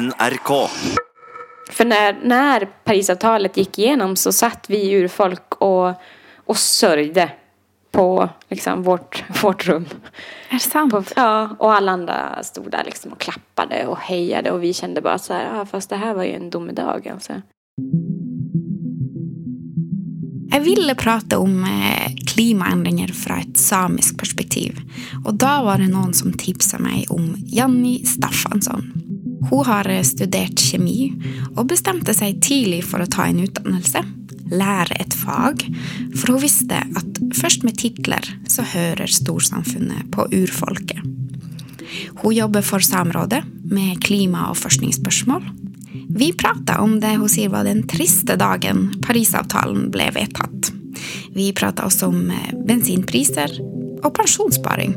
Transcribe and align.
NRK. 0.00 0.70
För 1.70 1.84
när, 1.84 2.16
när 2.22 2.64
Parisavtalet 2.84 3.56
gick 3.56 3.78
igenom 3.78 4.16
så 4.16 4.32
satt 4.32 4.70
vi 4.70 4.92
urfolk 4.92 5.54
och, 5.54 5.92
och 6.36 6.56
sörjde 6.56 7.30
på 7.90 8.28
liksom, 8.48 8.82
vårt, 8.82 9.24
vårt 9.42 9.66
rum. 9.66 9.86
Är 10.48 10.54
det 10.54 10.60
sant? 10.60 10.92
På, 10.92 11.04
ja, 11.16 11.56
och 11.58 11.74
alla 11.74 11.92
andra 11.92 12.42
stod 12.42 12.70
där 12.70 12.84
liksom 12.84 13.12
och 13.12 13.20
klappade 13.20 13.86
och 13.86 13.98
hejade 13.98 14.50
och 14.50 14.62
vi 14.62 14.74
kände 14.74 15.00
bara 15.00 15.18
så 15.18 15.32
här, 15.32 15.56
ja, 15.56 15.66
fast 15.66 15.90
det 15.90 15.96
här 15.96 16.14
var 16.14 16.24
ju 16.24 16.32
en 16.32 16.50
domedag 16.50 17.08
alltså. 17.08 17.32
Jag 20.50 20.60
ville 20.60 20.94
prata 20.94 21.38
om 21.38 21.64
eh, 21.64 22.12
klimaendringer 22.26 23.08
fra 23.08 23.40
et 23.40 23.56
samisk 23.56 24.18
perspektiv. 24.18 24.80
Og 25.24 25.34
da 25.34 25.62
var 25.64 25.80
det 25.80 25.88
noen 25.88 26.12
som 26.14 26.32
tipsa 26.36 26.78
meg 26.78 27.08
om 27.10 27.32
Janni 27.38 28.04
Staffansson. 28.04 29.11
Hon 29.50 29.66
har 29.66 29.88
eh, 29.88 30.02
studerat 30.02 30.58
kemi 30.58 31.12
och 31.56 31.66
bestämde 31.66 32.14
sig 32.14 32.40
tidigt 32.40 32.84
för 32.84 33.00
att 33.00 33.10
ta 33.10 33.24
en 33.24 33.40
utdannelse. 33.40 34.04
lära 34.50 34.94
ett 34.94 35.14
fag. 35.14 35.76
för 36.16 36.32
hon 36.32 36.40
visste 36.40 36.76
att 36.76 37.36
först 37.40 37.62
med 37.62 37.78
titlar 37.78 38.38
så 38.46 38.62
hörer 38.62 39.06
storsamfundet 39.06 40.10
på 40.10 40.28
urfolket. 40.30 41.02
Hon 42.08 42.34
jobbar 42.34 42.62
för 42.62 42.80
Samrådet 42.80 43.44
med 43.64 44.04
klima- 44.04 44.50
och 44.50 44.56
forskningsspörsmål. 44.56 45.50
Vi 46.08 46.32
pratade 46.32 46.78
om 46.78 47.00
det 47.00 47.16
hon 47.16 47.28
säger 47.28 47.48
var 47.48 47.64
den 47.64 47.86
trista 47.88 48.36
dagen 48.36 48.94
Parisavtalen 49.06 49.90
blev 49.90 50.14
vedtatt. 50.14 50.72
Vi 51.34 51.52
pratade 51.52 51.86
också 51.86 52.06
om 52.06 52.30
eh, 52.30 52.66
bensinpriser 52.66 53.50
och 54.02 54.14
pensjonssparing. 54.14 54.94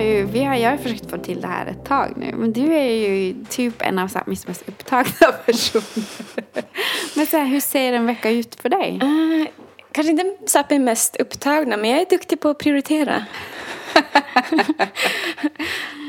Ju, 0.00 0.24
vi 0.24 0.44
har, 0.44 0.54
jag 0.54 0.70
har 0.70 0.76
försökt 0.76 1.10
få 1.10 1.18
till 1.18 1.40
det 1.40 1.46
här 1.46 1.66
ett 1.66 1.84
tag 1.84 2.12
nu, 2.16 2.32
men 2.36 2.52
du 2.52 2.74
är 2.74 3.08
ju 3.08 3.44
typ 3.48 3.82
en 3.82 3.98
av 3.98 4.08
Samis 4.08 4.46
mest 4.46 4.68
upptagna 4.68 5.32
personer. 5.46 6.64
Men 7.16 7.26
så 7.26 7.36
här, 7.36 7.46
hur 7.46 7.60
ser 7.60 7.92
en 7.92 8.06
vecka 8.06 8.30
ut 8.30 8.54
för 8.54 8.68
dig? 8.68 9.00
Uh, 9.02 9.46
kanske 9.92 10.10
inte 10.10 10.36
Sápmi 10.46 10.78
mest 10.78 11.16
upptagna, 11.16 11.76
men 11.76 11.90
jag 11.90 12.00
är 12.00 12.06
duktig 12.10 12.40
på 12.40 12.48
att 12.48 12.58
prioritera. 12.58 13.24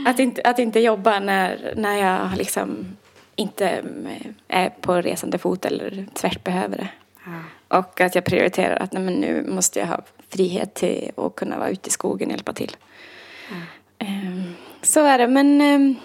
att, 0.05 0.19
inte, 0.19 0.41
att 0.41 0.59
inte 0.59 0.79
jobba 0.79 1.19
när, 1.19 1.73
när 1.77 1.97
jag 1.97 2.37
liksom 2.37 2.97
inte 3.35 3.83
är 4.47 4.69
på 4.69 5.01
resande 5.01 5.37
fot 5.37 5.65
eller 5.65 6.05
tvärt 6.13 6.43
behöver 6.43 6.77
det. 6.77 6.87
Ja. 7.25 7.77
Och 7.77 8.01
att 8.01 8.15
jag 8.15 8.25
prioriterar 8.25 8.75
att 8.75 8.93
nej, 8.93 9.03
men 9.03 9.13
nu 9.13 9.45
måste 9.47 9.79
jag 9.79 9.87
ha 9.87 10.01
frihet 10.29 10.73
till 10.73 11.11
att 11.17 11.35
kunna 11.35 11.57
vara 11.57 11.69
ute 11.69 11.87
i 11.87 11.91
skogen 11.91 12.27
och 12.27 12.31
hjälpa 12.31 12.53
till. 12.53 12.75
Ehm, 13.51 13.61
Så 14.81 14.99
är 15.05 15.17
det, 15.17 15.27
men 15.27 15.61
ehm, 15.61 15.95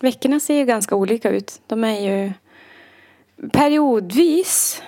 veckorna 0.00 0.40
ser 0.40 0.54
ju 0.54 0.64
ganska 0.64 0.94
olika 0.94 1.30
ut. 1.30 1.60
De 1.66 1.84
är 1.84 2.00
ju 2.00 2.32
periodvis, 3.52 4.82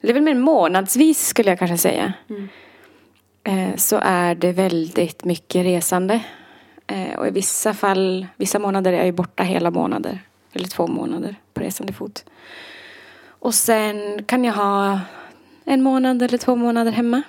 är 0.00 0.12
väl 0.12 0.22
mer 0.22 0.34
månadsvis 0.34 1.26
skulle 1.26 1.50
jag 1.50 1.58
kanske 1.58 1.78
säga. 1.78 2.12
Eh, 3.44 3.76
Så 3.76 4.00
är 4.02 4.34
det 4.34 4.52
väldigt 4.52 5.24
mycket 5.24 5.64
resande. 5.64 6.20
Och 7.18 7.26
i 7.26 7.30
vissa 7.30 7.74
fall, 7.74 8.26
vissa 8.36 8.58
månader 8.58 8.92
är 8.92 8.96
jag 8.96 9.06
ju 9.06 9.12
borta 9.12 9.42
hela 9.42 9.70
månader. 9.70 10.18
Eller 10.52 10.68
två 10.68 10.86
månader 10.86 11.36
på 11.54 11.60
resande 11.60 11.92
fot. 11.92 12.24
Och 13.28 13.54
sen 13.54 14.24
kan 14.24 14.44
jag 14.44 14.52
ha 14.52 15.00
en 15.64 15.82
månad 15.82 16.22
eller 16.22 16.38
två 16.38 16.56
månader 16.56 16.92
hemma. 16.92 17.22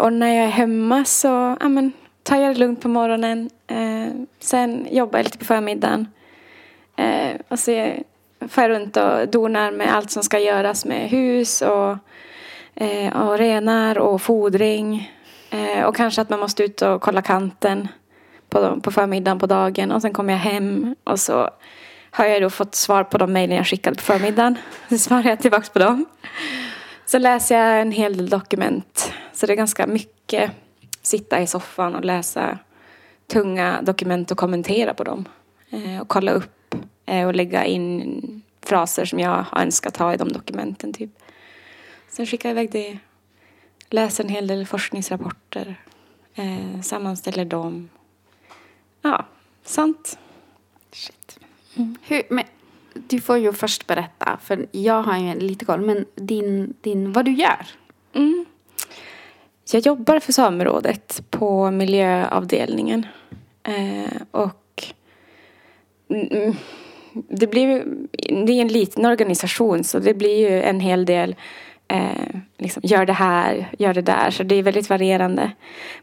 Och 0.00 0.12
när 0.12 0.34
jag 0.34 0.44
är 0.44 0.50
hemma 0.50 1.04
så 1.04 1.56
ja, 1.60 1.68
men, 1.68 1.92
tar 2.22 2.40
jag 2.40 2.54
det 2.54 2.58
lugnt 2.58 2.80
på 2.80 2.88
morgonen. 2.88 3.50
Eh, 3.66 4.12
sen 4.38 4.86
jobbar 4.90 5.18
jag 5.18 5.24
lite 5.24 5.38
på 5.38 5.44
förmiddagen. 5.44 6.06
Eh, 6.96 7.36
och 7.48 7.58
så 7.58 7.92
far 8.48 8.62
jag 8.62 8.70
runt 8.70 8.96
och 8.96 9.28
donar 9.28 9.70
med 9.70 9.94
allt 9.94 10.10
som 10.10 10.22
ska 10.22 10.38
göras 10.38 10.84
med 10.84 11.10
hus 11.10 11.62
och, 11.62 11.96
eh, 12.74 13.22
och 13.22 13.38
renar 13.38 13.98
och 13.98 14.22
fodring. 14.22 15.12
Eh, 15.50 15.84
och 15.84 15.96
kanske 15.96 16.22
att 16.22 16.30
man 16.30 16.40
måste 16.40 16.64
ut 16.64 16.82
och 16.82 17.00
kolla 17.00 17.22
kanten 17.22 17.88
på, 18.48 18.80
på 18.80 18.90
förmiddagen 18.90 19.38
på 19.38 19.46
dagen. 19.46 19.92
Och 19.92 20.02
sen 20.02 20.12
kommer 20.12 20.32
jag 20.32 20.40
hem 20.40 20.96
och 21.04 21.20
så 21.20 21.50
har 22.10 22.26
jag 22.26 22.42
då 22.42 22.50
fått 22.50 22.74
svar 22.74 23.04
på 23.04 23.18
de 23.18 23.32
mejlen 23.32 23.56
jag 23.56 23.66
skickade 23.66 23.96
på 23.96 24.02
förmiddagen. 24.02 24.58
Så 24.88 24.98
svarar 24.98 25.28
jag 25.28 25.40
tillbaka 25.40 25.66
på 25.72 25.78
dem. 25.78 26.04
Så 27.06 27.18
läser 27.18 27.58
jag 27.58 27.80
en 27.80 27.92
hel 27.92 28.16
del 28.16 28.28
dokument. 28.28 29.12
Så 29.32 29.46
det 29.46 29.52
är 29.52 29.56
ganska 29.56 29.86
mycket 29.86 30.50
sitta 31.10 31.40
i 31.40 31.46
soffan 31.46 31.94
och 31.94 32.04
läsa 32.04 32.58
tunga 33.26 33.82
dokument 33.82 34.30
och 34.30 34.38
kommentera 34.38 34.94
på 34.94 35.04
dem. 35.04 35.28
Eh, 35.70 36.00
och 36.00 36.08
kolla 36.08 36.32
upp 36.32 36.74
eh, 37.06 37.26
och 37.26 37.34
lägga 37.34 37.64
in 37.64 38.42
fraser 38.62 39.04
som 39.04 39.18
jag 39.18 39.42
har 39.42 39.62
önskat 39.62 39.96
ha 39.96 40.14
i 40.14 40.16
de 40.16 40.28
dokumenten. 40.32 40.92
Typ. 40.92 41.10
Sen 42.08 42.26
skickar 42.26 42.48
jag 42.48 42.54
iväg 42.54 42.72
det. 42.72 42.98
Läser 43.88 44.24
en 44.24 44.30
hel 44.30 44.46
del 44.46 44.66
forskningsrapporter. 44.66 45.80
Eh, 46.34 46.80
sammanställer 46.82 47.44
dem. 47.44 47.88
Ja, 49.02 49.26
sant. 49.64 50.18
Shit. 50.92 51.38
Hur, 52.02 52.22
men, 52.30 52.44
du 52.94 53.20
får 53.20 53.38
ju 53.38 53.52
först 53.52 53.86
berätta, 53.86 54.38
för 54.42 54.66
jag 54.72 55.02
har 55.02 55.18
ju 55.18 55.40
lite 55.40 55.64
koll, 55.64 55.80
men 55.80 56.06
din, 56.14 56.74
din, 56.80 57.12
vad 57.12 57.24
du 57.24 57.32
gör. 57.32 57.66
Mm. 58.12 58.46
Jag 59.72 59.86
jobbar 59.86 60.20
för 60.20 60.32
Samerådet 60.32 61.22
på 61.30 61.70
miljöavdelningen. 61.70 63.06
Eh, 63.62 64.22
och 64.30 64.84
det 67.12 67.46
blir 67.46 67.62
ju, 67.62 68.06
det 68.46 68.52
är 68.52 68.60
en 68.60 68.68
liten 68.68 69.06
organisation 69.06 69.84
så 69.84 69.98
det 69.98 70.14
blir 70.14 70.50
ju 70.50 70.62
en 70.62 70.80
hel 70.80 71.04
del 71.04 71.36
eh, 71.88 72.34
liksom, 72.58 72.82
gör 72.84 73.06
det 73.06 73.12
här, 73.12 73.70
gör 73.78 73.94
det 73.94 74.02
där. 74.02 74.30
Så 74.30 74.42
det 74.42 74.54
är 74.54 74.62
väldigt 74.62 74.90
varierande. 74.90 75.50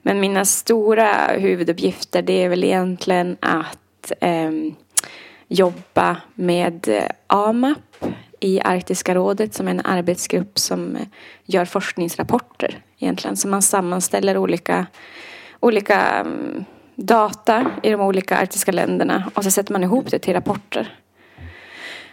Men 0.02 0.20
mina 0.20 0.46
stora 0.46 1.28
huvuduppgifter 1.28 2.22
det 2.22 2.44
är 2.44 2.50
väl 2.50 2.64
egentligen 2.64 3.38
att 3.40 4.12
eh, 4.20 4.52
jobba 5.48 6.18
med 6.36 7.08
AMAP 7.28 8.06
i 8.40 8.62
Arktiska 8.62 9.16
rådet 9.16 9.54
som 9.54 9.68
är 9.68 9.72
en 9.72 9.86
arbetsgrupp 9.86 10.60
som 10.60 10.98
gör 11.46 11.66
forskningsrapporter 11.66 12.84
egentligen. 13.00 13.38
Så 13.38 13.48
man 13.48 13.62
sammanställer 13.62 14.38
olika, 14.38 14.86
olika 15.60 16.02
mm, 16.02 16.66
data 16.96 17.72
i 17.84 17.90
de 17.90 18.02
olika 18.02 18.38
arktiska 18.38 18.72
länderna 18.72 19.32
och 19.36 19.44
så 19.44 19.52
sätter 19.52 19.74
man 19.74 19.84
ihop 19.84 20.12
det 20.12 20.20
till 20.20 20.34
rapporter. 20.34 20.96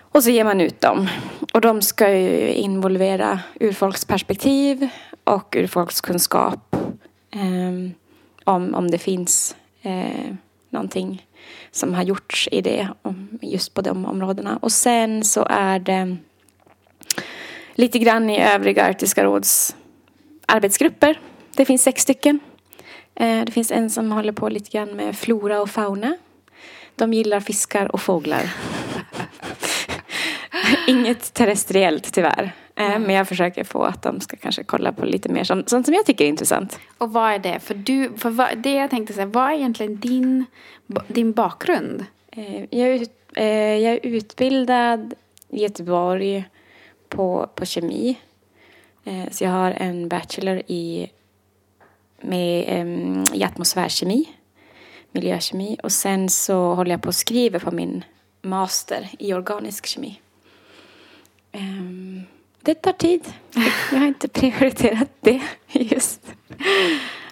Och 0.00 0.25
så 0.25 0.31
ger 0.31 0.45
man 0.45 0.61
ut 0.61 0.81
dem. 0.81 1.09
Och 1.53 1.61
de 1.61 1.83
ska 1.83 2.12
ju 2.12 2.53
involvera 2.53 3.41
urfolksperspektiv 3.61 4.89
och 5.25 5.56
urfolkskunskap. 5.56 6.77
Eh, 7.31 7.91
om, 8.45 8.75
om 8.75 8.91
det 8.91 8.99
finns 8.99 9.56
eh, 9.83 10.34
någonting 10.71 11.27
som 11.71 11.95
har 11.95 12.03
gjorts 12.03 12.49
i 12.53 12.61
det, 12.61 12.89
just 13.43 13.75
på 13.75 13.81
de 13.81 14.05
områdena. 14.05 14.59
Och 14.62 14.72
sen 14.72 15.25
så 15.25 15.47
är 15.51 15.78
det 15.78 16.16
lite 17.75 17.99
grann 17.99 18.31
i 18.31 18.43
övriga 18.43 18.84
Arktiska 18.84 19.25
råds 19.25 19.77
arbetsgrupper. 20.47 21.21
Det 21.56 21.65
finns 21.65 21.82
sex 21.82 22.03
stycken. 22.03 22.38
Eh, 23.15 23.44
Det 23.44 23.53
finns 23.53 23.71
en 23.72 23.91
som 23.91 24.12
håller 24.12 24.32
på 24.32 24.49
lite 24.49 24.71
grann 24.71 24.97
med 24.97 25.16
flora 25.19 25.60
och 25.62 25.71
fauna. 25.71 26.16
De 26.97 27.13
gillar 27.13 27.41
fiskar 27.41 27.92
och 27.95 28.01
fåglar. 28.01 28.42
Inget 30.86 31.34
terrestriellt 31.34 32.13
tyvärr. 32.15 32.53
Eh, 32.77 32.98
Men 32.98 33.10
jag 33.10 33.28
försöker 33.28 33.65
få 33.65 33.83
att 33.83 34.03
de 34.03 34.21
ska 34.21 34.36
kanske 34.36 34.65
kolla 34.65 34.92
på 34.92 35.04
lite 35.07 35.28
mer 35.28 35.45
sånt, 35.45 35.69
sånt 35.69 35.86
som 35.86 35.95
jag 35.95 36.07
tycker 36.07 36.24
är 36.24 36.28
intressant. 36.28 36.78
Och 36.98 37.13
vad 37.13 37.33
är 37.33 37.39
det? 37.39 37.60
För, 37.60 37.74
du, 37.74 38.10
för 38.16 38.30
vad, 38.30 38.59
det 38.59 38.72
jag 38.74 38.91
tänkte 38.91 39.13
säga, 39.15 39.27
vad 39.27 39.51
är 39.51 39.54
egentligen 39.54 40.01
din, 40.01 40.45
din 41.09 41.33
bakgrund? 41.33 42.04
Eh, 42.33 42.65
Jag 42.71 42.89
är, 42.89 43.07
jag 43.77 43.92
är 43.95 44.01
utbildad 44.03 45.15
i 45.48 45.63
Göteborg 45.63 46.45
på, 47.09 47.48
på 47.54 47.65
kemi. 47.66 48.19
Eh, 49.04 49.30
Så 49.30 49.45
jag 49.45 49.51
har 49.51 49.71
en 49.71 50.09
bachelor 50.09 50.62
i, 50.66 51.10
med, 52.21 53.24
i 53.34 53.45
atmosfärkemi, 53.45 54.28
miljökemi. 55.12 55.77
Och 55.83 55.92
sen 55.92 56.28
så 56.28 56.74
håller 56.74 56.91
jag 56.91 57.03
på 57.03 57.09
och 57.09 57.15
skriver 57.15 57.59
på 57.59 57.71
min 57.71 58.04
master 58.42 59.09
i 59.18 59.33
organisk 59.34 59.86
kemi. 59.86 60.21
Em, 61.53 62.22
Det 62.62 62.74
tar 62.74 62.92
tid. 62.92 63.33
Jag 63.92 63.98
har 63.98 64.06
inte 64.06 64.28
prioriterat 64.28 65.10
det 65.21 65.41
just. 65.72 66.21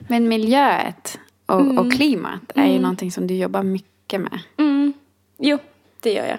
Men 0.09 0.29
miljöet 0.29 1.19
och, 1.47 1.61
Mm. 1.61 1.79
och 1.79 1.93
klimat 1.93 2.41
är 2.55 2.67
ju 2.67 2.79
någonting 2.81 3.13
som 3.13 3.27
du 3.27 3.35
jobbar 3.35 3.63
mycket 3.63 3.89
mycket 4.03 4.21
med. 4.21 4.41
Mm. 4.59 4.93
Jo, 5.39 5.59
det 6.01 6.13
gör 6.13 6.27
jag. 6.27 6.39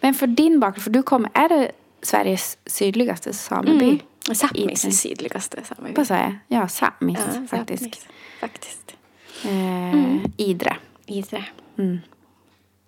Men 0.00 0.14
för 0.14 0.26
din 0.26 0.60
bakgrund, 0.60 0.82
för 0.84 0.90
du 0.90 1.02
kommer, 1.02 1.30
är 1.34 1.48
det 1.48 1.70
Sveriges 2.02 2.58
sydligaste 2.66 3.32
sameby? 3.32 3.98
Mm. 4.28 4.34
Sápmis 4.34 4.84
I- 4.86 4.92
sydligaste 4.92 5.64
sameby. 5.64 5.94
Vad 5.96 6.06
säger 6.06 6.38
jag? 6.48 6.60
Ja, 6.60 6.66
Sápmis 6.68 7.18
Ja, 7.34 7.46
faktiskt. 7.46 7.82
Sápmis, 7.84 8.06
Faktiskt. 8.40 8.96
Eh, 9.44 10.24
Idre. 10.36 10.76
Idre. 11.06 11.44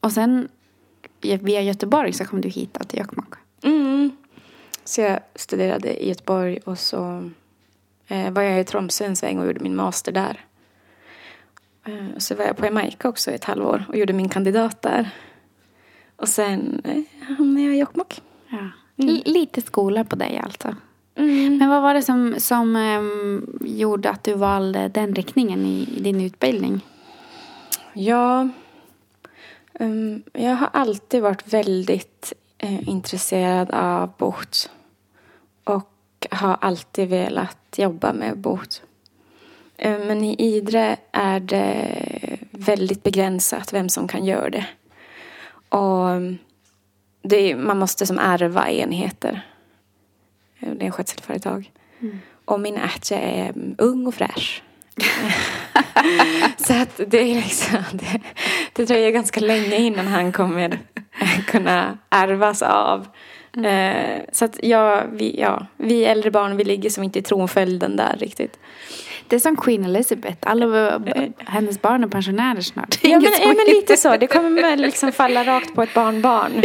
Och 0.01 0.13
sen 0.13 0.49
via 1.21 1.63
Göteborg 1.63 2.13
så 2.13 2.25
kom 2.25 2.41
du 2.41 2.49
hit 2.49 2.79
till 2.89 2.99
Jokkmokk. 2.99 3.35
Mm. 3.63 4.11
Så 4.85 5.01
jag 5.01 5.21
studerade 5.35 6.05
i 6.05 6.09
Göteborg 6.09 6.59
och 6.65 6.79
så 6.79 7.31
eh, 8.07 8.31
var 8.31 8.43
jag 8.43 8.61
i 8.61 8.65
Tromsö 8.65 9.05
en 9.05 9.17
sväng 9.17 9.39
och 9.39 9.47
gjorde 9.47 9.61
min 9.61 9.77
master 9.77 10.13
där. 10.13 10.45
Eh, 11.87 12.15
och 12.17 12.23
så 12.23 12.35
var 12.35 12.45
jag 12.45 12.57
på 12.57 12.65
Jamaica 12.65 13.09
också 13.09 13.31
i 13.31 13.35
ett 13.35 13.45
halvår 13.45 13.85
och 13.89 13.97
gjorde 13.97 14.13
min 14.13 14.29
kandidat 14.29 14.83
där. 14.83 15.11
Och 16.17 16.29
sen 16.29 16.83
eh, 16.85 17.27
hamnade 17.37 17.67
jag 17.67 17.75
i 17.75 17.79
Jokkmokk. 17.79 18.21
Ja. 18.49 18.71
L- 18.97 19.23
lite 19.27 19.61
skola 19.63 20.05
på 20.05 20.17
dig 20.17 20.39
alltså. 20.45 20.77
Mm. 21.15 21.59
Men 21.59 21.69
vad 21.69 21.83
var 21.83 21.95
det 21.95 22.03
som, 22.03 22.35
som 22.39 22.77
ehm, 22.77 23.59
gjorde 23.61 24.11
att 24.11 24.25
du 24.25 24.35
valde 24.35 24.89
den 24.89 25.15
riktningen 25.15 25.67
i, 25.67 25.89
i 25.97 26.01
din 26.01 26.21
utbildning? 26.21 26.81
Ja, 27.93 28.49
ehm, 29.75 30.23
jag 30.33 30.57
har 30.57 30.71
alltid 30.73 31.23
varit 31.23 31.53
väldigt 31.53 32.33
eh, 32.59 32.89
intresserad 32.89 33.71
av 33.71 34.11
bot. 34.19 34.71
Och 35.65 36.27
har 36.31 36.57
alltid 36.61 37.09
velat 37.09 37.59
jobba 37.77 38.13
med 38.13 38.39
bot. 38.39 38.83
Eh, 39.77 39.99
men 39.99 40.25
i 40.25 40.35
Idre 40.39 40.97
är 41.13 41.41
det 41.41 42.39
väldigt 42.51 43.03
begränsat 43.03 43.73
vem 43.73 43.89
som 43.89 44.09
kan 44.09 44.25
göra 44.25 44.51
det. 44.51 44.67
Och 45.69 46.21
det 47.23 47.37
är, 47.37 47.57
man 47.57 47.79
måste 47.79 48.07
som 48.07 48.19
ärva 48.19 48.69
enheter. 48.69 49.47
Eh, 50.61 50.69
Det 50.73 50.83
är 50.83 50.87
en 50.87 50.93
skötselföretag. 50.93 51.71
Och 52.45 52.61
min 52.61 52.77
ärtje 52.77 53.19
är 53.19 53.49
mm, 53.49 53.75
ung 53.79 54.07
och 54.07 54.15
fräsch. 54.15 54.63
Så 56.57 56.73
att 56.75 57.01
det 57.07 57.19
är 57.19 57.35
liksom, 57.35 57.83
det, 57.93 58.21
det 58.73 58.85
dröjer 58.85 59.11
ganska 59.11 59.41
länge 59.41 59.77
innan 59.77 60.07
han 60.07 60.33
kommer 60.33 60.79
kunna 61.47 61.99
ärvas 62.11 62.63
av. 62.63 63.07
Eh, 63.65 64.21
så 64.33 64.45
att 64.45 64.59
ja 64.63 65.05
vi, 65.13 65.41
ja, 65.41 65.67
vi 65.77 66.05
äldre 66.05 66.31
barn, 66.31 66.57
vi 66.57 66.65
ligger 66.65 66.91
som 66.91 67.05
inte 67.05 67.19
i 67.19 67.23
tronföljden 67.23 67.97
där 67.97 68.17
riktigt. 68.19 68.59
Det 69.31 69.37
är 69.37 69.41
som 69.41 69.57
Queen 69.57 69.85
Elizabeth. 69.85 70.37
Alla 70.41 71.01
hennes 71.39 71.83
barn 71.83 72.05
är 72.05 72.09
pensionärer 72.09 72.61
snart. 72.61 72.99
Ja 73.03 73.21
men, 73.21 73.33
ja, 73.41 73.47
men 73.47 73.75
lite 73.75 73.97
så, 73.97 74.17
det 74.17 74.27
kommer 74.27 74.77
liksom 74.77 75.13
falla 75.13 75.45
rakt 75.45 75.75
på 75.75 75.83
ett 75.83 75.95
barnbarn. 75.95 76.53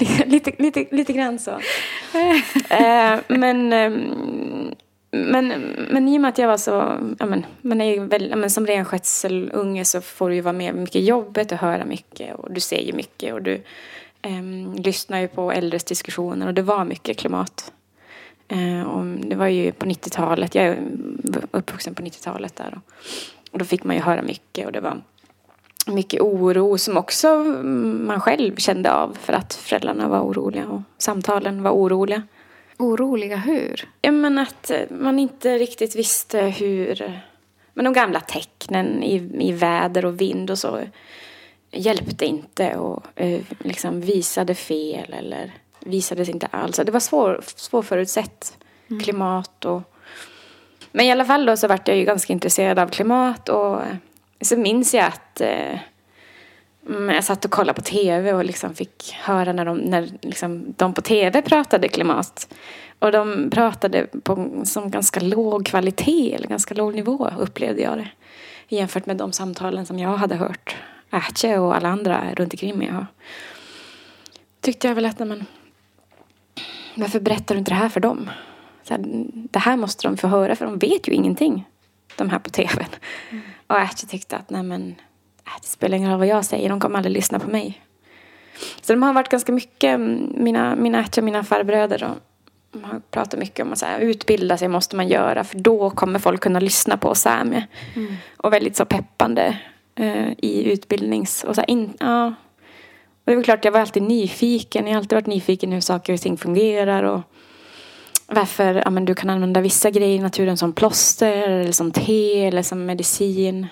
lite, 0.26 0.52
lite, 0.58 0.86
lite 0.90 1.12
grann 1.12 1.38
så. 1.38 1.50
Eh, 2.70 3.18
men, 3.28 3.72
ehm, 3.72 4.74
men, 5.10 5.48
men 5.90 6.08
i 6.08 6.16
och 6.16 6.20
med 6.20 6.28
att 6.28 6.38
jag 6.38 6.48
var 6.48 6.56
så, 6.56 6.70
ja 7.18 7.26
men, 7.26 7.46
man 7.62 7.80
är 7.80 7.94
ju 7.94 8.06
väl, 8.06 8.36
men 8.36 8.50
som 8.50 8.66
renskötselunge 8.66 9.84
så 9.84 10.00
får 10.00 10.28
du 10.28 10.34
ju 10.34 10.40
vara 10.40 10.52
med 10.52 10.74
mycket 10.74 10.96
i 10.96 11.04
jobbet 11.04 11.52
och 11.52 11.58
höra 11.58 11.84
mycket 11.84 12.34
och 12.34 12.52
du 12.52 12.60
ser 12.60 12.80
ju 12.80 12.92
mycket 12.92 13.34
och 13.34 13.42
du 13.42 13.62
ehm, 14.22 14.74
lyssnar 14.74 15.20
ju 15.20 15.28
på 15.28 15.52
äldres 15.52 15.84
diskussioner 15.84 16.46
och 16.46 16.54
det 16.54 16.62
var 16.62 16.84
mycket 16.84 17.16
klimat. 17.16 17.72
Eh, 18.50 18.82
och 18.82 19.04
det 19.06 19.36
var 19.36 19.46
ju 19.46 19.72
på 19.72 19.86
90-talet, 19.86 20.54
jag 20.54 20.64
är 20.64 20.78
uppvuxen 21.50 21.94
på 21.94 22.02
90-talet 22.02 22.56
där. 22.56 22.74
Och, 22.76 22.94
och 23.52 23.58
då 23.58 23.64
fick 23.64 23.84
man 23.84 23.96
ju 23.96 24.02
höra 24.02 24.22
mycket 24.22 24.66
och 24.66 24.72
det 24.72 24.80
var 24.80 25.02
mycket 25.86 26.20
oro 26.20 26.78
som 26.78 26.96
också 26.96 27.36
man 28.04 28.20
själv 28.20 28.56
kände 28.56 28.92
av 28.92 29.18
för 29.20 29.32
att 29.32 29.54
föräldrarna 29.54 30.08
var 30.08 30.20
oroliga 30.20 30.68
och 30.68 30.80
samtalen 30.98 31.62
var 31.62 31.70
oroliga. 31.70 32.22
Oroliga 32.78 33.36
hur? 33.36 33.88
Ja, 34.02 34.10
men 34.10 34.38
att 34.38 34.70
eh, 34.70 34.80
man 34.90 35.18
inte 35.18 35.58
riktigt 35.58 35.96
visste 35.96 36.40
hur... 36.40 37.20
Men 37.74 37.84
de 37.84 37.92
gamla 37.92 38.20
tecknen 38.20 39.02
i, 39.02 39.14
i 39.48 39.52
väder 39.52 40.04
och 40.04 40.20
vind 40.20 40.50
och 40.50 40.58
så 40.58 40.80
hjälpte 41.70 42.26
inte 42.26 42.76
och 42.76 43.04
eh, 43.14 43.40
liksom 43.58 44.00
visade 44.00 44.54
fel 44.54 45.12
eller 45.12 45.52
visade 45.80 46.24
sig 46.24 46.34
inte 46.34 46.46
alls. 46.46 46.76
Det 46.76 46.92
var 46.92 47.00
svår, 47.00 47.40
svårförutsett 47.56 48.58
klimat 49.02 49.64
och... 49.64 49.82
Men 50.92 51.06
i 51.06 51.12
alla 51.12 51.24
fall 51.24 51.46
då 51.46 51.56
så 51.56 51.68
vart 51.68 51.88
jag 51.88 51.96
ju 51.96 52.04
ganska 52.04 52.32
intresserad 52.32 52.78
av 52.78 52.88
klimat 52.88 53.48
och 53.48 53.82
eh, 53.82 53.96
så 54.40 54.56
minns 54.56 54.94
jag 54.94 55.06
att 55.06 55.40
eh, 55.40 55.78
mm, 56.88 57.08
jag 57.14 57.24
satt 57.24 57.44
och 57.44 57.50
kollade 57.50 57.76
på 57.76 57.82
tv 57.82 58.32
och 58.32 58.44
liksom 58.44 58.74
fick 58.74 59.12
höra 59.12 59.52
när 59.52 59.64
de, 59.64 59.78
när 59.78 60.08
liksom 60.22 60.74
de 60.76 60.94
på 60.94 61.02
tv 61.02 61.42
pratade 61.42 61.88
klimat. 61.88 62.54
Och 62.98 63.12
de 63.12 63.50
pratade 63.50 64.06
på 64.22 64.62
som 64.64 64.90
ganska 64.90 65.20
låg 65.20 65.66
kvalitet, 65.66 66.34
eller 66.34 66.48
ganska 66.48 66.74
låg 66.74 66.94
nivå 66.94 67.30
upplevde 67.38 67.82
jag 67.82 67.98
det. 67.98 68.08
Jämfört 68.68 69.06
med 69.06 69.16
de 69.16 69.32
samtalen 69.32 69.86
som 69.86 69.98
jag 69.98 70.16
hade 70.16 70.34
hört 70.34 70.76
Ätje 71.12 71.58
och 71.58 71.76
alla 71.76 71.88
andra 71.88 72.24
runt 72.36 72.52
omkring 72.52 72.78
mig. 72.78 72.92
Tyckte 74.60 74.88
jag 74.88 74.94
väl 74.94 75.06
att, 75.06 75.18
nej, 75.18 75.28
men, 75.28 75.46
varför 77.00 77.20
berättar 77.20 77.54
du 77.54 77.58
inte 77.58 77.70
det 77.70 77.74
här 77.74 77.88
för 77.88 78.00
dem? 78.00 78.30
Så 78.82 78.94
här, 78.94 79.02
det 79.50 79.58
här 79.58 79.76
måste 79.76 80.08
de 80.08 80.16
få 80.16 80.28
höra 80.28 80.56
för 80.56 80.64
de 80.64 80.78
vet 80.78 81.08
ju 81.08 81.12
ingenting, 81.12 81.64
de 82.16 82.30
här 82.30 82.38
på 82.38 82.50
tvn. 82.50 82.86
Och 83.66 83.78
Ätje 83.78 84.08
tyckte 84.08 84.36
att, 84.36 84.50
nej 84.50 84.62
men, 84.62 84.94
äh, 85.46 85.52
det 85.60 85.66
spelar 85.66 85.96
ingen 85.96 86.10
roll 86.10 86.18
vad 86.18 86.28
jag 86.28 86.44
säger, 86.44 86.68
de 86.68 86.80
kommer 86.80 86.96
aldrig 86.96 87.12
lyssna 87.12 87.38
på 87.38 87.50
mig. 87.50 87.82
Så 88.80 88.92
de 88.92 89.02
har 89.02 89.12
varit 89.12 89.28
ganska 89.28 89.52
mycket, 89.52 89.94
mm, 89.94 90.32
mina, 90.36 90.76
mina 90.76 91.04
och 91.16 91.24
mina 91.24 91.44
farbröder 91.44 92.16
de 92.72 92.84
har 92.84 93.00
pratat 93.10 93.40
mycket 93.40 93.66
om 93.66 93.72
att 93.72 93.78
så 93.78 93.86
här, 93.86 94.00
utbilda 94.00 94.56
sig 94.56 94.68
måste 94.68 94.96
man 94.96 95.08
göra 95.08 95.44
för 95.44 95.58
då 95.58 95.90
kommer 95.90 96.18
folk 96.18 96.40
kunna 96.40 96.60
lyssna 96.60 96.96
på 96.96 97.14
Säme. 97.14 97.66
Och 98.36 98.52
väldigt 98.52 98.76
så 98.76 98.84
peppande 98.84 99.58
eh, 99.94 100.28
i 100.36 100.72
utbildnings... 100.72 101.44
Och 101.44 101.54
så 101.54 101.60
här, 101.60 101.70
in, 101.70 101.92
ja 102.00 102.34
och 103.30 103.32
det 103.32 103.34
är 103.34 103.36
väl 103.36 103.44
klart, 103.44 103.64
jag 103.64 103.72
var 103.72 103.80
alltid 103.80 104.02
nyfiken. 104.02 104.86
Jag 104.86 104.92
har 104.92 104.98
alltid 104.98 105.16
varit 105.16 105.26
nyfiken 105.26 105.72
hur 105.72 105.80
saker 105.80 106.12
och 106.12 106.20
ting 106.20 106.36
fungerar. 106.36 107.02
Och 107.02 107.20
varför 108.26 108.74
ja, 108.74 108.90
men 108.90 109.04
du 109.04 109.14
kan 109.14 109.30
använda 109.30 109.60
vissa 109.60 109.90
grejer 109.90 110.16
i 110.16 110.18
naturen 110.18 110.56
som 110.56 110.72
plåster, 110.72 111.48
eller 111.48 111.72
som 111.72 111.92
te 111.92 112.44
eller 112.44 112.62
som 112.62 112.86
medicin. 112.86 113.66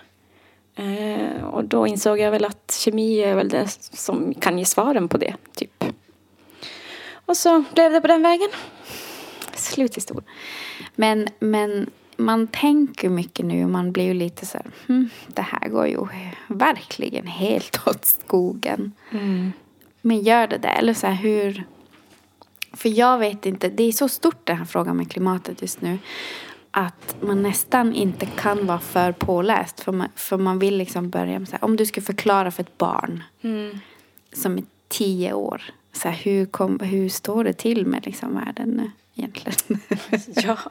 Eh, 0.76 1.44
och 1.44 1.64
då 1.64 1.87
insåg 1.87 2.19
jag 2.19 2.31
väl 2.31 2.44
att 2.44 2.78
kemi 2.84 3.19
är 3.19 3.34
väl 3.34 3.49
det 3.49 3.69
som 3.78 4.35
kan 4.35 4.59
ge 4.59 4.64
svaren 4.64 5.09
på 5.09 5.18
det, 5.18 5.35
typ. 5.54 5.85
Och 7.26 7.37
så 7.37 7.64
blev 7.75 7.92
det 7.92 8.00
på 8.00 8.06
den 8.06 8.23
vägen. 8.23 8.49
Sluthistoria. 9.54 10.25
Men, 10.94 11.28
men 11.38 11.90
man 12.18 12.46
tänker 12.46 13.08
mycket 13.08 13.46
nu 13.46 13.64
och 13.64 13.70
man 13.70 13.92
blir 13.92 14.04
ju 14.04 14.14
lite 14.14 14.46
så 14.46 14.58
här, 14.58 14.66
hm, 14.87 15.08
det 15.26 15.42
här 15.42 15.68
går 15.68 15.87
ju 15.87 16.06
verkligen 16.46 17.26
helt 17.26 17.80
åt 17.87 18.04
skogen. 18.04 18.92
Men 20.00 20.22
gör 20.22 20.46
det 20.46 20.58
det? 20.58 20.68
Eller 20.68 20.94
så 20.94 21.06
här, 21.06 21.14
hur? 21.14 21.64
För 22.72 22.88
jag 22.88 23.18
vet 23.18 23.46
inte, 23.46 23.68
det 23.68 23.82
är 23.82 23.92
så 23.92 24.08
stort 24.08 24.46
den 24.46 24.56
här 24.56 24.64
frågan 24.64 24.96
med 24.96 25.10
klimatet 25.10 25.62
just 25.62 25.80
nu. 25.80 25.98
Att 26.70 27.16
man 27.20 27.42
nästan 27.42 27.94
inte 27.94 28.26
kan 28.26 28.66
vara 28.66 28.78
för 28.78 29.12
påläst. 29.12 29.80
För 29.80 29.92
man, 29.92 30.08
för 30.14 30.37
man 30.37 30.58
vill 30.58 30.76
liksom 30.76 31.10
börja 31.10 31.38
med 31.38 31.48
så 31.48 31.52
här, 31.52 31.64
om 31.64 31.76
du 31.76 31.87
ska 31.87 32.00
förklara 32.00 32.50
för 32.50 32.62
ett 32.62 32.78
barn 32.78 33.22
som 34.32 34.58
är 34.58 34.64
tio 34.88 35.32
år. 35.32 35.62
Så 35.92 36.08
här, 36.08 36.16
hur, 36.16 36.46
kom, 36.46 36.80
hur 36.80 37.08
står 37.08 37.44
det 37.44 37.52
till 37.52 37.87
med 37.87 38.06
liksom 38.06 38.34
världen 38.34 38.68
nu 38.68 38.90
egentligen? 39.14 39.80
Ja. 40.34 40.58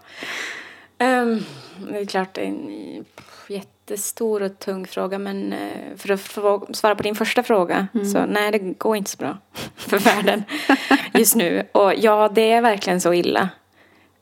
Ehm, 0.98 1.44
det 1.92 2.00
är 2.00 2.06
klart 2.06 2.34
det 2.34 2.42
är 2.42 2.46
en 2.46 3.06
jättestor 3.48 4.44
och 4.44 4.60
tung 4.60 4.88
fråga 4.88 5.20
men 5.20 5.54
eh, 5.54 5.96
för 5.98 6.12
att 6.12 6.76
svara 6.76 6.96
på 6.96 7.04
din 7.04 7.16
första 7.16 7.44
fråga 7.44 7.88
så 8.14 8.26
nej 8.26 8.52
det 8.52 8.60
går 8.60 8.98
inte 8.98 9.10
så 9.10 9.18
bra 9.18 9.38
för 9.76 10.00
världen 10.00 10.44
just 11.14 11.36
nu. 11.36 11.68
Och 11.72 11.94
ja, 11.96 12.30
det 12.30 12.52
är 12.52 12.62
verkligen 12.62 13.02
så 13.02 13.14
illa 13.14 13.50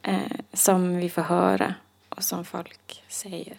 eh, 0.01 0.17
som 0.53 0.97
vi 0.97 1.09
får 1.09 1.21
höra 1.21 1.73
och 2.09 2.23
som 2.23 2.45
folk 2.45 3.03
säger. 3.07 3.57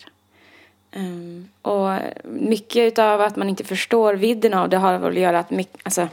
Ehm, 0.93 1.49
och 1.63 1.93
mycket 2.25 2.99
av 2.99 3.21
att 3.21 3.37
man 3.37 3.49
inte 3.49 3.65
förstår 3.65 4.15
vidden 4.15 4.55
av 4.55 4.69
det 4.69 4.77
har 4.77 4.99
väl 4.99 5.13
att 5.13 5.19
göra 5.19 5.39
att 5.39 5.51
mycket, 5.51 5.81
alltså, 5.83 6.09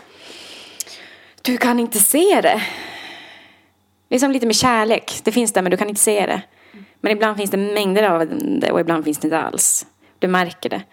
du 1.42 1.58
kan 1.58 1.80
inte 1.80 2.00
se 2.00 2.42
det. 2.42 2.62
Det 4.08 4.16
är 4.16 4.20
som 4.20 4.32
lite 4.32 4.46
med 4.46 4.56
kärlek. 4.56 5.22
Det 5.24 5.32
finns 5.32 5.54
där 5.54 5.62
men 5.62 5.72
du 5.72 5.78
kan 5.78 5.90
inte 5.90 6.02
se 6.02 6.26
det. 6.26 6.42
Men 7.04 7.12
ibland 7.12 7.38
finns 7.38 7.52
det 7.52 7.58
mängder 7.58 8.04
av 8.04 8.28
det 8.60 8.72
och 8.72 8.80
ibland 8.80 9.06
finns 9.06 9.18
det 9.18 9.26
inte 9.26 9.40
alls. 9.40 9.86
Du 10.20 10.28
märker 10.28 10.70
det. 10.70 10.84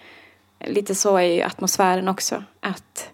Lite 0.66 0.94
så 0.94 1.16
är 1.16 1.22
ju 1.22 1.42
atmosfären 1.42 2.08
också. 2.08 2.44
Att 2.60 3.10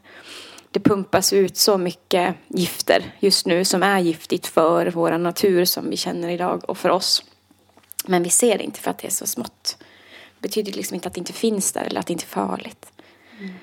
det 0.71 0.81
pumpas 0.81 1.33
ut 1.33 1.57
så 1.57 1.79
mycket 1.79 2.35
gifter 2.49 3.15
just 3.19 3.47
nu 3.47 3.65
som 3.65 3.83
är 3.83 3.99
giftigt 3.99 4.47
för 4.47 4.87
vår 4.87 5.19
natur 5.19 5.65
som 5.65 5.91
vi 5.91 5.97
känner 5.97 6.29
idag 6.29 6.71
och 6.71 6.79
för 6.79 6.89
oss. 6.89 7.25
Men 8.07 8.23
vi 8.23 8.31
ser 8.31 8.59
det 8.59 8.65
inte 8.65 8.81
för 8.81 8.91
att 8.91 8.99
det 8.99 9.07
är 9.07 9.11
så 9.11 9.27
smått. 9.27 9.77
Det 10.39 10.49
betyder 10.49 10.73
liksom 10.73 10.95
inte 10.95 11.09
att 11.09 11.15
det 11.15 11.21
inte 11.21 11.33
finns 11.33 11.73
där 11.73 11.85
eller 11.85 12.01
att 12.01 12.07
det 12.07 12.13
inte 12.13 12.25
är 12.25 12.47
farligt. 12.47 12.93
Mm. 13.39 13.55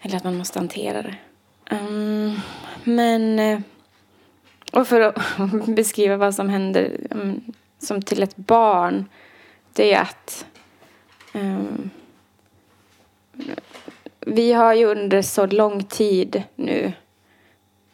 Eller 0.00 0.16
att 0.16 0.24
man 0.24 0.36
måste 0.36 0.58
hantera 0.58 1.02
det. 1.02 1.14
Um, 1.70 2.40
men, 2.84 3.38
eh, 3.38 3.60
och 4.72 4.88
för 4.88 5.00
att 5.00 5.16
beskriva 5.66 6.16
vad 6.16 6.34
som 6.34 6.48
händer 6.48 7.06
um, 7.10 7.52
som 7.82 8.02
till 8.02 8.22
ett 8.22 8.36
barn, 8.36 9.08
det 9.72 9.92
är 9.92 10.00
att 10.00 10.46
um, 11.34 11.90
vi 14.20 14.52
har 14.52 14.74
ju 14.74 14.84
under 14.84 15.22
så 15.22 15.46
lång 15.46 15.84
tid 15.84 16.42
nu 16.56 16.92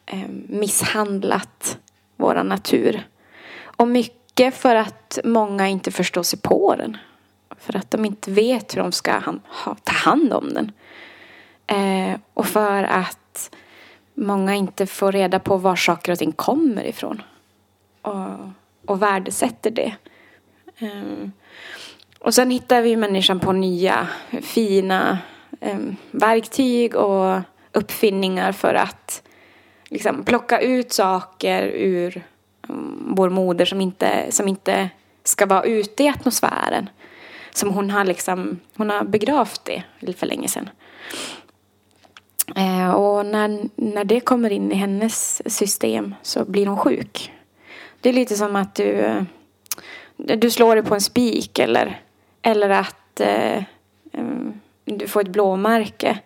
ehm, 0.06 0.46
misshandlat 0.48 1.78
vår 2.16 2.44
natur. 2.44 3.08
Och 3.62 3.88
mycket 3.88 4.54
för 4.54 4.74
att 4.74 5.18
många 5.24 5.68
inte 5.68 5.90
förstår 5.90 6.22
sig 6.22 6.38
på 6.38 6.74
den. 6.78 6.96
För 7.58 7.76
att 7.76 7.90
de 7.90 8.04
inte 8.04 8.30
vet 8.30 8.76
hur 8.76 8.82
de 8.82 8.92
ska 8.92 9.12
ha, 9.46 9.76
ta 9.84 9.92
hand 9.92 10.32
om 10.32 10.54
den. 10.54 10.72
Eh, 11.66 12.20
och 12.34 12.46
för 12.46 12.84
att 12.84 13.56
många 14.14 14.54
inte 14.54 14.86
får 14.86 15.12
reda 15.12 15.38
på 15.38 15.56
var 15.56 15.76
saker 15.76 16.12
och 16.12 16.18
ting 16.18 16.32
kommer 16.32 16.84
ifrån. 16.84 17.22
Och, 18.02 18.28
och 18.88 19.02
värdesätter 19.02 19.70
det. 19.70 19.94
Ehm, 20.78 21.32
och 22.18 22.34
sen 22.34 22.50
hittar 22.50 22.82
vi 22.82 22.96
människan 22.96 23.40
på 23.40 23.52
nya 23.52 24.08
fina 24.42 25.18
ehm, 25.60 25.96
verktyg 26.10 26.94
och 26.94 27.40
uppfinningar 27.72 28.52
för 28.52 28.74
att 28.74 29.22
liksom, 29.88 30.24
plocka 30.24 30.60
ut 30.60 30.92
saker 30.92 31.62
ur 31.66 32.22
um, 32.68 33.12
vår 33.16 33.30
moder 33.30 33.64
som 33.64 33.80
inte, 33.80 34.26
som 34.30 34.48
inte 34.48 34.90
ska 35.24 35.46
vara 35.46 35.64
ute 35.64 36.04
i 36.04 36.08
atmosfären. 36.08 36.90
Som 37.52 37.70
hon 37.70 37.90
har, 37.90 38.04
liksom, 38.04 38.60
hon 38.76 38.90
har 38.90 39.04
begravt 39.04 39.64
det 39.64 39.82
för 40.16 40.26
länge 40.26 40.48
sedan. 40.48 40.70
Eh, 42.56 42.90
och 42.90 43.26
när, 43.26 43.68
när 43.76 44.04
det 44.04 44.20
kommer 44.20 44.50
in 44.50 44.72
i 44.72 44.74
hennes 44.74 45.42
system 45.56 46.14
så 46.22 46.44
blir 46.44 46.66
hon 46.66 46.78
sjuk. 46.78 47.32
Det 48.00 48.08
är 48.08 48.12
lite 48.12 48.34
som 48.34 48.56
att 48.56 48.74
du, 48.74 48.90
eh, 48.90 49.22
du 50.16 50.50
slår 50.50 50.74
dig 50.74 50.84
på 50.84 50.94
en 50.94 51.00
spik 51.00 51.58
eller, 51.58 52.00
eller 52.42 52.70
att 52.70 53.20
eh, 53.20 53.64
mm, 54.12 54.60
du 54.84 55.08
får 55.08 55.20
ett 55.20 55.28
blåmärke. 55.28 56.18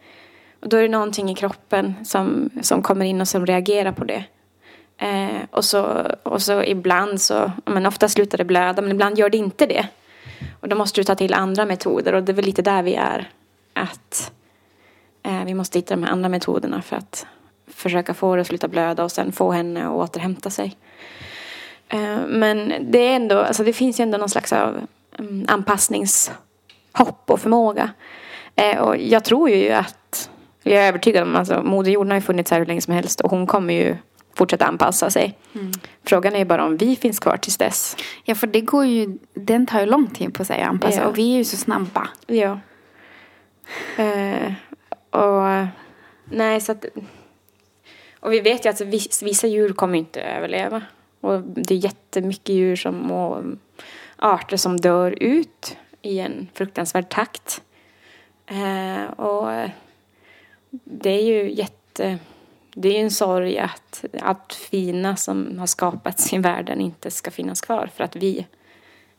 Och 0.61 0.69
då 0.69 0.77
är 0.77 0.83
det 0.83 0.89
någonting 0.89 1.31
i 1.31 1.35
kroppen 1.35 1.95
som, 2.05 2.51
som 2.63 2.83
kommer 2.83 3.05
in 3.05 3.21
och 3.21 3.29
som 3.29 3.47
reagerar 3.47 3.93
på 3.93 4.05
det. 4.05 4.25
Eh, 4.99 5.43
och, 5.51 5.65
så, 5.65 6.07
och 6.23 6.43
så 6.43 6.63
ibland 6.63 7.21
så, 7.21 7.53
men 7.65 7.87
ofta 7.87 8.09
slutar 8.09 8.39
det 8.39 8.45
blöda 8.45 8.83
men 8.83 8.91
ibland 8.91 9.19
gör 9.19 9.31
det 9.31 9.39
inte 9.39 9.67
det. 9.67 9.89
Och 10.61 10.69
då 10.69 10.77
måste 10.77 11.01
du 11.01 11.05
ta 11.05 11.15
till 11.15 11.35
andra 11.35 11.67
metoder 11.67 12.13
och 12.13 12.23
det 12.23 12.33
är 12.33 12.35
väl 12.35 12.45
lite 12.45 12.63
där 12.63 12.83
vi 12.83 12.95
är. 12.95 13.31
Att 13.73 14.33
eh, 15.23 15.45
vi 15.45 15.55
måste 15.55 15.79
hitta 15.79 15.95
de 15.95 16.03
här 16.03 16.13
andra 16.13 16.29
metoderna 16.29 16.83
för 16.83 16.97
att 16.97 17.27
försöka 17.67 18.15
få 18.15 18.35
det 18.35 18.41
att 18.41 18.47
sluta 18.47 18.69
blöda 18.69 19.05
och 19.05 19.13
sen 19.13 19.33
få 19.33 19.51
henne 19.51 19.87
att 19.87 19.93
återhämta 19.93 20.51
sig. 20.51 20.77
Eh, 21.93 22.27
men 22.27 22.73
det 22.81 22.99
är 22.99 23.17
ändå, 23.17 23.39
alltså 23.39 23.65
det 23.65 23.73
finns 23.73 24.01
ju 24.01 24.03
ändå 24.03 24.19
någon 24.19 24.29
slags 24.29 24.53
av 24.53 24.87
um, 25.19 25.45
anpassningshopp 25.49 27.25
och 27.27 27.41
förmåga. 27.41 27.91
Eh, 28.57 28.79
och 28.79 28.97
jag 28.97 29.25
tror 29.25 29.51
ju 29.51 29.71
att 29.71 30.31
jag 30.63 30.85
är 30.85 30.89
övertygad 30.89 31.23
om, 31.23 31.37
alltså 31.37 31.63
moderjorden 31.63 32.11
har 32.11 32.19
ju 32.19 32.23
funnits 32.23 32.51
här 32.51 32.59
hur 32.59 32.67
länge 32.67 32.81
som 32.81 32.95
helst 32.95 33.21
och 33.21 33.31
hon 33.31 33.47
kommer 33.47 33.75
ju 33.75 33.97
fortsätta 34.35 34.65
anpassa 34.65 35.11
sig. 35.11 35.39
Mm. 35.55 35.73
Frågan 36.05 36.37
är 36.37 36.45
bara 36.45 36.65
om 36.65 36.77
vi 36.77 36.97
finns 36.97 37.21
kvar 37.21 37.37
tills 37.37 37.57
dess. 37.57 37.97
Ja, 38.25 38.35
för 38.35 38.47
det 38.47 38.61
går 38.61 38.85
ju, 38.85 39.19
den 39.35 39.67
tar 39.67 39.81
ju 39.81 39.87
lång 39.87 40.07
tid 40.07 40.35
på 40.35 40.45
sig 40.45 40.63
att 40.63 40.69
anpassa 40.69 41.01
ja. 41.01 41.07
och 41.07 41.19
vi 41.19 41.33
är 41.33 41.39
ju 41.39 41.45
så 41.45 41.57
snabba. 41.57 42.09
Ja. 42.27 42.59
Uh, 43.99 44.53
och 45.11 45.67
nej, 46.25 46.61
så 46.61 46.73
att 46.73 46.85
och 48.21 48.33
vi 48.33 48.41
vet 48.41 48.67
ju 48.67 48.71
att 48.71 48.81
vissa 49.23 49.47
djur 49.47 49.73
kommer 49.73 49.99
inte 49.99 50.21
överleva. 50.21 50.83
Och 51.23 51.43
det 51.43 51.75
är 51.75 51.79
jättemycket 51.79 52.49
djur 52.49 52.77
som, 52.77 53.11
och 53.11 53.45
arter 54.17 54.57
som 54.57 54.77
dör 54.77 55.23
ut 55.23 55.77
i 56.03 56.19
en 56.19 56.49
fruktansvärd 56.55 57.09
takt. 57.09 57.63
Uh, 58.51 59.05
och 59.05 59.69
det 60.85 61.11
är 61.11 61.23
ju 61.23 61.53
jätte... 61.53 62.19
Det 62.75 62.89
är 62.89 62.93
ju 62.93 62.99
en 62.99 63.11
sorg 63.11 63.59
att 63.59 64.05
allt 64.21 64.53
fina 64.53 65.17
som 65.17 65.59
har 65.59 65.67
skapats 65.67 66.33
i 66.33 66.39
världen 66.39 66.81
inte 66.81 67.11
ska 67.11 67.31
finnas 67.31 67.61
kvar 67.61 67.91
för 67.95 68.05
att 68.05 68.17
vi, 68.17 68.47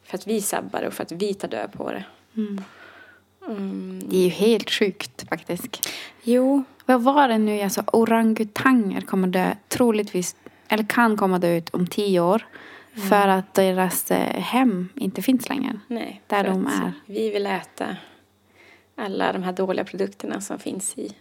för 0.04 0.18
att 0.18 0.28
vi 0.28 0.42
sabbar 0.42 0.84
och 0.84 0.94
för 0.94 1.04
att 1.04 1.12
vi 1.12 1.34
tar 1.34 1.48
död 1.48 1.72
på 1.72 1.92
det. 1.92 2.06
Mm. 2.36 2.64
Mm. 3.48 4.02
Det 4.06 4.18
är 4.18 4.24
ju 4.24 4.30
helt 4.30 4.72
sjukt 4.72 5.30
faktiskt. 5.30 5.90
Jo. 6.24 6.64
Vad 6.86 7.02
var 7.02 7.28
det 7.28 7.38
nu? 7.38 7.62
Alltså, 7.62 7.84
orangutanger 7.94 9.02
kommer 9.02 9.28
dö 9.28 9.56
troligtvis, 9.68 10.36
eller 10.74 10.84
kan 10.84 11.18
komma 11.18 11.39
dö 11.39 11.58
ut 11.58 11.70
om 11.70 11.88
tio 11.88 12.20
år. 12.20 12.48
Mm. 12.96 13.10
För 13.10 13.27
att 13.27 13.53
deras 13.53 14.12
eh, 14.12 14.42
hem 14.42 14.89
inte 14.96 15.22
finns 15.22 15.50
längre. 15.50 15.80
Nej, 15.88 16.22
där 16.27 16.44
de 16.44 16.68
är. 16.68 16.94
Vi 17.06 17.30
vill 17.30 17.46
äta 17.46 17.98
alla 18.96 19.34
de 19.34 19.44
här 19.44 19.51
dåliga 19.51 19.86
produkterna 19.86 20.42
som 20.42 20.60
finns 20.60 20.98
i 20.98 21.15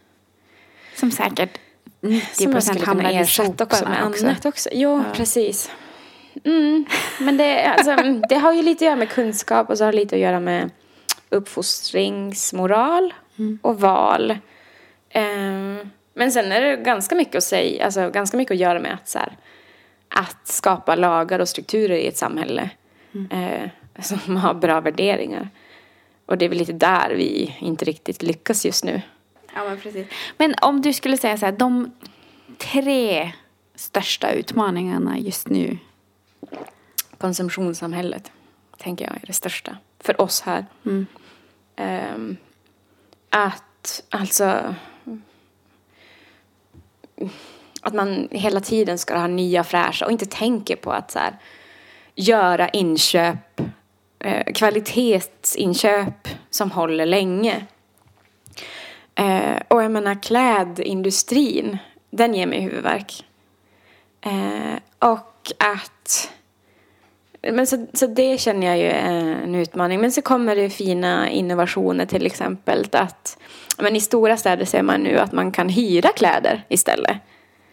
som 0.97 1.11
säkert 1.11 1.59
90 2.00 2.52
procent 2.52 2.82
hamnar 2.82 3.23
i 3.23 3.26
soporna 3.26 3.64
också. 3.64 3.88
Med 3.88 4.06
också. 4.06 4.26
annat 4.26 4.47
också. 4.47 4.68
Jo, 4.73 4.90
ja. 4.90 5.04
precis. 5.14 5.71
Mm. 6.44 6.85
Men 7.21 7.37
det, 7.37 7.64
alltså, 7.64 7.97
det 8.28 8.35
har 8.35 8.52
ju 8.52 8.62
lite 8.62 8.85
att 8.85 8.87
göra 8.87 8.97
med 8.97 9.09
kunskap 9.09 9.71
och 9.71 9.78
så 9.78 9.85
har 9.85 9.92
det 9.92 9.99
lite 9.99 10.16
att 10.16 10.23
göra 10.23 10.40
med 10.40 10.71
uppfostringsmoral 11.28 13.14
mm. 13.38 13.59
och 13.62 13.80
val. 13.80 14.38
Um, 15.14 15.90
men 16.14 16.33
sen 16.33 16.52
är 16.52 16.61
det 16.61 16.76
ganska 16.76 17.14
mycket 17.14 17.35
att 17.35 17.45
säga, 17.45 17.85
alltså 17.85 18.11
ganska 18.11 18.37
mycket 18.37 18.54
att 18.54 18.61
göra 18.61 18.81
med 18.81 18.95
att, 18.95 19.09
så 19.09 19.19
här, 19.19 19.37
att 20.09 20.47
skapa 20.47 20.95
lagar 20.95 21.38
och 21.38 21.49
strukturer 21.49 21.97
i 21.97 22.07
ett 22.07 22.16
samhälle 22.16 22.71
mm. 23.14 23.42
uh, 23.42 23.69
som 24.02 24.37
har 24.37 24.54
bra 24.54 24.81
värderingar. 24.81 25.49
Och 26.26 26.38
det 26.38 26.45
är 26.45 26.49
väl 26.49 26.59
lite 26.59 26.73
där 26.73 27.11
vi 27.11 27.57
inte 27.59 27.85
riktigt 27.85 28.23
lyckas 28.23 28.66
just 28.66 28.85
nu. 28.85 29.02
Ja, 29.54 29.64
men 29.64 29.81
precis. 29.81 30.07
Men 30.37 30.54
om 30.62 30.83
du 30.83 30.92
skulle 30.92 31.16
säga 31.16 31.37
så 31.37 31.47
här, 31.47 31.52
de 31.52 31.92
tre 32.59 33.33
största 33.75 34.33
utmaningarna 34.33 35.19
just 35.19 35.49
nu? 35.49 35.78
Konsumtionssamhället, 37.19 38.33
tänker 38.78 39.04
jag, 39.04 39.16
är 39.23 39.26
det 39.26 39.33
största. 39.33 39.76
För 40.00 40.21
oss 40.21 40.40
här. 40.40 40.66
Mm. 40.87 41.07
Um, 41.76 42.37
att, 43.31 44.04
alltså... 44.11 44.75
Att 47.83 47.95
man 47.95 48.29
hela 48.31 48.61
tiden 48.61 48.99
ska 48.99 49.19
ha 49.19 49.26
nya 49.26 49.64
fräscha 49.64 50.07
och 50.07 50.12
inte 50.12 50.26
tänker 50.26 50.76
på 50.76 50.93
att 50.93 51.11
så 51.11 51.19
här, 51.19 51.38
göra 52.14 52.69
inköp, 52.69 53.61
eh, 54.19 54.52
kvalitetsinköp 54.52 56.29
som 56.50 56.71
håller 56.71 57.07
länge. 57.07 57.67
Eh, 59.14 59.62
och 59.69 59.83
jag 59.83 59.91
menar 59.91 60.23
klädindustrin, 60.23 61.79
den 62.11 62.35
ger 62.35 62.47
mig 62.47 62.61
huvudvärk. 62.61 63.25
Eh, 64.21 65.09
och 65.11 65.52
att... 65.59 66.31
Men 67.52 67.67
så, 67.67 67.87
så 67.93 68.07
det 68.07 68.41
känner 68.41 68.67
jag 68.67 68.79
ju 68.79 68.85
är 68.85 69.43
en 69.43 69.55
utmaning. 69.55 70.00
Men 70.00 70.12
så 70.12 70.23
kommer 70.23 70.57
det 70.57 70.71
fina 70.71 71.31
innovationer 71.31 72.07
till 72.07 72.26
exempel. 72.26 72.87
Att, 72.93 73.38
men 73.79 73.97
I 73.97 74.00
stora 74.00 74.37
städer 74.37 74.64
ser 74.64 74.83
man 74.83 75.00
nu 75.00 75.19
att 75.19 75.33
man 75.33 75.52
kan 75.52 75.69
hyra 75.69 76.09
kläder 76.09 76.64
istället. 76.69 77.17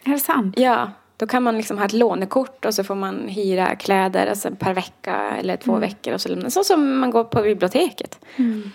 Är 0.04 0.10
det 0.10 0.18
sant? 0.18 0.54
Ja. 0.58 0.90
Då 1.16 1.26
kan 1.26 1.42
man 1.42 1.56
liksom 1.56 1.78
ha 1.78 1.84
ett 1.84 1.92
lånekort 1.92 2.64
och 2.64 2.74
så 2.74 2.84
får 2.84 2.94
man 2.94 3.28
hyra 3.28 3.76
kläder 3.76 4.26
alltså 4.26 4.50
per 4.50 4.74
vecka 4.74 5.16
eller 5.38 5.56
två 5.56 5.72
mm. 5.72 5.80
veckor. 5.80 6.14
Och 6.14 6.20
så, 6.20 6.50
så 6.50 6.64
som 6.64 6.98
man 6.98 7.10
går 7.10 7.24
på 7.24 7.42
biblioteket. 7.42 8.18
Mm. 8.36 8.70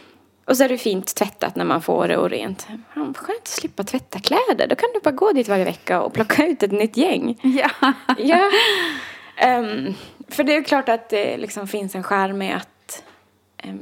Och 0.46 0.58
så 0.58 0.64
är 0.64 0.70
det 0.70 0.78
fint 0.78 1.16
tvättat 1.16 1.56
när 1.56 1.66
man 1.66 1.82
får 1.82 2.08
det 2.08 2.18
och 2.18 2.30
rent. 2.30 2.68
skönt 2.94 3.18
att 3.18 3.48
slippa 3.48 3.84
tvätta 3.84 4.20
kläder. 4.20 4.68
Då 4.68 4.76
kan 4.76 4.90
du 4.94 5.00
bara 5.00 5.12
gå 5.12 5.32
dit 5.32 5.48
varje 5.48 5.66
vecka 5.66 6.02
och 6.02 6.14
plocka 6.14 6.48
ut 6.48 6.64
ett 6.64 6.72
nytt 6.72 6.98
gäng. 6.98 7.40
Ja. 7.42 7.94
ja. 8.18 8.50
Um, 9.60 9.94
för 10.28 10.44
det 10.44 10.56
är 10.56 10.64
klart 10.64 10.90
att 10.90 11.10
det 11.10 11.38
liksom 11.38 11.68
finns 11.68 11.96
en 11.96 12.04
skärm 12.04 12.38
med 12.38 12.56
att 12.56 12.70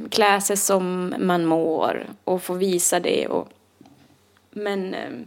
klä 0.09 0.41
sig 0.41 0.57
som 0.57 1.13
man 1.19 1.45
mår 1.45 2.05
och 2.23 2.43
få 2.43 2.53
visa 2.53 2.99
det. 2.99 3.27
Och, 3.27 3.49
men 4.51 4.95
um, 4.95 5.25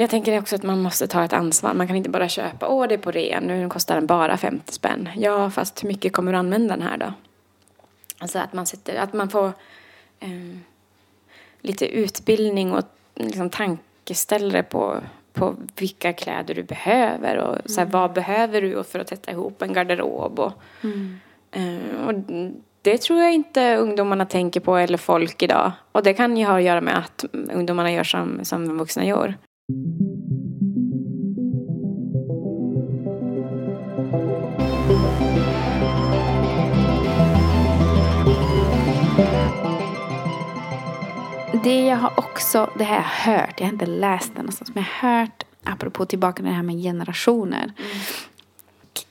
jag 0.00 0.10
tänker 0.10 0.38
också 0.38 0.56
att 0.56 0.62
man 0.62 0.82
måste 0.82 1.06
ta 1.06 1.24
ett 1.24 1.32
ansvar. 1.32 1.74
Man 1.74 1.86
kan 1.86 1.96
inte 1.96 2.10
bara 2.10 2.28
köpa, 2.28 2.68
åh 2.68 2.88
det 2.88 2.94
är 2.94 2.98
på 2.98 3.10
rea, 3.10 3.40
nu 3.40 3.68
kostar 3.68 3.94
den 3.94 4.06
bara 4.06 4.36
50 4.36 4.72
spänn. 4.72 5.08
Ja, 5.16 5.50
fast 5.50 5.84
hur 5.84 5.88
mycket 5.88 6.12
kommer 6.12 6.32
du 6.32 6.38
använda 6.38 6.76
den 6.76 6.86
här 6.86 6.96
då? 6.96 7.12
Alltså 8.18 8.38
att 8.38 8.52
man, 8.52 8.66
sätter, 8.66 8.96
att 8.96 9.12
man 9.12 9.28
får 9.28 9.52
eh, 10.20 10.56
lite 11.60 11.86
utbildning 11.86 12.72
och 12.72 12.84
liksom 13.14 13.50
tankeställare 13.50 14.62
på, 14.62 15.00
på 15.32 15.56
vilka 15.76 16.12
kläder 16.12 16.54
du 16.54 16.62
behöver 16.62 17.36
och 17.36 17.54
mm. 17.54 17.62
så 17.66 17.80
här, 17.80 17.86
mm. 17.86 18.00
vad 18.00 18.12
behöver 18.12 18.62
du 18.62 18.84
för 18.84 18.98
att 18.98 19.08
sätta 19.08 19.30
ihop 19.30 19.62
en 19.62 19.72
garderob. 19.72 20.38
Och, 20.38 20.52
mm. 20.82 21.20
eh, 21.50 22.06
och 22.06 22.14
det 22.82 22.98
tror 22.98 23.22
jag 23.22 23.34
inte 23.34 23.76
ungdomarna 23.76 24.26
tänker 24.26 24.60
på 24.60 24.76
eller 24.76 24.98
folk 24.98 25.42
idag. 25.42 25.72
Och 25.92 26.02
det 26.02 26.14
kan 26.14 26.36
ju 26.36 26.44
ha 26.44 26.56
att 26.56 26.62
göra 26.62 26.80
med 26.80 26.98
att 26.98 27.24
ungdomarna 27.32 27.92
gör 27.92 28.04
som, 28.04 28.44
som 28.44 28.78
vuxna 28.78 29.04
gör. 29.04 29.34
Det 41.64 41.86
jag 41.86 41.96
har 41.96 42.12
också, 42.16 42.70
det 42.78 42.84
har 42.84 42.94
jag 42.94 43.02
hört, 43.02 43.54
jag 43.60 43.66
har 43.66 43.72
inte 43.72 43.86
läst 43.86 44.32
det 44.34 44.38
någonstans, 44.42 44.74
men 44.74 44.84
jag 44.84 45.08
har 45.08 45.20
hört, 45.20 45.44
apropå 45.64 46.04
tillbaka 46.04 46.36
till 46.36 46.44
det 46.44 46.50
här 46.50 46.62
med 46.62 46.82
generationer. 46.82 47.62
Mm. 47.62 48.00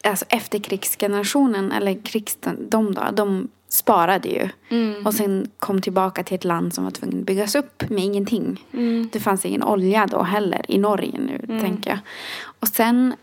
Alltså 0.04 0.26
efterkrigsgenerationen, 0.30 1.72
eller 1.72 2.04
krigs, 2.04 2.38
de 2.70 2.94
då, 2.94 3.02
de 3.14 3.48
sparade 3.72 4.30
ju. 4.30 4.50
Mm. 4.70 5.06
Och 5.06 5.14
sen 5.14 5.48
kom 5.60 5.82
tillbaka 5.82 6.24
till 6.24 6.36
ett 6.36 6.44
land 6.44 6.74
som 6.74 6.84
var 6.84 6.92
tvungen 6.92 7.20
att 7.20 7.26
byggas 7.26 7.56
upp 7.56 7.90
med 7.90 8.04
ingenting. 8.04 8.66
Mm. 8.74 9.10
Det 9.12 9.20
fanns 9.20 9.46
ingen 9.46 9.64
olja 9.64 10.08
då 10.08 10.24
heller 10.24 10.66
i 10.68 10.78
Norge 10.78 11.20
nu, 11.20 11.46
mm. 11.50 11.62
tänker 11.62 11.90
jag. 11.90 12.00
Och 12.44 12.68
sen 12.68 13.14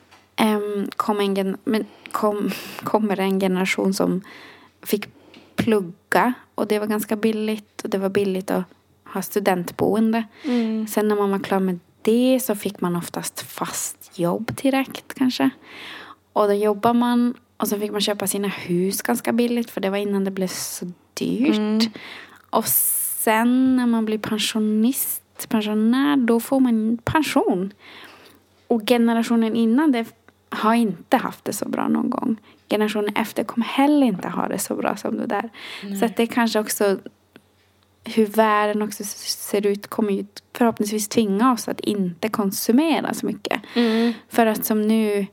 um, 0.41 0.89
kom 0.97 1.21
en, 1.21 1.57
men 1.65 1.87
kom, 2.13 2.51
kommer 2.85 3.21
en 3.21 3.41
generation 3.41 3.95
som 3.95 4.21
fick 4.83 5.09
plugga 5.57 6.33
och 6.55 6.67
det 6.67 6.79
var 6.79 6.87
ganska 6.87 7.17
billigt 7.17 7.83
och 7.85 7.91
det 7.91 7.99
var 7.99 8.09
billigt 8.09 8.51
att 8.51 8.65
ha 9.05 9.23
studentboende. 9.23 10.25
Mm. 10.45 10.87
Sen 10.87 11.09
när 11.09 11.17
man 11.17 11.31
var 11.31 11.39
klar 11.39 11.61
med 11.61 11.79
det 12.03 12.41
så 12.43 12.55
fick 12.55 12.81
man 12.81 12.97
oftast 12.97 13.41
fast 13.41 14.19
jobb 14.19 14.57
direkt 14.63 15.15
kanske. 15.15 15.51
Och 16.33 16.47
då 16.47 16.55
jobbar 16.55 16.95
man 16.95 17.35
och 17.59 17.69
så 17.69 17.79
fick 17.79 17.93
man 17.93 18.01
köpa 18.01 18.27
sina 18.27 18.49
hus 18.49 19.03
ganska 19.03 19.33
billigt 19.33 19.71
för 19.71 19.81
det 19.81 19.91
var 19.91 19.99
innan 19.99 20.25
det 20.25 20.31
blev 20.31 20.49
så 20.49 20.93
dyrt. 21.15 21.57
Mm. 21.57 21.81
Och 22.51 22.69
sen 22.69 23.77
när 23.77 23.87
man 23.87 24.05
blir 24.05 24.19
pensionist, 24.19 25.49
pensionär, 25.49 26.17
då 26.17 26.41
får 26.41 26.61
man 26.61 26.99
pension. 27.05 27.73
Och 28.67 28.83
generationen 28.89 29.57
innan 29.57 29.93
det 29.93 30.07
har 30.49 30.75
inte 30.75 31.17
haft 31.17 31.45
det 31.45 31.53
så 31.53 31.69
bra 31.69 31.89
någon 31.89 32.11
gång. 32.11 32.37
Generationen 32.71 33.17
efter 33.17 33.45
kommer 33.45 33.67
heller 33.67 34.07
inte 34.07 34.29
ha 34.29 34.49
det 34.49 34.59
så 34.59 34.75
bra 34.75 34.97
som 34.97 35.17
det 35.17 35.27
där. 35.27 35.51
Nej. 35.83 35.99
Så 35.99 36.05
att 36.05 36.17
det 36.17 36.27
kanske 36.27 36.61
också 36.61 36.99
hur 38.05 38.27
världen 38.27 38.83
också 38.83 39.05
ser 39.05 39.67
ut 39.67 39.87
kommer 39.87 40.13
ju 40.13 40.27
förhoppningsvis 40.53 41.09
tvinga 41.09 41.53
oss 41.53 41.69
att 41.69 41.81
inte 41.81 42.29
konsumera 42.29 43.15
så 43.15 43.27
mycket. 43.27 43.63
Mm. 43.75 44.13
För 44.29 44.47
att 44.47 44.65
som 44.65 44.83
nu, 44.83 45.27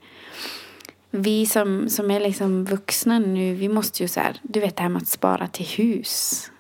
vi 1.22 1.46
som, 1.46 1.90
som 1.90 2.12
är 2.12 2.20
liksom 2.20 2.66
vuxna 2.66 3.20
nu, 3.20 3.54
vi 3.54 3.70
måste 3.70 4.04
ju 4.04 4.08
så 4.08 4.20
här, 4.20 4.40
du 4.42 4.60
vet 4.60 4.76
det 4.76 4.84
här 4.84 4.90
med 4.90 5.02
att 5.02 5.08
spara 5.08 5.48
till 5.48 5.66
hus. 5.66 6.52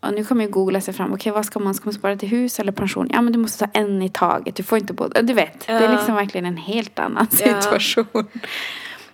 Och 0.00 0.14
nu 0.14 0.24
kommer 0.24 0.44
ju 0.44 0.50
googla 0.50 0.80
sig 0.80 0.94
fram, 0.94 1.06
okej 1.06 1.14
okay, 1.14 1.32
vad 1.32 1.46
ska 1.46 1.58
man, 1.58 1.74
ska 1.74 1.84
man 1.84 1.94
spara 1.94 2.16
till 2.16 2.28
hus 2.28 2.60
eller 2.60 2.72
pension? 2.72 3.08
Ja 3.12 3.22
men 3.22 3.32
du 3.32 3.38
måste 3.38 3.66
ta 3.66 3.70
en 3.80 4.02
i 4.02 4.08
taget, 4.08 4.56
du 4.56 4.62
får 4.62 4.78
inte 4.78 4.92
båda. 4.92 5.22
Du 5.22 5.32
vet, 5.32 5.64
ja. 5.68 5.78
det 5.78 5.84
är 5.84 5.92
liksom 5.92 6.14
verkligen 6.14 6.46
en 6.46 6.56
helt 6.56 6.98
annan 6.98 7.26
situation. 7.30 8.06
Ja. 8.12 8.22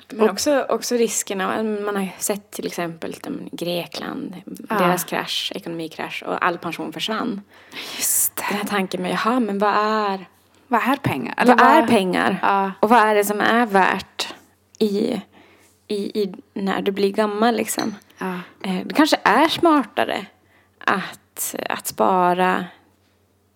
Men 0.09 0.31
också, 0.31 0.67
också 0.69 0.95
riskerna. 0.95 1.63
Man 1.63 1.97
har 1.97 2.09
sett 2.19 2.51
till 2.51 2.67
exempel 2.67 3.15
Grekland, 3.53 4.37
ja. 4.69 4.79
deras 4.79 5.05
krasch, 5.05 5.53
ekonomikrasch 5.55 6.23
och 6.27 6.45
all 6.45 6.59
pension 6.59 6.93
försvann. 6.93 7.41
Just 7.97 8.37
det. 8.37 8.45
Den 8.49 8.59
här 8.59 8.65
tanken 8.65 9.03
med, 9.03 9.11
jaha, 9.11 9.41
men 9.41 9.59
vad 9.59 9.75
är... 9.75 10.29
Vad 10.69 10.81
är 10.81 10.97
pengar? 10.97 11.35
Eller 11.37 11.57
vad, 11.57 11.67
vad 11.67 11.77
är 11.77 11.87
pengar? 11.87 12.39
Ja. 12.43 12.73
Och 12.81 12.89
vad 12.89 12.99
är 12.99 13.15
det 13.15 13.25
som 13.25 13.41
är 13.41 13.67
värt 13.67 14.16
i, 14.79 15.21
i, 15.89 16.23
i 16.23 16.35
när 16.55 16.83
du 16.83 16.93
blir 16.93 17.13
gammal 17.13 17.57
liksom? 17.57 17.95
Ja. 18.19 18.35
Eh, 18.63 18.87
det 18.87 18.95
kanske 18.95 19.17
är 19.23 19.49
smartare 19.49 20.27
att, 20.79 21.55
att 21.69 21.87
spara 21.87 22.65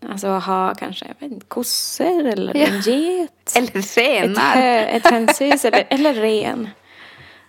Alltså 0.09 0.29
ha 0.29 0.75
kanske 0.75 1.07
vet 1.19 1.49
kossor 1.49 2.25
eller 2.27 2.57
ja. 2.57 2.67
en 2.67 2.81
get. 2.81 3.57
Eller 3.57 3.97
renar. 3.97 4.57
Ett, 4.57 5.05
ett 5.05 5.13
hönshus 5.13 5.65
eller, 5.65 5.87
eller 5.89 6.15
ren. 6.15 6.69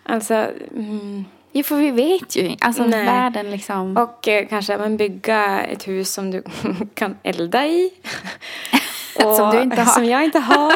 Alltså. 0.03 0.33
Mm. 0.75 1.25
Ja, 1.51 1.63
för 1.63 1.75
vi 1.75 1.91
vet 1.91 2.35
ju 2.35 2.55
alltså 2.59 2.83
Nej. 2.83 3.05
världen 3.05 3.51
liksom. 3.51 3.97
Och 3.97 4.27
eh, 4.27 4.47
kanske 4.47 4.77
man 4.77 4.97
bygga 4.97 5.61
ett 5.61 5.87
hus 5.87 6.13
som 6.13 6.31
du 6.31 6.43
kan 6.93 7.17
elda 7.23 7.65
i. 7.65 7.91
Och, 9.15 9.35
som 9.35 9.51
du 9.51 9.61
inte 9.61 9.81
har. 9.81 9.93
Som 9.93 10.05
jag 10.05 10.23
inte 10.23 10.39
har. 10.39 10.73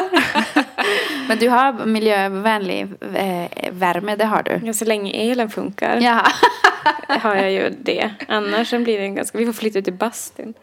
Men 1.28 1.38
du 1.38 1.48
har 1.48 1.86
miljövänlig 1.86 2.82
eh, 3.14 3.72
värme, 3.72 4.16
det 4.16 4.24
har 4.24 4.42
du. 4.42 4.60
Ja, 4.64 4.72
så 4.72 4.84
länge 4.84 5.12
elen 5.12 5.50
funkar. 5.50 5.98
Ja. 6.00 6.22
har 7.08 7.34
jag 7.34 7.52
ju 7.52 7.70
det. 7.70 8.10
Annars 8.28 8.70
blir 8.70 8.98
det 8.98 9.08
ganska, 9.08 9.38
vi 9.38 9.46
får 9.46 9.52
flytta 9.52 9.78
ut 9.78 9.88
i 9.88 9.92
bastun. 9.92 10.54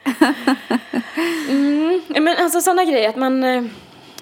Mm, 1.50 2.02
men 2.08 2.38
alltså 2.38 2.62
sådana 2.62 2.84
grejer 2.86 3.10
att 3.10 3.16
man 3.16 3.44
eh, 3.44 3.64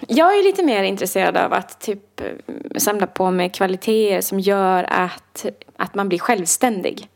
jag 0.07 0.39
är 0.39 0.43
lite 0.43 0.63
mer 0.63 0.83
intresserad 0.83 1.37
av 1.37 1.53
att 1.53 1.79
typ 1.79 2.21
samla 2.77 3.07
på 3.07 3.31
mig 3.31 3.49
kvaliteter 3.49 4.21
som 4.21 4.39
gör 4.39 4.83
att, 4.83 5.45
att 5.77 5.95
man 5.95 6.09
blir 6.09 6.19
självständig. 6.19 7.07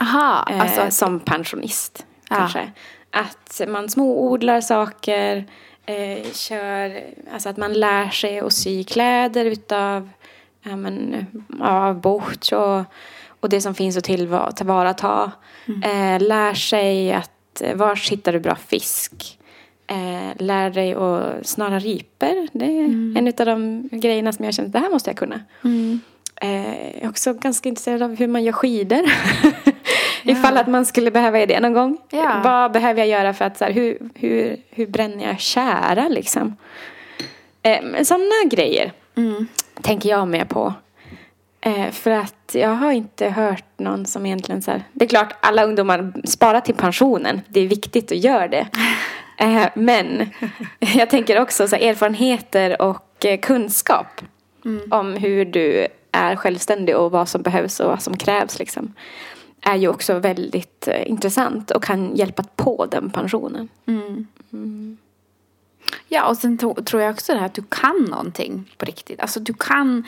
Aha, 0.00 0.46
eh, 0.50 0.60
alltså, 0.60 0.90
som 0.90 1.20
pensionist 1.20 2.06
ja. 2.30 2.36
kanske. 2.36 2.72
Att 3.10 3.60
man 3.68 3.88
småodlar 3.88 4.60
saker, 4.60 5.46
eh, 5.86 6.32
kör, 6.32 7.04
alltså 7.32 7.48
att 7.48 7.56
man 7.56 7.72
lär 7.72 8.08
sig 8.08 8.40
att 8.40 8.52
sy 8.52 8.84
kläder 8.84 9.44
utav 9.44 10.10
ja, 10.62 10.76
men, 10.76 11.26
av 11.60 12.00
bort 12.00 12.52
och, 12.52 12.84
och 13.40 13.48
det 13.48 13.60
som 13.60 13.74
finns 13.74 13.96
att 13.96 14.04
tillvarata. 14.04 15.32
Mm. 15.66 15.82
Eh, 15.82 16.28
lär 16.28 16.54
sig 16.54 17.12
att 17.12 17.62
var 17.74 18.10
hittar 18.10 18.32
du 18.32 18.40
bra 18.40 18.54
fisk? 18.54 19.38
Eh, 19.86 20.42
lär 20.44 20.70
dig 20.70 20.94
att 20.94 21.46
snara 21.46 21.78
riper. 21.78 22.48
Det 22.52 22.64
är 22.64 22.84
mm. 22.84 23.16
en 23.16 23.26
av 23.26 23.46
de 23.46 23.88
grejerna 23.92 24.32
som 24.32 24.44
jag 24.44 24.54
känner 24.54 24.68
att 24.68 24.72
det 24.72 24.78
här 24.78 24.90
måste 24.90 25.10
jag 25.10 25.16
kunna. 25.16 25.40
Mm. 25.64 26.00
Eh, 26.36 26.94
jag 26.94 27.02
är 27.02 27.08
också 27.08 27.34
ganska 27.34 27.68
intresserad 27.68 28.02
av 28.02 28.16
hur 28.16 28.26
man 28.26 28.44
gör 28.44 28.52
skidor. 28.52 29.02
Ifall 30.24 30.56
att 30.56 30.68
man 30.68 30.86
skulle 30.86 31.10
behöva 31.10 31.38
göra 31.38 31.46
det 31.46 31.60
någon 31.60 31.72
gång. 31.72 31.98
Ja. 32.10 32.40
Vad 32.44 32.72
behöver 32.72 33.00
jag 33.00 33.08
göra 33.08 33.34
för 33.34 33.44
att 33.44 33.58
så 33.58 33.64
här, 33.64 33.72
hur, 33.72 33.98
hur, 34.14 34.56
hur 34.70 34.86
bränner 34.86 35.26
jag 35.26 35.40
kära 35.40 36.08
liksom? 36.08 36.56
Eh, 37.62 38.02
sådana 38.02 38.44
grejer 38.50 38.92
mm. 39.16 39.46
tänker 39.82 40.08
jag 40.08 40.28
med 40.28 40.48
på. 40.48 40.74
Eh, 41.60 41.90
för 41.90 42.10
att 42.10 42.50
jag 42.52 42.68
har 42.68 42.92
inte 42.92 43.28
hört 43.28 43.64
någon 43.76 44.06
som 44.06 44.26
egentligen 44.26 44.62
så 44.62 44.70
här, 44.70 44.82
det 44.92 45.04
är 45.04 45.08
klart 45.08 45.32
alla 45.40 45.64
ungdomar 45.64 46.12
sparar 46.24 46.60
till 46.60 46.74
pensionen. 46.74 47.40
Det 47.48 47.60
är 47.60 47.68
viktigt 47.68 48.12
att 48.12 48.18
göra 48.18 48.48
det. 48.48 48.66
Eh, 49.38 49.66
men 49.74 50.30
jag 50.78 51.10
tänker 51.10 51.40
också 51.40 51.68
så 51.68 51.76
här, 51.76 51.82
erfarenheter 51.82 52.82
och 52.82 53.24
eh, 53.24 53.40
kunskap 53.40 54.06
mm. 54.64 54.92
om 54.92 55.14
hur 55.14 55.44
du 55.44 55.86
är 56.12 56.36
självständig 56.36 56.96
och 56.96 57.10
vad 57.10 57.28
som 57.28 57.42
behövs 57.42 57.80
och 57.80 57.90
vad 57.90 58.02
som 58.02 58.16
krävs 58.16 58.58
liksom 58.58 58.94
är 59.64 59.76
ju 59.76 59.88
också 59.88 60.18
väldigt 60.18 60.88
eh, 60.88 61.10
intressant 61.10 61.70
och 61.70 61.84
kan 61.84 62.16
hjälpa 62.16 62.42
på 62.56 62.86
den 62.86 63.10
pensionen. 63.10 63.68
Mm. 63.86 64.26
Mm. 64.52 64.98
Ja, 66.08 66.28
och 66.28 66.36
sen 66.36 66.58
to- 66.58 66.84
tror 66.84 67.02
jag 67.02 67.14
också 67.14 67.32
det 67.32 67.38
här 67.38 67.46
att 67.46 67.54
du 67.54 67.62
kan 67.68 68.06
någonting 68.10 68.70
på 68.78 68.84
riktigt. 68.84 69.20
Alltså 69.20 69.40
du 69.40 69.54
kan 69.54 70.04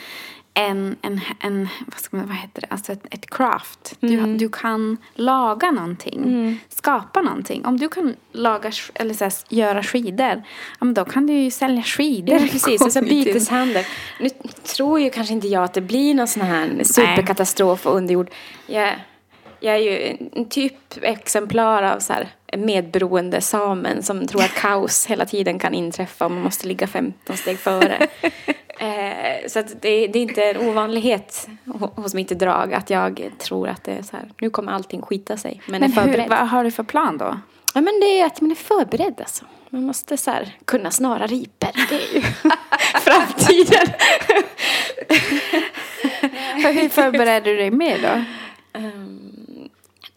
en, 0.53 0.95
en, 1.01 1.21
en 1.39 1.67
vad, 1.87 1.99
ska 1.99 2.17
man, 2.17 2.27
vad 2.27 2.35
heter 2.35 2.61
det, 2.61 2.67
alltså 2.69 2.91
ett, 2.91 3.05
ett 3.11 3.29
craft. 3.29 3.95
Mm. 4.01 4.31
Du, 4.31 4.37
du 4.37 4.49
kan 4.49 4.97
laga 5.13 5.71
någonting, 5.71 6.23
mm. 6.23 6.57
skapa 6.69 7.21
någonting. 7.21 7.65
Om 7.65 7.77
du 7.77 7.89
kan 7.89 8.15
laga 8.31 8.71
eller 8.93 9.13
så 9.13 9.23
här, 9.23 9.33
göra 9.49 9.83
skidor, 9.83 10.43
ja, 10.79 10.85
men 10.85 10.93
då 10.93 11.05
kan 11.05 11.27
du 11.27 11.33
ju 11.33 11.51
sälja 11.51 11.83
skidor. 11.83 12.35
Ja, 12.35 12.47
precis, 12.51 12.81
alltså 12.81 13.01
byteshandel. 13.01 13.85
Nu 14.19 14.29
tror 14.75 14.99
ju 14.99 15.09
kanske 15.09 15.33
inte 15.33 15.47
jag 15.47 15.63
att 15.63 15.73
det 15.73 15.81
blir 15.81 16.13
någon 16.13 16.27
sån 16.27 16.43
här 16.43 16.83
superkatastrof 16.83 17.85
och 17.85 17.95
underjord. 17.95 18.29
Jag, 18.67 18.95
jag 19.59 19.75
är 19.75 19.79
ju 19.79 20.17
en 20.33 20.49
typ 20.49 20.73
exemplar 21.01 21.83
av 21.83 21.99
så 21.99 22.13
här 22.13 22.29
medberoende 22.57 23.41
samen 23.41 24.03
som 24.03 24.27
tror 24.27 24.41
att 24.41 24.53
kaos 24.53 25.05
hela 25.05 25.25
tiden 25.25 25.59
kan 25.59 25.73
inträffa 25.73 26.25
och 26.25 26.31
man 26.31 26.43
måste 26.43 26.67
ligga 26.67 26.87
15 26.87 27.37
steg 27.37 27.59
före. 27.59 28.07
Eh, 28.79 29.47
så 29.47 29.61
det, 29.61 30.07
det, 30.07 30.19
är 30.19 30.23
inte 30.23 30.43
en 30.43 30.69
ovanlighet 30.69 31.47
hos 31.95 32.13
mitt 32.13 32.29
drag 32.29 32.73
att 32.73 32.89
jag 32.89 33.31
tror 33.37 33.67
att 33.67 33.83
det 33.83 33.91
är 33.91 34.03
så 34.03 34.17
här, 34.17 34.31
nu 34.41 34.49
kommer 34.49 34.71
allting 34.71 35.01
skita 35.01 35.37
sig. 35.37 35.61
Men, 35.65 35.81
men 35.81 35.91
är 35.91 35.95
förberedd. 35.95 36.21
Hur, 36.21 36.29
vad 36.29 36.47
har 36.47 36.63
du 36.63 36.71
för 36.71 36.83
plan 36.83 37.17
då? 37.17 37.39
Ja 37.73 37.81
men 37.81 37.99
det 37.99 38.19
är 38.19 38.25
att 38.25 38.41
man 38.41 38.51
är 38.51 38.55
förberedd 38.55 39.15
alltså. 39.19 39.45
Man 39.69 39.83
måste 39.83 40.17
så 40.17 40.31
här, 40.31 40.55
kunna 40.65 40.91
snara 40.91 41.27
riper. 41.27 41.71
Det 41.89 41.95
är 41.95 42.15
ju 42.15 42.21
framtiden. 43.01 43.87
hur 46.73 46.89
förbereder 46.89 47.51
du 47.51 47.57
dig 47.57 47.71
med 47.71 48.01
då? 48.01 48.23
Um, 48.79 49.46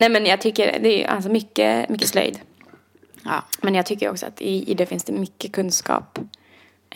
nej 0.01 0.09
men 0.09 0.27
jag 0.27 0.41
tycker 0.41 0.79
det 0.81 1.05
är 1.05 1.09
alltså 1.09 1.31
mycket, 1.31 1.89
mycket 1.89 2.09
slöjd. 2.09 2.41
Ja. 3.25 3.45
Men 3.63 3.75
jag 3.75 3.87
tycker 3.87 4.11
också 4.11 4.27
att 4.27 4.41
i, 4.41 4.71
i 4.71 4.75
det 4.75 4.87
finns 4.87 5.05
det 5.05 5.13
mycket 5.13 5.53
kunskap. 5.53 6.19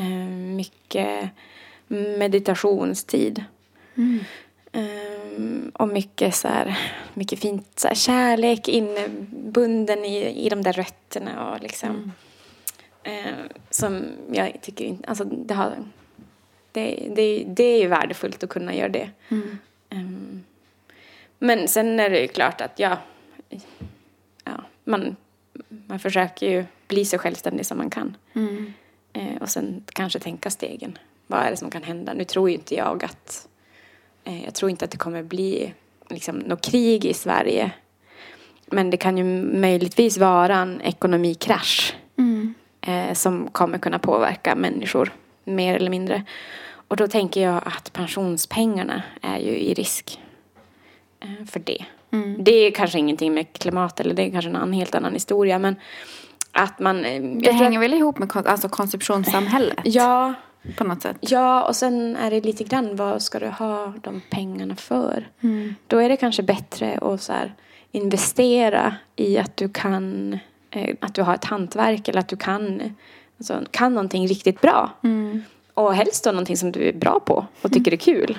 Uh, 0.00 0.28
mycket 0.56 1.30
meditationstid. 2.18 3.44
Mm. 3.94 4.20
Ehm, 4.72 5.72
och 5.74 5.88
mycket 5.88 6.34
så 6.34 6.48
här, 6.48 6.78
mycket 7.14 7.38
fint 7.38 7.66
så 7.76 7.88
här, 7.88 7.94
kärlek 7.94 8.68
inbunden 8.68 10.04
i, 10.04 10.46
i 10.46 10.48
de 10.48 10.62
där 10.62 10.72
rötterna 10.72 11.52
och 11.52 11.62
liksom. 11.62 12.12
Eh, 13.02 13.34
som 13.70 14.04
jag 14.32 14.58
tycker 14.62 14.84
inte, 14.84 15.08
alltså 15.08 15.24
det 15.24 15.54
har, 15.54 15.72
det, 16.72 17.08
det, 17.16 17.44
det 17.46 17.64
är 17.64 17.80
ju 17.80 17.88
värdefullt 17.88 18.44
att 18.44 18.50
kunna 18.50 18.74
göra 18.74 18.88
det. 18.88 19.10
Ehm, 19.90 20.44
men 21.44 21.68
sen 21.68 22.00
är 22.00 22.10
det 22.10 22.20
ju 22.20 22.28
klart 22.28 22.60
att 22.60 22.78
ja, 22.78 22.98
ja 24.44 24.64
man, 24.84 25.16
man 25.86 25.98
försöker 25.98 26.50
ju 26.50 26.64
bli 26.88 27.04
så 27.04 27.18
självständig 27.18 27.66
som 27.66 27.78
man 27.78 27.90
kan. 27.90 28.16
Eh, 29.12 29.42
och 29.42 29.48
sen 29.48 29.84
kanske 29.92 30.18
tänka 30.18 30.50
stegen. 30.50 30.98
Vad 31.26 31.40
är 31.40 31.50
det 31.50 31.56
som 31.56 31.70
kan 31.70 31.82
hända? 31.82 32.14
Nu 32.14 32.24
tror 32.24 32.48
ju 32.48 32.54
inte 32.54 32.74
jag 32.74 33.04
att 33.04 33.48
eh, 34.24 34.44
jag 34.44 34.54
tror 34.54 34.70
inte 34.70 34.84
att 34.84 34.90
det 34.90 34.96
kommer 34.96 35.22
bli 35.22 35.74
liksom 36.10 36.38
något 36.38 36.64
krig 36.64 37.04
i 37.04 37.14
Sverige. 37.14 37.70
Men 38.66 38.90
det 38.90 38.96
kan 38.96 39.18
ju 39.18 39.24
möjligtvis 39.60 40.18
vara 40.18 40.56
en 40.56 40.80
ekonomikrasch 40.80 41.96
eh, 42.80 43.12
som 43.12 43.48
kommer 43.50 43.78
kunna 43.78 43.98
påverka 43.98 44.54
människor 44.54 45.12
mer 45.44 45.76
eller 45.76 45.90
mindre. 45.90 46.24
Och 46.88 46.96
då 46.96 47.08
tänker 47.08 47.42
jag 47.42 47.62
att 47.66 47.92
pensionspengarna 47.92 49.02
är 49.22 49.38
ju 49.38 49.58
i 49.58 49.74
risk 49.74 50.20
för 51.46 51.60
det. 51.60 51.84
Det 52.38 52.52
är 52.52 52.70
kanske 52.70 52.98
ingenting 52.98 53.34
med 53.34 53.52
klimat 53.52 54.00
eller 54.00 54.14
det 54.14 54.22
är 54.22 54.30
kanske 54.30 54.50
en 54.50 54.72
helt 54.72 54.94
annan 54.94 55.12
historia 55.12 55.58
men 55.58 55.76
att 56.52 56.78
man... 56.78 57.04
eh, 57.04 57.22
Det 57.22 57.52
hänger 57.52 57.78
väl 57.78 57.94
ihop 57.94 58.18
med 58.18 58.28
kon- 58.28 58.46
alltså 58.46 58.68
konsumtionssamhället 58.68 59.78
Ja, 59.84 60.34
på 60.76 60.84
något 60.84 61.02
sätt. 61.02 61.16
Ja, 61.20 61.62
och 61.62 61.76
sen 61.76 62.16
är 62.16 62.30
det 62.30 62.40
lite 62.40 62.64
grann 62.64 62.96
vad 62.96 63.22
ska 63.22 63.38
du 63.38 63.46
ha 63.48 63.92
de 64.02 64.22
pengarna 64.30 64.76
för? 64.76 65.28
Då 65.86 65.98
är 65.98 66.08
det 66.08 66.16
kanske 66.16 66.42
bättre 66.42 66.98
att 67.02 67.22
så 67.22 67.32
här, 67.32 67.54
investera 67.92 68.94
i 69.16 69.38
att 69.38 69.56
du 69.56 69.68
kan, 69.68 70.38
eh, 70.70 70.94
att 71.00 71.14
du 71.14 71.22
har 71.22 71.34
ett 71.34 71.44
hantverk 71.44 72.08
eller 72.08 72.20
att 72.20 72.28
du 72.28 72.36
kan, 72.36 72.82
alltså, 73.38 73.62
kan 73.70 73.94
någonting 73.94 74.28
riktigt 74.28 74.60
bra. 74.60 74.90
Och 75.74 75.94
helst 75.94 76.24
då 76.24 76.30
någonting 76.32 76.56
som 76.56 76.72
du 76.72 76.88
är 76.88 76.92
bra 76.92 77.20
på 77.20 77.46
och 77.62 77.72
tycker 77.72 77.92
är 77.92 77.96
kul. 77.96 78.38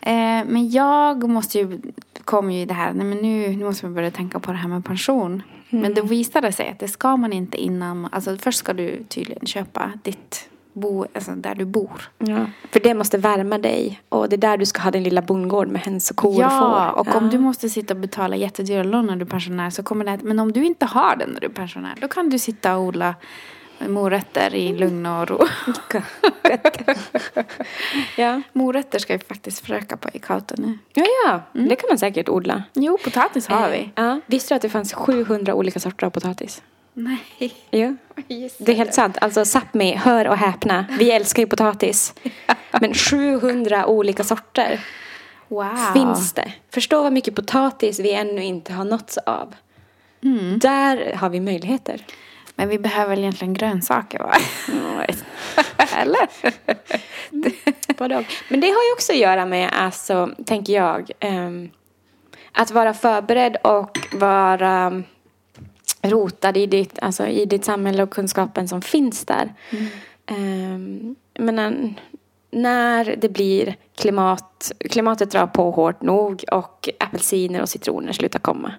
Eh, 0.00 0.44
men 0.46 0.70
jag 0.70 1.28
måste 1.28 1.58
ju, 1.58 1.80
kom 2.24 2.50
ju 2.50 2.66
det 2.66 2.74
här, 2.74 2.92
nej 2.92 3.06
men 3.06 3.18
nu, 3.18 3.56
nu 3.56 3.64
måste 3.64 3.86
man 3.86 3.94
börja 3.94 4.10
tänka 4.10 4.38
på 4.40 4.50
det 4.52 4.58
här 4.58 4.68
med 4.68 4.84
pension. 4.84 5.42
Men 5.70 5.94
det 5.94 6.02
visade 6.02 6.52
sig 6.52 6.68
att 6.68 6.78
det 6.78 6.88
ska 6.88 7.16
man 7.16 7.32
inte 7.32 7.56
innan, 7.56 8.08
alltså 8.12 8.36
först 8.36 8.58
ska 8.58 8.72
du 8.72 9.04
tydligen 9.08 9.46
köpa 9.46 9.92
ditt 10.02 10.48
bo, 10.74 11.06
alltså 11.14 11.32
där 11.32 11.54
du 11.54 11.64
bor. 11.64 12.10
Ja. 12.18 12.46
För 12.70 12.80
det 12.80 12.94
måste 12.94 13.18
värma 13.18 13.58
dig 13.58 14.00
och 14.08 14.28
det 14.28 14.36
är 14.36 14.38
där 14.38 14.56
du 14.56 14.66
ska 14.66 14.82
ha 14.82 14.90
din 14.90 15.02
lilla 15.02 15.22
bondgård 15.22 15.68
med 15.68 15.82
höns 15.82 16.10
och 16.10 16.16
kor 16.16 16.40
Ja, 16.40 16.90
och 16.90 17.06
får. 17.06 17.14
och 17.14 17.22
om 17.22 17.30
du 17.30 17.38
måste 17.38 17.68
sitta 17.68 17.94
och 17.94 18.00
betala 18.00 18.36
jättedyra 18.36 18.82
lån 18.82 19.06
när 19.06 19.16
du 19.16 19.22
är 19.22 19.26
pensionär 19.26 19.70
så 19.70 19.82
kommer 19.82 20.04
det 20.04 20.18
men 20.22 20.38
om 20.38 20.52
du 20.52 20.64
inte 20.64 20.86
har 20.86 21.16
den 21.16 21.30
när 21.30 21.40
du 21.40 21.46
är 21.46 21.50
pensionär 21.50 21.94
då 22.00 22.08
kan 22.08 22.30
du 22.30 22.38
sitta 22.38 22.76
och 22.76 22.82
odla 22.82 23.14
morötter 23.78 24.54
i 24.54 24.72
lugn 24.78 25.06
och 25.06 25.28
ro. 25.28 25.38
ja. 28.16 28.42
morötter 28.52 28.98
ska 28.98 29.16
vi 29.16 29.24
faktiskt 29.24 29.60
försöka 29.60 29.96
på 29.96 30.08
i 30.12 30.18
Kauto 30.18 30.54
nu. 30.58 30.78
ja, 30.94 31.04
ja, 31.26 31.40
det 31.52 31.76
kan 31.76 31.88
man 31.88 31.98
säkert 31.98 32.28
odla. 32.28 32.62
Jo, 32.74 32.98
potatis 33.04 33.46
har 33.46 33.70
vi. 33.70 33.90
Ja. 33.94 34.20
Visste 34.26 34.54
du 34.54 34.56
att 34.56 34.62
det 34.62 34.68
fanns 34.68 34.92
700 34.94 35.54
olika 35.54 35.80
sorter 35.80 36.06
av 36.06 36.10
potatis? 36.10 36.62
Nej. 36.94 37.18
Ja. 37.70 37.94
Det 38.58 38.72
är 38.72 38.76
helt 38.76 38.94
sant. 38.94 39.18
Alltså 39.20 39.40
Sápmi, 39.44 39.96
hör 39.96 40.28
och 40.28 40.36
häpna. 40.36 40.86
Vi 40.98 41.10
älskar 41.10 41.42
ju 41.42 41.46
potatis. 41.46 42.14
Men 42.80 42.94
700 42.94 43.86
olika 43.86 44.24
sorter 44.24 44.80
Wow. 45.48 45.76
finns 45.94 46.32
det. 46.32 46.52
Förstå 46.70 47.02
vad 47.02 47.12
mycket 47.12 47.34
potatis 47.34 48.00
vi 48.00 48.12
ännu 48.12 48.42
inte 48.44 48.72
har 48.72 48.84
nåtts 48.84 49.18
av. 49.18 49.54
Där 50.60 51.14
har 51.16 51.28
vi 51.30 51.40
möjligheter. 51.40 52.04
Men 52.56 52.68
vi 52.68 52.78
behöver 52.78 53.10
väl 53.10 53.18
egentligen 53.18 53.54
grönsaker 53.54 54.18
va? 54.18 54.34
Eller? 55.96 56.28
Både 57.98 58.16
och. 58.16 58.24
Men 58.48 58.60
det 58.60 58.66
har 58.66 58.84
ju 58.88 58.92
också 58.92 59.12
att 59.12 59.18
göra 59.18 59.46
med, 59.46 59.70
alltså, 59.72 60.30
tänker 60.46 60.72
jag, 60.72 61.10
ehm, 61.20 61.70
att 62.52 62.70
vara 62.70 62.94
förberedd 62.94 63.56
och 63.62 63.98
vara 64.12 65.02
rotad 66.02 66.56
i 66.56 66.66
ditt, 66.66 66.98
alltså, 67.02 67.26
i 67.26 67.44
ditt 67.44 67.64
samhälle 67.64 68.02
och 68.02 68.10
kunskapen 68.10 68.68
som 68.68 68.82
finns 68.82 69.24
där. 69.24 69.54
Ehm, 70.26 71.16
men 71.38 71.54
när, 71.54 71.94
när 72.50 73.16
det 73.16 73.28
blir 73.28 73.76
klimat, 73.96 74.72
klimatet 74.90 75.30
drar 75.30 75.46
på 75.46 75.70
hårt 75.70 76.02
nog 76.02 76.44
och 76.52 76.88
apelsiner 76.98 77.62
och 77.62 77.68
citroner 77.68 78.12
slutar 78.12 78.38
komma. 78.38 78.72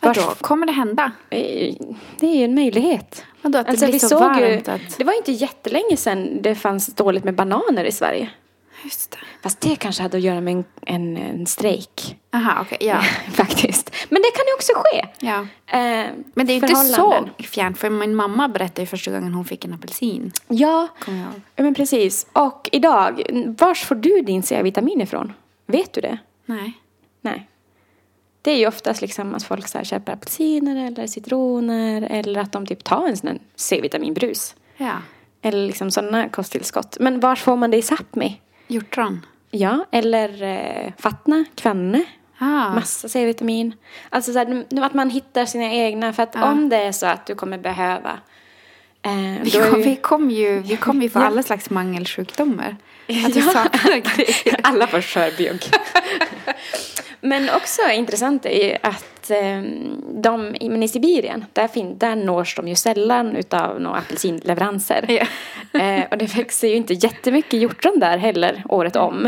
Vadå? 0.00 0.20
Vars- 0.20 0.40
Kommer 0.40 0.66
det 0.66 0.72
hända? 0.72 1.12
Eh, 1.30 1.74
Det 2.20 2.26
är 2.26 2.36
ju 2.36 2.44
en 2.44 2.54
möjlighet. 2.54 3.24
Vadå, 3.42 3.58
att 3.58 3.66
det 3.66 3.70
Alltså, 3.70 3.84
blir 3.86 3.92
vi 3.92 3.98
så 3.98 4.08
såg 4.08 4.20
ju, 4.20 4.26
varmt 4.50 4.68
att... 4.68 4.98
Det 4.98 5.04
var 5.04 5.12
inte 5.16 5.32
jättelänge 5.32 5.96
sedan 5.96 6.42
det 6.42 6.54
fanns 6.54 6.86
dåligt 6.86 7.24
med 7.24 7.34
bananer 7.34 7.84
i 7.84 7.92
Sverige. 7.92 8.30
Just 8.84 9.10
det. 9.10 9.18
Fast 9.42 9.60
det 9.60 9.76
kanske 9.76 10.02
hade 10.02 10.16
att 10.16 10.22
göra 10.22 10.40
med 10.40 10.52
en, 10.54 10.64
en, 10.82 11.16
en 11.16 11.46
strejk. 11.46 12.16
Aha, 12.34 12.60
okej, 12.60 12.78
ja. 12.80 13.00
Faktiskt. 13.32 13.90
Men 14.08 14.22
det 14.22 14.30
kan 14.36 14.44
ju 14.46 14.54
också 14.54 14.72
ske. 14.76 15.06
ja. 15.26 15.38
Eh, 15.66 16.06
Men 16.34 16.46
det 16.46 16.52
är 16.52 16.54
ju 16.54 16.60
inte 16.60 16.74
så 16.76 17.28
fjärnt, 17.38 17.78
för 17.78 17.90
min 17.90 18.14
mamma 18.14 18.48
berättade 18.48 18.82
ju 18.82 18.86
första 18.86 19.10
gången 19.10 19.34
hon 19.34 19.44
fick 19.44 19.64
en 19.64 19.72
apelsin. 19.74 20.32
Ja, 20.48 20.88
Kommer 21.04 21.18
jag 21.18 21.26
ihåg. 21.26 21.40
ja, 21.56 21.62
men 21.64 21.74
precis. 21.74 22.26
Och 22.32 22.68
idag, 22.72 23.22
vars 23.58 23.84
får 23.84 23.94
du 23.94 24.20
din 24.20 24.42
C-vitamin 24.42 25.00
ifrån? 25.00 25.32
Vet 25.66 25.92
du 25.92 26.00
det? 26.00 26.18
Nej. 26.46 26.72
Nej. 27.20 27.48
Det 28.44 28.50
är 28.50 28.56
ju 28.58 28.66
oftast 28.66 29.00
liksom 29.00 29.34
att 29.34 29.42
folk 29.42 29.68
så 29.68 29.78
här 29.78 29.84
köper 29.84 30.12
apelsiner 30.12 30.86
eller 30.86 31.06
citroner 31.06 32.08
eller 32.10 32.40
att 32.40 32.52
de 32.52 32.66
typ 32.66 32.84
tar 32.84 33.08
en 33.08 33.16
sån 33.16 33.28
här 33.28 33.38
C-vitaminbrus. 33.56 34.54
Ja. 34.76 34.92
Eller 35.42 35.66
liksom 35.66 35.90
sådana 35.90 36.28
kosttillskott. 36.28 36.96
Men 37.00 37.20
var 37.20 37.36
får 37.36 37.56
man 37.56 37.70
det 37.70 37.76
i 37.76 37.80
Sápmi? 37.82 38.40
Hjortron. 38.66 39.26
Ja, 39.50 39.84
eller 39.90 40.42
eh, 40.42 40.92
Fatna, 40.98 41.44
Kvanne. 41.54 42.04
Ah. 42.38 42.74
Massa 42.74 43.08
C-vitamin. 43.08 43.74
Alltså 44.10 44.32
så 44.32 44.38
här, 44.38 44.64
att 44.82 44.94
man 44.94 45.10
hittar 45.10 45.46
sina 45.46 45.72
egna. 45.72 46.12
För 46.12 46.22
att 46.22 46.34
Ja. 46.34 46.50
om 46.52 46.68
det 46.68 46.76
är 46.76 46.92
så 46.92 47.06
att 47.06 47.26
du 47.26 47.34
kommer 47.34 47.58
behöva. 47.58 48.18
Eh, 49.04 49.42
Vi 49.42 49.50
kom, 49.50 49.78
ju- 49.80 49.84
vi 49.84 49.96
kom 49.96 50.30
ju, 50.30 50.58
vi 50.62 50.76
kom 50.76 51.02
ju 51.02 51.08
få 51.08 51.18
Ja. 51.18 51.24
alla 51.24 51.42
slags 51.42 51.70
mangelsjukdomar. 51.70 52.76
Att 53.26 53.36
vi 53.36 53.40
Ja. 53.40 53.52
saknar 53.52 53.98
grejer. 54.16 54.60
Alla 54.62 54.86
får 54.86 55.00
skörbjugg. 55.00 55.62
Men 57.20 57.50
också 57.50 57.82
intressant 57.94 58.46
är 58.46 58.64
ju 58.70 58.76
att 58.82 59.30
eh, 59.30 59.62
de, 60.22 60.56
men 60.60 60.82
i 60.82 60.88
Sibirien, 60.88 61.44
där, 61.52 61.68
fin, 61.68 61.98
där 61.98 62.16
nås 62.16 62.54
de 62.54 62.68
ju 62.68 62.74
sällan 62.74 63.36
utav 63.36 63.80
några 63.80 63.98
apelsinleveranser. 63.98 65.04
Ja. 65.08 65.26
Eh, 65.80 66.04
och 66.10 66.18
det 66.18 66.36
växer 66.36 66.68
ju 66.68 66.74
inte 66.74 66.94
jättemycket 66.94 67.60
hjortron 67.60 67.98
där 67.98 68.18
heller 68.18 68.62
året 68.68 68.96
om. 68.96 69.26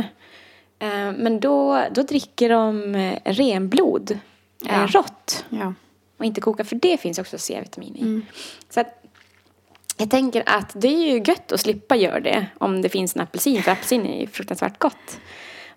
Eh, 0.78 1.12
men 1.16 1.40
då, 1.40 1.82
då 1.94 2.02
dricker 2.02 2.48
de 2.48 2.94
eh, 2.94 3.18
renblod, 3.24 4.10
eh, 4.10 4.18
Ja. 4.80 4.86
rått 4.90 5.44
Ja. 5.48 5.74
och 6.18 6.24
inte 6.24 6.40
koka 6.40 6.64
för 6.64 6.76
det 6.76 7.00
finns 7.00 7.18
också 7.18 7.38
C-vitamin 7.38 7.96
i. 7.96 8.20
Så 8.70 8.80
att 8.80 9.02
jag 9.96 10.10
tänker 10.10 10.42
att 10.46 10.72
det 10.74 10.88
är 10.88 11.12
ju 11.12 11.22
gött 11.24 11.52
att 11.52 11.60
slippa 11.60 11.96
göra 11.96 12.20
det 12.20 12.46
om 12.58 12.82
det 12.82 12.88
finns 12.88 13.16
en 13.16 13.22
apelsin 13.22 13.62
för 13.62 13.70
apelsin 13.70 14.06
är 14.06 14.20
ju 14.20 14.26
fruktansvärt 14.26 14.78
gott. 14.78 15.20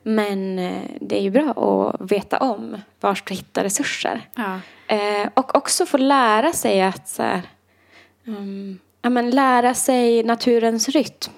Men 0.03 0.59
eh, 0.59 0.81
det 1.01 1.17
är 1.17 1.21
ju 1.21 1.29
bra 1.29 1.51
att 1.51 2.11
veta 2.11 2.37
om 2.37 2.77
var 2.99 3.15
ska 3.15 3.33
hitta 3.33 3.63
resurser. 3.63 4.21
Ja. 4.35 4.59
Eh, 4.87 5.29
och 5.33 5.55
också 5.55 5.85
få 5.85 5.97
lära 5.97 6.53
sig 6.53 6.81
att 6.81 7.09
så 7.09 7.23
här, 7.23 7.41
mm, 8.27 8.79
ja, 9.01 9.09
men 9.09 9.29
lära 9.29 9.73
sig 9.73 10.23
naturens 10.23 10.89
rytm. 10.89 11.33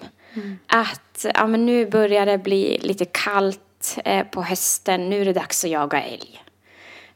Att 0.68 1.26
ja, 1.34 1.48
men 1.48 1.66
nu 1.66 1.86
börjar 1.86 2.26
det 2.26 2.38
bli 2.38 2.80
lite 2.82 3.06
kallt 3.06 3.98
eh, 4.06 4.26
på 4.28 4.44
hösten, 4.44 5.10
nu 5.10 5.22
är 5.22 5.26
det 5.26 5.34
dags 5.34 5.64
att 5.64 5.72
jaga 5.72 6.02
älg. 6.02 6.44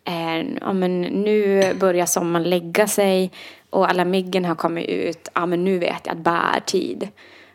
Eh, 0.03 0.57
ja, 0.61 0.73
men 0.73 1.01
nu 1.01 1.73
börjar 1.73 2.05
sommaren 2.05 2.49
lägga 2.49 2.87
sig 2.87 3.31
och 3.75 3.89
alla 3.89 4.05
myggen 4.05 4.45
har 4.45 4.55
kommit 4.55 4.89
ut. 4.89 5.29
Ja, 5.33 5.45
men 5.45 5.63
nu 5.63 5.79
vet 5.79 6.01
jag 6.03 6.13
att 6.13 6.17
bärtid. 6.17 7.09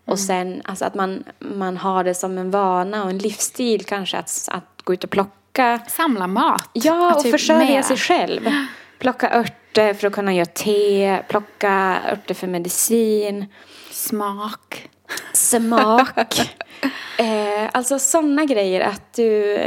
Och 0.04 0.18
sen 0.18 0.62
alltså 0.64 0.84
att 0.84 0.94
man, 0.94 1.24
man 1.38 1.76
har 1.76 2.04
det 2.04 2.14
som 2.14 2.38
en 2.38 2.50
vana 2.50 3.04
och 3.04 3.10
en 3.10 3.18
livsstil 3.18 3.84
kanske 3.84 4.18
att, 4.18 4.48
att 4.50 4.82
gå 4.84 4.92
ut 4.92 5.04
och 5.04 5.10
plocka. 5.10 5.80
Samla 5.88 6.26
mat. 6.26 6.70
Ja, 6.72 7.14
och 7.14 7.22
Typ 7.22 7.32
försörja 7.32 7.64
mera. 7.64 7.82
sig 7.82 7.96
själg. 7.96 8.52
Plocka 8.98 9.38
örter 9.38 9.94
för 9.94 10.06
att 10.06 10.12
kunna 10.12 10.34
göra 10.34 10.46
te, 10.46 11.22
plocka 11.28 11.98
örter 12.12 12.34
för 12.34 12.46
medicin, 12.46 13.46
Smak. 13.90 14.88
smak. 15.32 16.18
eh, 17.18 17.68
alltså 17.72 17.98
sådana 17.98 18.44
grejer 18.44 18.80
att 18.80 19.12
du... 19.12 19.58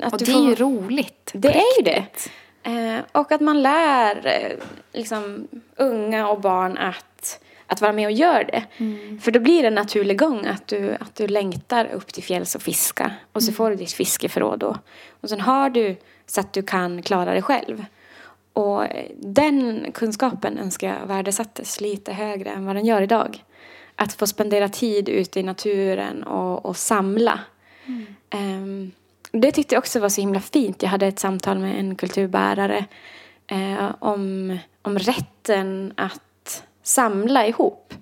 Att 0.00 0.12
Och 0.12 0.18
du 0.18 0.24
det 0.24 0.32
får, 0.32 0.44
är 0.44 0.48
ju 0.48 0.54
roligt. 0.54 1.30
Det 1.34 1.48
är 1.48 1.78
ju 1.78 1.84
det. 1.84 2.04
Eh, 2.66 3.04
och 3.12 3.32
att 3.32 3.40
man 3.40 3.62
lär 3.62 4.26
eh, 4.26 4.58
liksom, 4.92 5.48
unga 5.76 6.28
och 6.28 6.40
barn 6.40 6.78
att, 6.78 7.40
att 7.66 7.80
vara 7.80 7.92
med 7.92 8.06
och 8.06 8.12
göra 8.12 8.44
det. 8.44 8.64
För 9.20 9.30
då 9.30 9.40
blir 9.40 9.62
det 9.62 9.68
en 9.68 9.74
naturlig 9.74 10.18
gång 10.18 10.46
att 10.46 10.66
du, 10.66 10.96
att 11.00 11.14
du 11.14 11.26
längtar 11.28 11.86
upp 11.86 12.12
till 12.12 12.22
fjälls 12.22 12.54
och 12.54 12.62
fiska. 12.62 13.12
Och 13.32 13.42
så 13.42 13.52
får 13.52 13.70
du 13.70 13.76
ditt 13.76 13.92
fiskeförråd 13.92 14.58
då. 14.58 14.76
Och 15.20 15.28
sen 15.28 15.40
har 15.40 15.70
du 15.70 15.96
så 16.26 16.40
att 16.40 16.52
du 16.52 16.62
kan 16.62 17.02
klara 17.02 17.32
dig 17.32 17.42
själv. 17.42 17.84
Och 18.52 18.84
den 19.16 19.86
kunskapen 19.94 20.58
önskar 20.58 20.88
jag 21.00 21.06
värdesattes 21.06 21.80
lite 21.80 22.12
högre 22.12 22.50
än 22.50 22.66
vad 22.66 22.76
den 22.76 22.84
gör 22.84 23.02
idag. 23.02 23.44
Att 23.96 24.12
få 24.12 24.26
spendera 24.26 24.68
tid 24.68 25.08
ute 25.08 25.40
i 25.40 25.42
naturen 25.42 26.22
och, 26.22 26.66
och 26.66 26.76
samla. 26.76 27.40
Um, 28.34 28.92
det 29.32 29.52
tyckte 29.52 29.74
jag 29.74 29.80
också 29.80 30.00
var 30.00 30.08
så 30.08 30.20
himla 30.20 30.40
fint. 30.40 30.82
Jag 30.82 30.90
hade 30.90 31.06
ett 31.06 31.18
samtal 31.18 31.58
med 31.58 31.80
en 31.80 31.96
kulturbärare 31.96 32.84
eh, 33.46 33.94
om, 33.98 34.58
om 34.82 34.98
rätten 34.98 35.92
att 35.96 36.62
samla 36.82 37.46
ihop. 37.46 37.94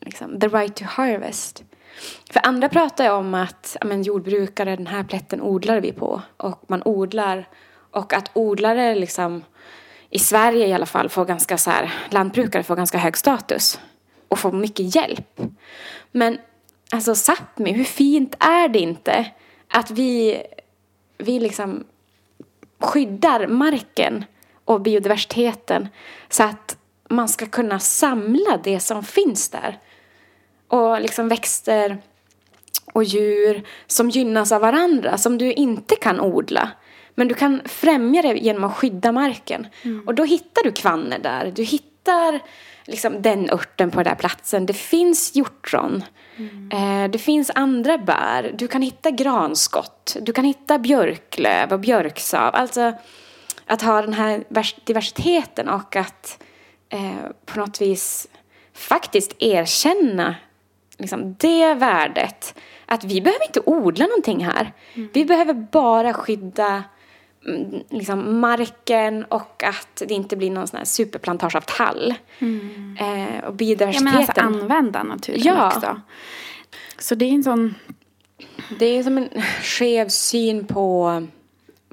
Liksom, 0.00 0.40
the 0.40 0.48
right 0.48 0.76
to 0.76 0.84
harvest. 0.84 1.64
För 2.30 2.46
andra 2.46 2.68
pratar 2.68 3.04
ju 3.04 3.10
om 3.10 3.34
att 3.34 3.76
men, 3.84 4.02
jordbrukare, 4.02 4.76
den 4.76 4.86
här 4.86 5.04
plätten 5.04 5.40
odlar 5.40 5.80
vi 5.80 5.92
på. 5.92 6.22
Och 6.36 6.64
man 6.66 6.82
odlar. 6.84 7.48
Och 7.90 8.12
att 8.12 8.30
odlare 8.34 8.94
liksom, 8.94 9.44
i 10.10 10.18
Sverige 10.18 10.66
i 10.66 10.72
alla 10.72 10.86
fall, 10.86 11.08
får 11.08 11.24
ganska 11.24 11.58
så 11.58 11.70
här, 11.70 11.92
lantbrukare 12.10 12.62
får 12.62 12.76
ganska 12.76 12.98
hög 12.98 13.16
status. 13.16 13.80
Och 14.28 14.38
får 14.38 14.52
mycket 14.52 14.94
hjälp. 14.94 15.40
Men 16.10 16.38
alltså 16.90 17.14
Sápmi, 17.14 17.72
hur 17.72 17.84
fint 17.84 18.34
är 18.38 18.68
det 18.68 18.78
inte 18.78 19.26
att 19.72 19.90
vi, 19.90 20.42
vi 21.18 21.40
liksom 21.40 21.84
skyddar 22.78 23.46
marken 23.46 24.24
och 24.64 24.80
biodiversiteten 24.80 25.88
så 26.28 26.42
att 26.42 26.76
man 27.08 27.28
ska 27.28 27.46
kunna 27.46 27.78
samla 27.78 28.60
det 28.64 28.80
som 28.80 29.04
finns 29.04 29.48
där. 29.48 29.78
Och 30.68 31.00
liksom 31.00 31.28
växter 31.28 31.98
och 32.92 33.04
djur 33.04 33.62
som 33.86 34.10
gynnas 34.10 34.52
av 34.52 34.60
varandra, 34.60 35.18
som 35.18 35.38
du 35.38 35.52
inte 35.52 35.96
kan 35.96 36.20
odla. 36.20 36.70
Men 37.14 37.28
du 37.28 37.34
kan 37.34 37.60
främja 37.64 38.22
det 38.22 38.34
genom 38.34 38.64
att 38.64 38.76
skydda 38.76 39.12
marken. 39.12 39.66
Mm. 39.82 40.06
Och 40.06 40.14
då 40.14 40.24
hittar 40.24 40.62
du 40.62 40.72
kvanner 40.72 41.18
där. 41.18 41.52
Du 41.56 41.62
hittar 41.62 42.40
liksom 42.84 43.22
den 43.22 43.50
örten 43.50 43.90
på 43.90 43.96
den 43.96 44.04
där 44.04 44.14
platsen. 44.14 44.66
Det 44.66 44.72
finns 44.72 45.34
hjortron. 45.34 46.04
Mm. 46.36 46.70
Eh, 46.72 47.10
det 47.10 47.18
finns 47.18 47.50
andra 47.54 47.98
bär. 47.98 48.52
Du 48.54 48.68
kan 48.68 48.82
hitta 48.82 49.10
granskott. 49.10 50.16
Du 50.20 50.32
kan 50.32 50.44
hitta 50.44 50.78
björklöv 50.78 51.72
och 51.72 51.80
björksav. 51.80 52.54
Alltså 52.54 52.92
att 53.66 53.82
ha 53.82 54.02
den 54.02 54.12
här 54.12 54.44
diversiteten 54.84 55.68
och 55.68 55.96
att 55.96 56.42
eh, 56.88 57.30
på 57.46 57.60
något 57.60 57.80
vis 57.80 58.28
faktiskt 58.72 59.36
erkänna 59.38 60.34
liksom, 60.98 61.34
det 61.38 61.74
värdet. 61.74 62.54
Att 62.86 63.04
vi 63.04 63.20
behöver 63.20 63.46
inte 63.46 63.60
odla 63.66 64.06
någonting 64.06 64.44
här. 64.44 64.72
Mm. 64.94 65.08
Vi 65.12 65.24
behöver 65.24 65.54
bara 65.54 66.14
skydda 66.14 66.82
liksom, 67.90 68.40
marken 68.40 69.24
och 69.24 69.62
att 69.64 70.02
det 70.06 70.14
inte 70.14 70.36
blir 70.36 70.50
någon 70.50 70.66
sån 70.66 70.78
här 70.78 70.84
superplantage 70.84 71.56
av 71.56 71.60
tall. 71.60 72.14
Mm. 72.38 72.96
Eh, 73.00 73.44
och 73.44 73.54
biodiversiteten. 73.54 74.06
Ja, 74.06 74.18
men 74.18 74.28
alltså 74.28 74.40
använda 74.40 75.02
naturen 75.02 75.40
ja. 75.44 75.66
också. 75.66 76.00
Så 76.98 77.14
det 77.14 77.24
är 77.24 77.32
en 77.32 77.44
sån... 77.44 77.74
Det 78.78 78.86
är 78.86 79.02
som 79.02 79.18
en 79.18 79.28
skev 79.62 80.08
syn 80.08 80.66
på, 80.66 81.26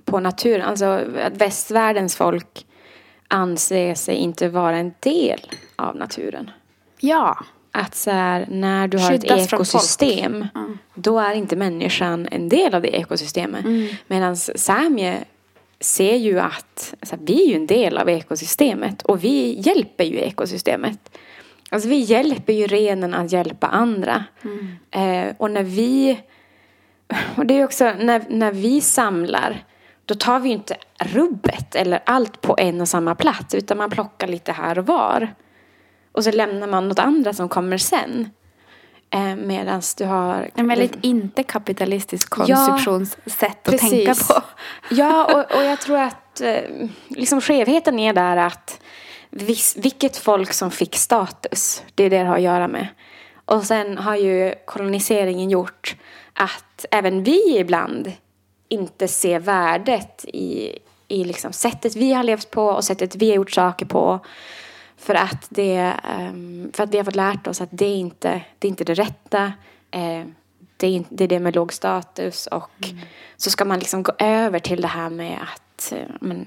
på 0.05 0.19
naturen. 0.19 0.61
Alltså 0.61 0.85
att 1.25 1.37
västvärldens 1.37 2.15
folk 2.15 2.65
anser 3.27 3.95
sig 3.95 4.15
inte 4.15 4.49
vara 4.49 4.77
en 4.77 4.93
del 4.99 5.39
av 5.75 5.95
naturen. 5.95 6.51
Ja. 6.99 7.37
Att 7.71 7.95
så 7.95 8.11
här, 8.11 8.47
när 8.49 8.87
du 8.87 8.97
har 8.97 9.09
Skyddas 9.09 9.45
ett 9.45 9.53
ekosystem 9.53 10.47
mm. 10.55 10.77
då 10.93 11.19
är 11.19 11.33
inte 11.33 11.55
människan 11.55 12.27
en 12.31 12.49
del 12.49 12.75
av 12.75 12.81
det 12.81 12.87
ekosystemet. 12.87 13.65
Mm. 13.65 13.87
Medan 14.07 14.37
Samie 14.37 15.23
ser 15.79 16.15
ju 16.15 16.39
att 16.39 16.93
alltså, 16.99 17.15
vi 17.21 17.43
är 17.43 17.47
ju 17.47 17.55
en 17.55 17.67
del 17.67 17.97
av 17.97 18.09
ekosystemet 18.09 19.01
och 19.01 19.23
vi 19.23 19.55
hjälper 19.59 20.03
ju 20.03 20.17
ekosystemet. 20.17 21.17
Alltså 21.69 21.89
vi 21.89 21.95
hjälper 21.95 22.53
ju 22.53 22.67
renen 22.67 23.13
att 23.13 23.31
hjälpa 23.31 23.67
andra. 23.67 24.23
Mm. 24.41 24.67
Eh, 24.91 25.35
och 25.37 25.51
när 25.51 25.63
vi, 25.63 26.19
och 27.35 27.45
det 27.45 27.59
är 27.59 27.65
också 27.65 27.93
när, 27.99 28.23
när 28.29 28.51
vi 28.51 28.81
samlar 28.81 29.63
då 30.05 30.15
tar 30.15 30.39
vi 30.39 30.49
ju 30.49 30.55
inte 30.55 30.77
rubbet 30.99 31.75
eller 31.75 31.99
allt 32.05 32.41
på 32.41 32.55
en 32.59 32.81
och 32.81 32.87
samma 32.87 33.15
plats 33.15 33.55
utan 33.55 33.77
man 33.77 33.89
plockar 33.89 34.27
lite 34.27 34.51
här 34.51 34.79
och 34.79 34.85
var. 34.85 35.33
Och 36.11 36.23
så 36.23 36.31
lämnar 36.31 36.67
man 36.67 36.87
något 36.87 36.99
andra 36.99 37.33
som 37.33 37.49
kommer 37.49 37.77
sen. 37.77 38.29
Eh, 39.11 39.35
Medan 39.35 39.81
du 39.97 40.05
har... 40.05 40.49
En 40.55 40.67
väldigt 40.67 40.97
inte 41.01 41.43
kapitalistisk 41.43 42.29
konsumtionssätt 42.29 43.57
ja, 43.63 43.73
att 43.73 43.77
tänka 43.77 44.15
på. 44.15 44.41
Ja, 44.89 45.25
och, 45.25 45.57
och 45.57 45.63
jag 45.63 45.81
tror 45.81 45.97
att 45.97 46.41
eh, 46.41 46.61
liksom 47.07 47.41
skevheten 47.41 47.99
är 47.99 48.13
där 48.13 48.37
att 48.37 48.81
vis, 49.29 49.75
vilket 49.77 50.17
folk 50.17 50.53
som 50.53 50.71
fick 50.71 50.95
status, 50.95 51.83
det 51.95 52.03
är 52.03 52.09
det 52.09 52.17
det 52.17 52.25
har 52.25 52.35
att 52.35 52.41
göra 52.41 52.67
med. 52.67 52.87
Och 53.45 53.63
sen 53.63 53.97
har 53.97 54.15
ju 54.15 54.53
koloniseringen 54.65 55.49
gjort 55.49 55.95
att 56.33 56.85
även 56.91 57.23
vi 57.23 57.57
ibland 57.57 58.11
inte 58.69 59.07
ser 59.07 59.39
värdet 59.39 60.25
i, 60.25 60.79
i 61.07 61.23
liksom 61.23 61.53
sättet 61.53 61.95
vi 61.95 62.13
har 62.13 62.23
levt 62.23 62.51
på 62.51 62.65
och 62.65 62.83
sättet 62.83 63.15
vi 63.15 63.29
har 63.29 63.35
gjort 63.35 63.51
saker 63.51 63.85
på. 63.85 64.19
För 64.99 65.15
att, 65.15 65.47
det, 65.49 65.93
um, 66.19 66.71
för 66.73 66.83
att 66.83 66.93
vi 66.93 66.97
har 66.97 67.03
fått 67.03 67.15
lärt 67.15 67.47
oss 67.47 67.61
att 67.61 67.69
det 67.71 67.85
är 67.85 67.95
inte 67.95 68.41
det 68.59 68.67
är 68.67 68.69
inte 68.69 68.83
det 68.83 68.93
rätta. 68.93 69.45
Uh, 69.95 70.25
det, 70.77 70.87
är, 70.87 71.03
det 71.09 71.23
är 71.23 71.27
det 71.27 71.39
med 71.39 71.55
låg 71.55 71.73
status 71.73 72.47
och 72.47 72.89
mm. 72.91 72.99
så 73.37 73.49
ska 73.49 73.65
man 73.65 73.79
liksom 73.79 74.03
gå 74.03 74.11
över 74.19 74.59
till 74.59 74.81
det 74.81 74.87
här 74.87 75.09
med 75.09 75.39
att 75.41 75.93
uh, 75.93 76.15
men, 76.21 76.45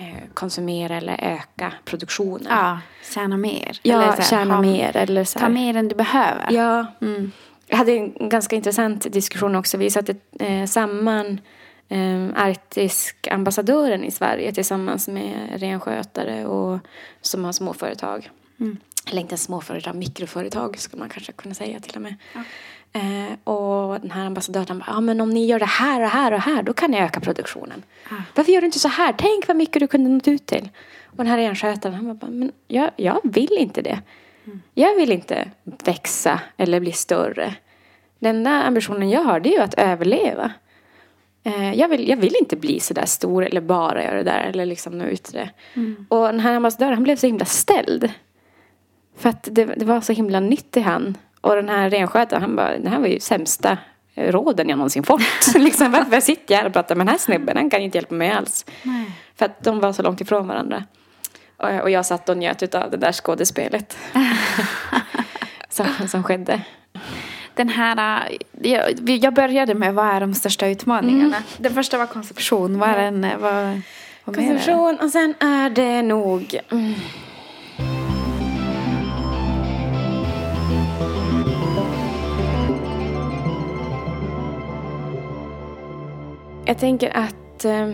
uh, 0.00 0.06
konsumera 0.34 0.96
eller 0.96 1.16
öka 1.20 1.72
produktionen. 1.84 2.46
Ja, 2.50 2.78
tjäna 3.14 3.36
mer. 3.36 3.80
Ja, 3.82 4.02
eller 4.02 4.12
här, 4.12 4.22
tjäna 4.22 4.54
ha, 4.54 4.62
mer. 4.62 4.96
Eller 4.96 5.24
så 5.24 5.38
här. 5.38 5.46
Ta 5.46 5.52
mer 5.52 5.76
än 5.76 5.88
du 5.88 5.94
behöver. 5.94 6.46
Ja. 6.50 6.86
Mm. 7.00 7.32
Jag 7.66 7.76
hade 7.76 7.92
en 7.92 8.28
ganska 8.28 8.56
intressant 8.56 9.12
diskussion 9.12 9.56
också. 9.56 9.76
Vi 9.76 9.90
satte 9.90 10.14
eh, 10.40 10.64
samman 10.66 11.40
eh, 11.88 12.28
Arktisk-ambassadören 12.34 14.04
i 14.04 14.10
Sverige 14.10 14.52
tillsammans 14.52 15.08
med 15.08 15.60
renskötare 15.60 16.46
och 16.46 16.78
som 17.20 17.44
har 17.44 17.52
småföretag. 17.52 18.30
Mm. 18.60 18.76
Eller 19.10 19.20
inte 19.20 19.36
småföretag, 19.36 19.94
mikroföretag 19.94 20.78
skulle 20.78 21.00
man 21.00 21.08
kanske 21.08 21.32
kunna 21.32 21.54
säga 21.54 21.80
till 21.80 21.96
och 21.96 22.02
med. 22.02 22.14
Ja. 22.34 22.40
Eh, 22.92 23.52
och 23.54 24.00
den 24.00 24.10
här 24.10 24.26
ambassadören 24.26 24.78
bara, 24.78 24.84
ja 24.86 25.00
men 25.00 25.20
om 25.20 25.30
ni 25.30 25.46
gör 25.46 25.58
det 25.58 25.66
här 25.66 26.02
och 26.02 26.08
här 26.08 26.32
och 26.32 26.40
här 26.40 26.62
då 26.62 26.72
kan 26.72 26.90
ni 26.90 27.00
öka 27.00 27.20
produktionen. 27.20 27.82
Ah. 28.10 28.14
Varför 28.34 28.52
gör 28.52 28.60
du 28.60 28.66
inte 28.66 28.78
så 28.78 28.88
här? 28.88 29.14
Tänk 29.18 29.48
vad 29.48 29.56
mycket 29.56 29.80
du 29.80 29.86
kunde 29.86 30.10
nått 30.10 30.28
ut 30.28 30.46
till. 30.46 30.68
Och 31.04 31.16
den 31.16 31.26
här 31.26 31.38
renskötaren 31.38 31.94
han 31.94 32.16
bara, 32.16 32.30
men 32.30 32.52
jag, 32.66 32.90
jag 32.96 33.20
vill 33.24 33.56
inte 33.58 33.82
det. 33.82 34.02
Jag 34.74 34.94
vill 34.94 35.12
inte 35.12 35.50
växa 35.84 36.40
eller 36.56 36.80
bli 36.80 36.92
större. 36.92 37.54
Den 38.18 38.36
enda 38.36 38.50
ambitionen 38.50 39.10
jag 39.10 39.20
har 39.20 39.40
det 39.40 39.48
är 39.48 39.52
ju 39.52 39.62
att 39.62 39.74
överleva. 39.74 40.52
Eh, 41.44 41.74
jag 41.74 41.88
vill, 41.88 42.08
jag 42.08 42.16
vill 42.16 42.36
inte 42.40 42.56
bli 42.56 42.80
så 42.80 42.94
där 42.94 43.06
stor 43.06 43.44
eller 43.44 43.60
bara 43.60 44.04
göra 44.04 44.16
det 44.16 44.22
där 44.22 44.40
eller 44.40 44.66
liksom 44.66 44.98
nå 44.98 45.04
ut 45.04 45.32
det. 45.32 45.50
Mm. 45.74 46.06
Och 46.08 46.26
den 46.26 46.40
här 46.40 46.54
ambassadören 46.54 46.94
han 46.94 47.02
blev 47.02 47.16
så 47.16 47.26
himla 47.26 47.44
ställd. 47.44 48.10
För 49.16 49.28
att 49.28 49.48
det, 49.50 49.64
det 49.64 49.84
var 49.84 50.00
så 50.00 50.12
himla 50.12 50.40
nytt 50.40 50.76
i 50.76 50.80
han. 50.80 51.16
Och 51.40 51.54
den 51.56 51.68
här 51.68 51.90
renskötaren 51.90 52.42
han 52.42 52.56
bara, 52.56 52.78
det 52.78 52.88
här 52.88 53.00
var 53.00 53.06
ju 53.06 53.20
sämsta 53.20 53.78
råden 54.14 54.68
jag 54.68 54.76
någonsin 54.76 55.02
fått. 55.02 55.20
liksom, 55.54 55.92
varför 55.92 56.20
sitter 56.20 56.54
jag 56.54 56.60
här 56.60 56.66
och 56.66 56.72
pratar 56.72 56.94
med 56.94 57.06
den 57.06 57.12
här 57.12 57.18
snubben? 57.18 57.56
Han 57.56 57.70
kan 57.70 57.80
inte 57.80 57.98
hjälpa 57.98 58.14
mig 58.14 58.30
alls. 58.30 58.66
Nej. 58.82 59.10
För 59.36 59.46
att 59.46 59.64
de 59.64 59.80
var 59.80 59.92
så 59.92 60.02
långt 60.02 60.20
ifrån 60.20 60.48
varandra. 60.48 60.84
Och 61.82 61.90
jag 61.90 62.06
satt 62.06 62.28
och 62.28 62.36
njöt 62.36 62.74
av 62.74 62.90
det 62.90 62.96
där 62.96 63.12
skådespelet. 63.12 63.96
som, 65.68 65.86
som 66.08 66.22
skedde. 66.22 66.60
Den 67.58 67.68
här, 67.68 68.28
jag, 68.60 69.10
jag 69.10 69.34
började 69.34 69.74
med 69.74 69.94
vad 69.94 70.06
är 70.06 70.20
de 70.20 70.34
största 70.34 70.66
utmaningarna? 70.66 71.36
Mm. 71.36 71.42
Den 71.56 71.74
första 71.74 71.98
var 71.98 72.06
konsumtion. 72.06 72.78
Vad 72.78 72.88
är 72.88 72.96
den, 72.96 73.26
vad, 73.40 73.80
vad 74.24 74.36
konsumtion 74.36 74.96
och 75.00 75.10
sen 75.10 75.34
är 75.40 75.70
det 75.70 76.02
nog 76.02 76.58
mm. 76.70 76.94
Jag 86.66 86.78
tänker 86.78 87.16
att 87.16 87.64
eh, 87.64 87.90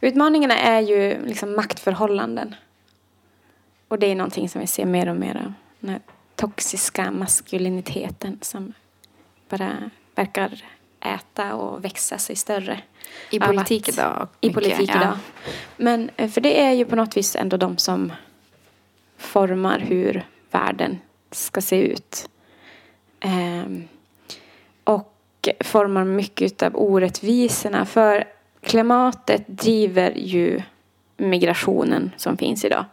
Utmaningarna 0.00 0.58
är 0.58 0.80
ju 0.80 1.26
liksom 1.26 1.56
maktförhållanden. 1.56 2.54
Och 3.88 3.98
det 3.98 4.06
är 4.06 4.14
någonting 4.14 4.48
som 4.48 4.60
vi 4.60 4.66
ser 4.66 4.84
mer 4.84 5.08
och 5.08 5.16
mer 5.16 5.36
av. 5.46 5.52
Toxiska 6.38 7.10
maskuliniteten 7.10 8.38
som 8.42 8.72
bara 9.48 9.90
verkar 10.14 10.64
äta 11.00 11.54
och 11.54 11.84
växa 11.84 12.18
sig 12.18 12.36
större. 12.36 12.80
I 13.30 13.40
politik 13.40 13.88
idag? 13.88 14.28
I 14.40 14.52
politik 14.52 14.90
ja. 14.94 15.00
idag. 15.00 15.18
Men 15.76 16.10
eh, 16.16 16.30
för 16.30 16.40
det 16.40 16.60
är 16.60 16.72
ju 16.72 16.84
på 16.84 16.96
något 16.96 17.16
vis 17.16 17.36
ändå 17.36 17.56
de 17.56 17.78
som 17.78 18.12
formar 19.16 19.78
hur 19.78 20.26
världen 20.50 20.98
ska 21.30 21.60
se 21.60 21.76
ut. 21.76 22.28
Ehm, 23.20 23.88
och 24.84 25.48
formar 25.60 26.04
mycket 26.04 26.62
av 26.62 26.76
orättvisorna. 26.76 27.86
För 27.86 28.24
klimatet 28.60 29.44
driver 29.46 30.12
ju 30.16 30.62
migrationen 31.16 32.10
som 32.16 32.36
finns 32.36 32.64
idag. 32.64 32.84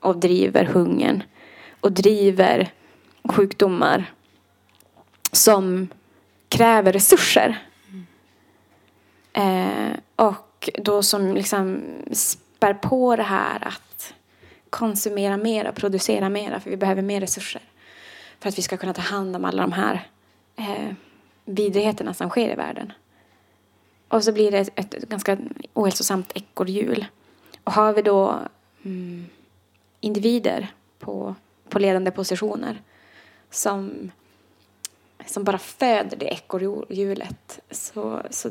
Och 0.00 0.16
driver 0.16 0.64
hungern. 0.64 1.22
Och 1.80 1.92
driver 1.92 2.70
sjukdomar 3.28 4.12
som 5.32 5.88
kräver 6.48 6.92
resurser. 6.92 7.62
Eh, 9.32 9.92
och 10.16 10.70
då 10.74 11.02
som 11.02 11.34
liksom 11.34 11.82
spär 12.12 12.74
på 12.74 13.16
det 13.16 13.22
här 13.22 13.68
att 13.68 14.14
konsumera 14.70 15.36
mera, 15.36 15.72
producera 15.72 16.28
mera 16.28 16.60
för 16.60 16.70
vi 16.70 16.76
behöver 16.76 17.02
mer 17.02 17.20
resurser. 17.20 17.62
För 18.40 18.48
att 18.48 18.58
vi 18.58 18.62
ska 18.62 18.76
kunna 18.76 18.94
ta 18.94 19.02
hand 19.02 19.36
om 19.36 19.44
alla 19.44 19.62
de 19.62 19.72
här 19.72 20.08
eh, 20.56 20.94
vidrigheterna 21.44 22.14
som 22.14 22.30
sker 22.30 22.52
i 22.52 22.54
världen. 22.54 22.92
Och 24.08 24.24
så 24.24 24.32
blir 24.32 24.50
det 24.50 24.58
ett, 24.58 24.94
ett 24.94 25.08
ganska 25.08 25.38
ohälsosamt 25.72 26.32
ekorrhjul. 26.34 27.06
Och 27.64 27.72
har 27.72 27.92
vi 27.92 28.02
då 28.02 28.38
mm, 28.84 29.26
individer 30.00 30.72
på, 30.98 31.34
på 31.68 31.78
ledande 31.78 32.10
positioner 32.10 32.82
som, 33.54 34.10
som 35.26 35.44
bara 35.44 35.58
föder 35.58 36.16
det 36.16 36.26
ekorrhjulet 36.26 37.60
så, 37.70 38.22
så, 38.30 38.50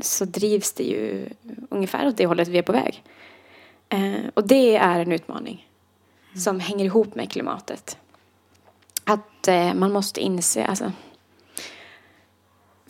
så 0.00 0.24
drivs 0.24 0.72
det 0.72 0.84
ju 0.84 1.28
ungefär 1.68 2.08
åt 2.08 2.16
det 2.16 2.26
hållet 2.26 2.48
vi 2.48 2.58
är 2.58 2.62
på 2.62 2.72
väg. 2.72 3.02
Eh, 3.88 4.24
och 4.34 4.46
det 4.46 4.76
är 4.76 5.00
en 5.00 5.12
utmaning 5.12 5.68
mm. 6.28 6.40
som 6.40 6.60
hänger 6.60 6.84
ihop 6.84 7.14
med 7.14 7.32
klimatet. 7.32 7.98
Att 9.04 9.48
eh, 9.48 9.74
man 9.74 9.92
måste 9.92 10.20
inse, 10.20 10.64
alltså 10.64 10.92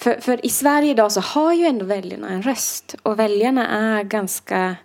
för, 0.01 0.21
för 0.21 0.47
i 0.47 0.49
Sverige 0.49 0.91
idag 0.91 1.13
så 1.13 1.21
har 1.21 1.53
ju 1.53 1.65
ändå 1.65 1.85
väljarna 1.85 2.29
en 2.29 2.43
röst 2.43 2.95
och 3.03 3.19
väljarna 3.19 3.69
är 3.69 4.03
ganska, 4.03 4.77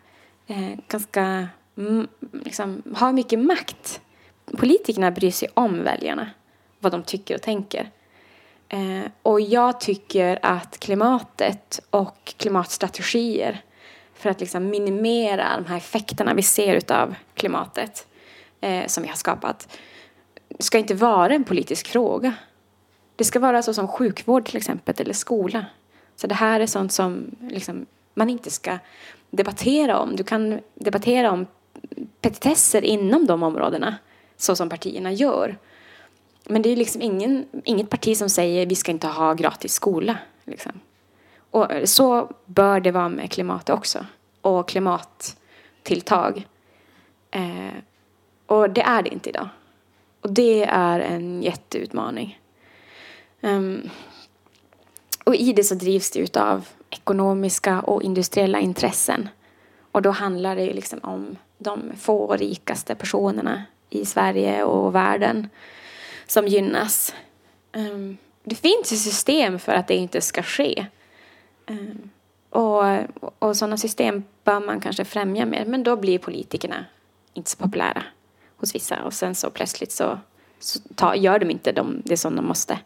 eh, 0.47 0.79
ganska 0.87 1.47
mm, 1.77 2.07
liksom, 2.31 2.83
har 2.95 3.13
mycket 3.13 3.39
makt. 3.39 4.01
Politikerna 4.57 5.11
bryr 5.11 5.31
sig 5.31 5.49
om 5.53 5.83
väljarna, 5.83 6.29
vad 6.85 6.91
de 6.91 7.03
tycker 7.03 7.35
och 7.35 7.41
tänker. 7.41 7.91
Eh, 8.69 9.11
och 9.21 9.41
jag 9.41 9.79
tycker 9.79 10.39
att 10.41 10.79
klimatet 10.79 11.81
och 11.89 12.33
klimatstrategier 12.37 13.61
för 14.13 14.29
att 14.29 14.39
liksom 14.39 14.69
minimera 14.69 15.47
de 15.55 15.65
här 15.65 15.77
effekterna 15.77 16.33
vi 16.33 16.41
ser 16.41 16.91
av 16.91 17.15
klimatet 17.33 18.07
eh, 18.61 18.87
som 18.87 19.03
vi 19.03 19.09
har 19.09 19.15
skapat 19.15 19.67
ska 20.59 20.77
inte 20.77 20.93
vara 20.93 21.33
en 21.33 21.43
politisk 21.43 21.87
fråga. 21.87 22.33
Det 23.15 23.23
ska 23.23 23.39
vara 23.39 23.61
så 23.61 23.73
som 23.73 23.87
sjukvård 23.87 24.45
till 24.45 24.57
exempel, 24.57 24.95
eller 24.97 25.13
skola. 25.13 25.65
Så 26.15 26.27
det 26.27 26.35
här 26.35 26.59
är 26.59 26.67
sånt 26.67 26.91
som 26.91 27.35
liksom, 27.49 27.85
man 28.13 28.29
inte 28.29 28.51
ska 28.51 28.77
debattera 29.29 29.99
om. 29.99 30.15
Du 30.15 30.23
kan 30.23 30.59
debattera 30.75 31.31
om 31.31 31.47
petitesser 32.21 32.81
inom 32.81 33.25
de 33.25 33.43
områdena, 33.43 33.95
så 34.37 34.55
som 34.55 34.69
partierna 34.69 35.11
gör. 35.11 35.57
Men 36.45 36.61
det 36.61 36.69
är 36.69 36.75
liksom 36.75 37.01
ingen, 37.01 37.45
inget 37.63 37.89
parti 37.89 38.17
som 38.17 38.29
säger 38.29 38.65
vi 38.65 38.75
ska 38.75 38.91
inte 38.91 39.07
ha 39.07 39.33
gratis 39.33 39.73
skola. 39.73 40.17
Liksom. 40.43 40.71
Och 41.51 41.67
så 41.85 42.31
bör 42.45 42.79
det 42.79 42.91
vara 42.91 43.09
med 43.09 43.31
klimatet 43.31 43.69
också. 43.69 44.05
Och 44.41 44.67
klimattilltag. 44.67 46.47
Eh, 47.31 47.73
och 48.45 48.69
det 48.69 48.81
är 48.81 49.03
det 49.03 49.09
inte 49.09 49.29
idag. 49.29 49.49
Och 50.21 50.33
det 50.33 50.63
är 50.63 50.99
en 50.99 51.43
jätteutmaning. 51.43 52.39
Um, 53.41 53.89
och 55.23 55.35
i 55.35 55.53
det 55.53 55.63
så 55.63 55.75
drivs 55.75 56.11
det 56.11 56.37
av 56.37 56.67
ekonomiska 56.89 57.81
och 57.81 58.03
industriella 58.03 58.59
intressen. 58.59 59.29
Och 59.91 60.01
då 60.01 60.11
handlar 60.11 60.55
det 60.55 60.73
liksom 60.73 60.99
om 61.03 61.37
de 61.57 61.91
få 61.97 62.35
rikaste 62.35 62.95
personerna 62.95 63.63
i 63.89 64.05
Sverige 64.05 64.63
och 64.63 64.95
världen 64.95 65.49
som 66.27 66.47
gynnas. 66.47 67.15
Ehm, 67.71 68.17
det 68.43 68.55
finns 68.55 68.93
ju 68.93 68.97
system 68.97 69.59
för 69.59 69.71
att 69.71 69.87
det 69.87 69.95
inte 69.95 70.21
ska 70.21 70.43
ske. 70.43 70.85
Ehm, 71.65 72.09
och, 72.49 72.83
och 73.39 73.57
sådana 73.57 73.77
system 73.77 74.23
bör 74.43 74.59
man 74.59 74.79
kanske 74.79 75.05
främja 75.05 75.45
mer. 75.45 75.65
Men 75.65 75.83
då 75.83 75.95
blir 75.95 76.19
politikerna 76.19 76.85
inte 77.33 77.49
så 77.49 77.57
populära 77.57 78.03
hos 78.57 78.75
vissa. 78.75 79.03
Och 79.03 79.13
sen 79.13 79.35
så 79.35 79.49
plötsligt 79.49 79.91
så, 79.91 80.19
så 80.59 80.79
ta, 80.95 81.15
gör 81.15 81.39
de 81.39 81.51
inte 81.51 81.71
de, 81.71 82.01
det 82.05 82.17
som 82.17 82.35
de 82.35 82.45
måste. 82.45 82.79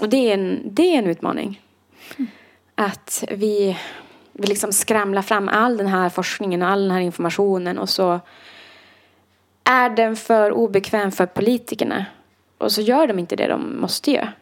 Och 0.00 0.08
det 0.08 0.16
är 0.16 0.34
en, 0.34 0.60
det 0.64 0.94
är 0.94 0.98
en 0.98 1.06
utmaning. 1.06 1.60
Mm. 2.16 2.30
Att 2.74 3.24
vi, 3.30 3.78
vi 4.32 4.46
liksom 4.46 4.72
skramlar 4.72 5.22
fram 5.22 5.48
all 5.48 5.76
den 5.76 5.86
här 5.86 6.08
forskningen 6.08 6.62
och 6.62 6.68
all 6.68 6.82
den 6.82 6.90
här 6.90 7.00
informationen 7.00 7.78
och 7.78 7.88
så 7.88 8.20
är 9.64 9.90
den 9.90 10.16
för 10.16 10.52
obekväm 10.52 11.12
för 11.12 11.26
politikerna. 11.26 12.06
Och 12.62 12.72
så 12.72 12.80
gör 12.80 13.06
de 13.06 13.18
inte 13.18 13.36
det 13.36 13.46
de 13.46 13.80
måste 13.80 14.10
göra. 14.10 14.32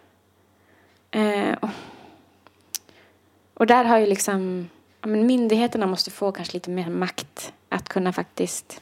Eh, 1.11 1.57
och 3.55 3.67
där 3.67 3.85
har 3.85 3.99
ju 3.99 4.07
liksom 4.07 4.69
ja, 5.01 5.09
men 5.09 5.27
myndigheterna 5.27 5.87
måste 5.87 6.11
få 6.11 6.33
kanske 6.33 6.55
lite 6.55 6.71
mer 6.71 6.89
makt 6.89 7.53
att 7.69 7.89
kunna 7.89 8.13
faktiskt 8.13 8.81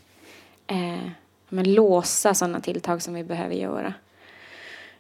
eh, 0.66 1.10
men 1.48 1.74
låsa 1.74 2.34
sådana 2.34 2.60
tilltag 2.60 3.02
som 3.02 3.14
vi 3.14 3.24
behöver 3.24 3.54
göra. 3.54 3.94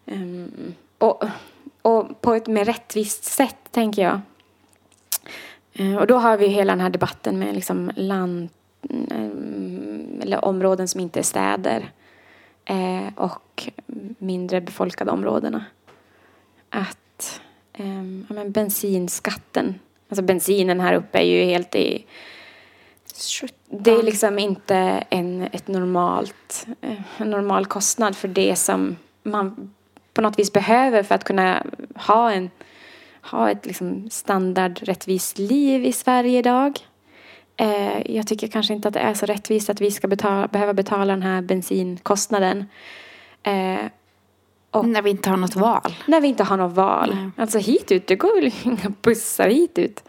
Um, 0.04 0.74
och, 0.98 1.24
och 1.82 2.20
på 2.20 2.34
ett 2.34 2.46
mer 2.46 2.64
rättvist 2.64 3.24
sätt, 3.24 3.56
tänker 3.70 4.02
jag. 4.02 4.20
Eh, 5.72 5.96
och 5.96 6.06
då 6.06 6.16
har 6.16 6.36
vi 6.36 6.46
hela 6.46 6.72
den 6.72 6.80
här 6.80 6.90
debatten 6.90 7.38
med 7.38 7.54
liksom 7.54 7.90
land, 7.96 8.48
mm, 8.90 10.20
eller 10.22 10.44
områden 10.44 10.88
som 10.88 11.00
inte 11.00 11.18
är 11.18 11.22
städer 11.22 11.90
eh, 12.68 13.14
och 13.14 13.68
mindre 14.18 14.60
befolkade 14.60 15.10
områdena. 15.10 15.64
Att 16.70 17.40
ja, 18.28 18.34
men 18.34 18.52
bensinskatten, 18.52 19.74
alltså 20.08 20.22
bensinen 20.22 20.80
här 20.80 20.94
uppe 20.94 21.18
är 21.18 21.24
ju 21.24 21.44
helt 21.44 21.74
i 21.74 22.04
det 23.70 23.90
är 23.90 24.02
liksom 24.02 24.38
inte 24.38 24.74
en, 25.10 25.48
ett 25.52 25.68
normalt, 25.68 26.66
eh, 26.80 27.00
en 27.16 27.30
normal 27.30 27.66
kostnad 27.66 28.16
för 28.16 28.28
det 28.28 28.56
som 28.56 28.96
man 29.22 29.74
på 30.14 30.20
något 30.20 30.38
vis 30.38 30.52
behöver 30.52 31.02
för 31.02 31.14
att 31.14 31.24
kunna 31.24 31.62
ha, 31.94 32.32
en, 32.32 32.50
ha 33.22 33.50
ett 33.50 33.66
liksom 33.66 34.10
standardrättvist 34.10 35.38
liv 35.38 35.84
i 35.84 35.92
Sverige 35.92 36.38
idag. 36.38 36.78
Eh, 37.60 38.16
jag 38.16 38.26
tycker 38.26 38.48
kanske 38.48 38.74
inte 38.74 38.88
att 38.88 38.94
det 38.94 39.00
är 39.00 39.14
så 39.14 39.26
rättvist 39.26 39.70
att 39.70 39.80
vi 39.80 39.90
ska 39.90 40.08
betala, 40.08 40.46
behöva 40.48 40.74
betala 40.74 41.12
den 41.12 41.22
här 41.22 41.42
bensinkostnaden. 41.42 42.64
Eh, 43.42 43.86
och 44.70 44.88
när 44.88 45.02
vi 45.02 45.10
inte 45.10 45.30
har 45.30 45.36
något 45.36 45.56
val. 45.56 45.94
När 46.06 46.20
vi 46.20 46.28
inte 46.28 46.44
har 46.44 46.56
något 46.56 46.76
val. 46.76 47.12
Mm. 47.12 47.32
Alltså 47.36 47.58
hit 47.58 47.92
ut, 47.92 48.06
det 48.06 48.16
går 48.16 48.40
väl 48.40 48.52
inga 48.62 48.94
bussar 49.02 49.48
hit 49.48 49.78
ut. 49.78 50.04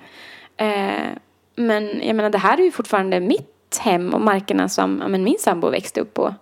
Eh, 0.58 1.10
men 1.56 2.02
jag 2.04 2.16
menar 2.16 2.30
det 2.30 2.38
här 2.38 2.58
är 2.58 2.64
ju 2.64 2.72
fortfarande 2.72 3.20
mitt 3.20 3.78
hem 3.80 4.14
och 4.14 4.22
markerna 4.22 4.70
som 4.70 4.94
men 4.96 5.24
min 5.24 5.38
sambo 5.40 5.70
växte 5.70 6.02
upp 6.02 6.14
på. 6.14 6.36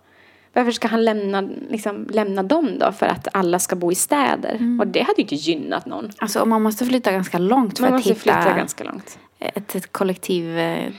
Varför 0.54 0.72
ska 0.72 0.88
han 0.88 1.06
lämna, 1.06 1.42
liksom, 1.70 2.08
lämna 2.10 2.44
dem 2.44 2.80
då 2.80 2.92
för 2.92 3.06
att 3.06 3.28
alla 3.34 3.60
ska 3.60 3.76
bo 3.76 3.92
i 3.92 3.96
städer? 3.96 4.56
Mm. 4.56 4.80
Och 4.80 4.88
det 4.88 5.02
hade 5.02 5.16
ju 5.18 5.22
inte 5.22 5.36
gynnat 5.36 5.86
någon. 5.86 6.10
Alltså 6.18 6.46
man 6.46 6.62
måste 6.62 6.86
flytta 6.86 7.12
ganska 7.12 7.38
långt 7.38 7.78
för 7.78 7.84
man 7.84 7.94
att 7.94 7.98
måste 7.98 8.10
hitta 8.10 8.22
flytta 8.22 8.58
ganska 8.58 8.84
långt. 8.84 9.20
Ett, 9.40 9.76
ett 9.76 9.92
kollektiv 9.92 10.58
eh, 10.58 10.92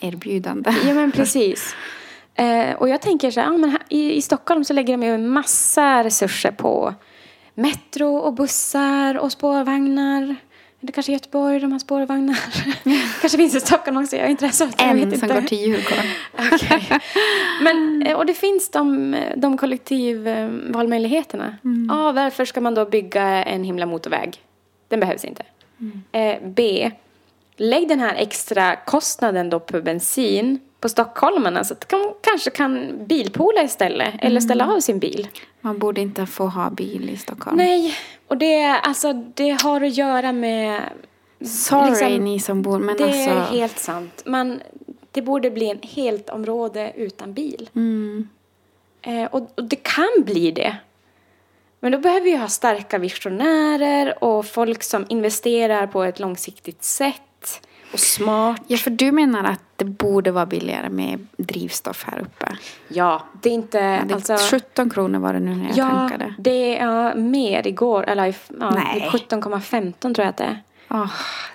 erbjudande. 0.00 0.74
Ja 0.86 0.94
men 0.94 1.12
precis. 1.12 1.74
eh, 2.34 2.72
och 2.72 2.88
jag 2.88 3.02
tänker 3.02 3.30
så 3.30 3.40
här, 3.40 3.46
ja, 3.46 3.58
men 3.58 3.70
här, 3.70 3.82
i, 3.88 4.12
i 4.12 4.22
Stockholm 4.22 4.64
så 4.64 4.72
lägger 4.72 4.96
de 4.96 5.02
ju 5.06 5.14
en 5.14 5.28
massa 5.28 6.04
resurser 6.04 6.50
på 6.50 6.94
metro 7.54 8.16
och 8.16 8.34
bussar 8.34 9.18
och 9.18 9.32
spårvagnar. 9.32 10.36
Det 10.80 10.92
kanske 10.92 11.12
är 11.12 11.14
Göteborg, 11.14 11.60
de 11.60 11.72
har 11.72 11.78
spårvagnar. 11.78 12.38
kanske 13.20 13.38
finns 13.38 13.54
i 13.54 13.60
Stockholm 13.60 13.96
också, 13.96 14.16
jag 14.16 14.26
är 14.26 14.30
inte 14.30 14.50
så. 14.50 14.68
En 14.78 15.18
som 15.18 15.28
går 15.28 15.40
till 15.40 15.58
Djurgården. 15.58 16.04
okay. 16.52 16.98
Men, 17.62 18.02
eh, 18.02 18.16
och 18.16 18.26
det 18.26 18.34
finns 18.34 18.70
de, 18.70 19.16
de 19.36 19.58
kollektivvalmöjligheterna. 19.58 21.46
Eh, 21.46 21.64
mm. 21.64 21.90
A, 21.90 22.12
varför 22.12 22.44
ska 22.44 22.60
man 22.60 22.74
då 22.74 22.84
bygga 22.84 23.44
en 23.44 23.64
himla 23.64 23.86
motorväg? 23.86 24.36
Den 24.88 25.00
behövs 25.00 25.24
inte. 25.24 25.42
Mm. 25.80 26.02
Eh, 26.12 26.36
B, 26.50 26.90
lägg 27.60 27.88
den 27.88 28.00
här 28.00 28.14
extra 28.14 28.76
kostnaden 28.76 29.50
då 29.50 29.60
på 29.60 29.80
bensin 29.80 30.60
på 30.80 30.88
stockholmarna 30.88 31.64
så 31.64 31.74
att 31.74 31.88
de 31.88 32.14
kanske 32.20 32.50
kan 32.50 32.90
bilpoola 33.06 33.62
istället 33.62 34.14
mm. 34.14 34.26
eller 34.26 34.40
ställa 34.40 34.72
av 34.72 34.80
sin 34.80 34.98
bil. 34.98 35.28
Man 35.60 35.78
borde 35.78 36.00
inte 36.00 36.26
få 36.26 36.46
ha 36.46 36.70
bil 36.70 37.10
i 37.10 37.16
Stockholm. 37.16 37.56
Nej, 37.56 37.94
och 38.28 38.36
det, 38.36 38.64
alltså, 38.64 39.12
det 39.12 39.62
har 39.62 39.80
att 39.80 39.94
göra 39.94 40.32
med... 40.32 40.82
Sorry 41.44 41.90
liksom, 41.90 42.24
ni 42.24 42.40
som 42.40 42.62
bor, 42.62 42.78
men 42.78 42.96
det 42.96 43.04
alltså... 43.04 43.18
Det 43.18 43.30
är 43.30 43.60
helt 43.60 43.78
sant. 43.78 44.22
Man, 44.26 44.60
det 45.10 45.22
borde 45.22 45.50
bli 45.50 45.70
en 45.70 45.80
helt 45.82 46.30
område 46.30 46.92
utan 46.96 47.32
bil. 47.32 47.70
Mm. 47.74 48.28
Eh, 49.02 49.24
och, 49.24 49.52
och 49.56 49.64
det 49.64 49.76
kan 49.76 50.24
bli 50.24 50.50
det. 50.50 50.76
Men 51.80 51.92
då 51.92 51.98
behöver 51.98 52.24
vi 52.24 52.36
ha 52.36 52.48
starka 52.48 52.98
visionärer 52.98 54.24
och 54.24 54.46
folk 54.46 54.82
som 54.82 55.06
investerar 55.08 55.86
på 55.86 56.02
ett 56.04 56.20
långsiktigt 56.20 56.84
sätt 56.84 57.22
och 57.92 58.00
smart. 58.00 58.62
Ja, 58.66 58.76
för 58.76 58.90
du 58.90 59.12
menar 59.12 59.44
att 59.44 59.60
det 59.76 59.84
borde 59.84 60.30
vara 60.30 60.46
billigare 60.46 60.88
med 60.88 61.26
drivstoff 61.36 62.04
här 62.04 62.18
uppe? 62.20 62.56
Ja, 62.88 63.22
det 63.42 63.48
är 63.48 63.54
inte... 63.54 64.04
Det 64.08 64.14
alltså, 64.14 64.36
17 64.36 64.90
kronor 64.90 65.18
var 65.18 65.32
det 65.32 65.40
nu 65.40 65.54
när 65.54 65.68
jag 65.68 65.76
ja, 65.76 65.88
tankade. 65.90 66.34
det 66.38 66.78
är 66.78 67.14
mer 67.14 67.66
igår. 67.66 68.04
Eller 68.04 68.34
ja, 68.60 68.70
Nej. 68.70 69.08
17,15 69.12 70.14
tror 70.14 70.18
jag 70.18 70.28
att 70.28 70.36
det 70.36 70.44
är. 70.44 70.62
Åh, 70.90 71.10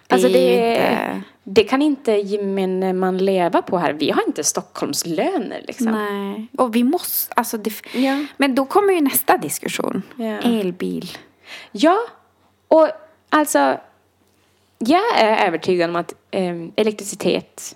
det 0.07 0.15
Alltså 0.15 0.29
är 0.29 0.33
det, 0.33 0.75
inte... 0.75 1.21
det 1.43 1.63
kan 1.63 1.81
inte 1.81 2.11
gemene 2.11 2.93
man 2.93 3.17
leva 3.17 3.61
på 3.61 3.77
här. 3.77 3.93
Vi 3.93 4.11
har 4.11 4.23
inte 4.27 4.43
Stockholmslöner 4.43 5.61
liksom. 5.67 5.87
Nej. 5.87 6.47
Och 6.57 6.75
vi 6.75 6.83
måste... 6.83 7.33
Alltså 7.33 7.57
det, 7.57 7.73
Ja. 7.93 8.25
Men 8.37 8.55
då 8.55 8.65
kommer 8.65 8.93
ju 8.93 9.01
nästa 9.01 9.37
diskussion. 9.37 10.01
Ja. 10.15 10.25
Elbil. 10.25 11.09
Ja, 11.71 11.97
och 12.67 12.89
alltså 13.29 13.77
jag 14.87 15.19
är 15.19 15.47
övertygad 15.47 15.89
om 15.89 15.95
att 15.95 16.13
eh, 16.31 16.55
elektricitet 16.75 17.75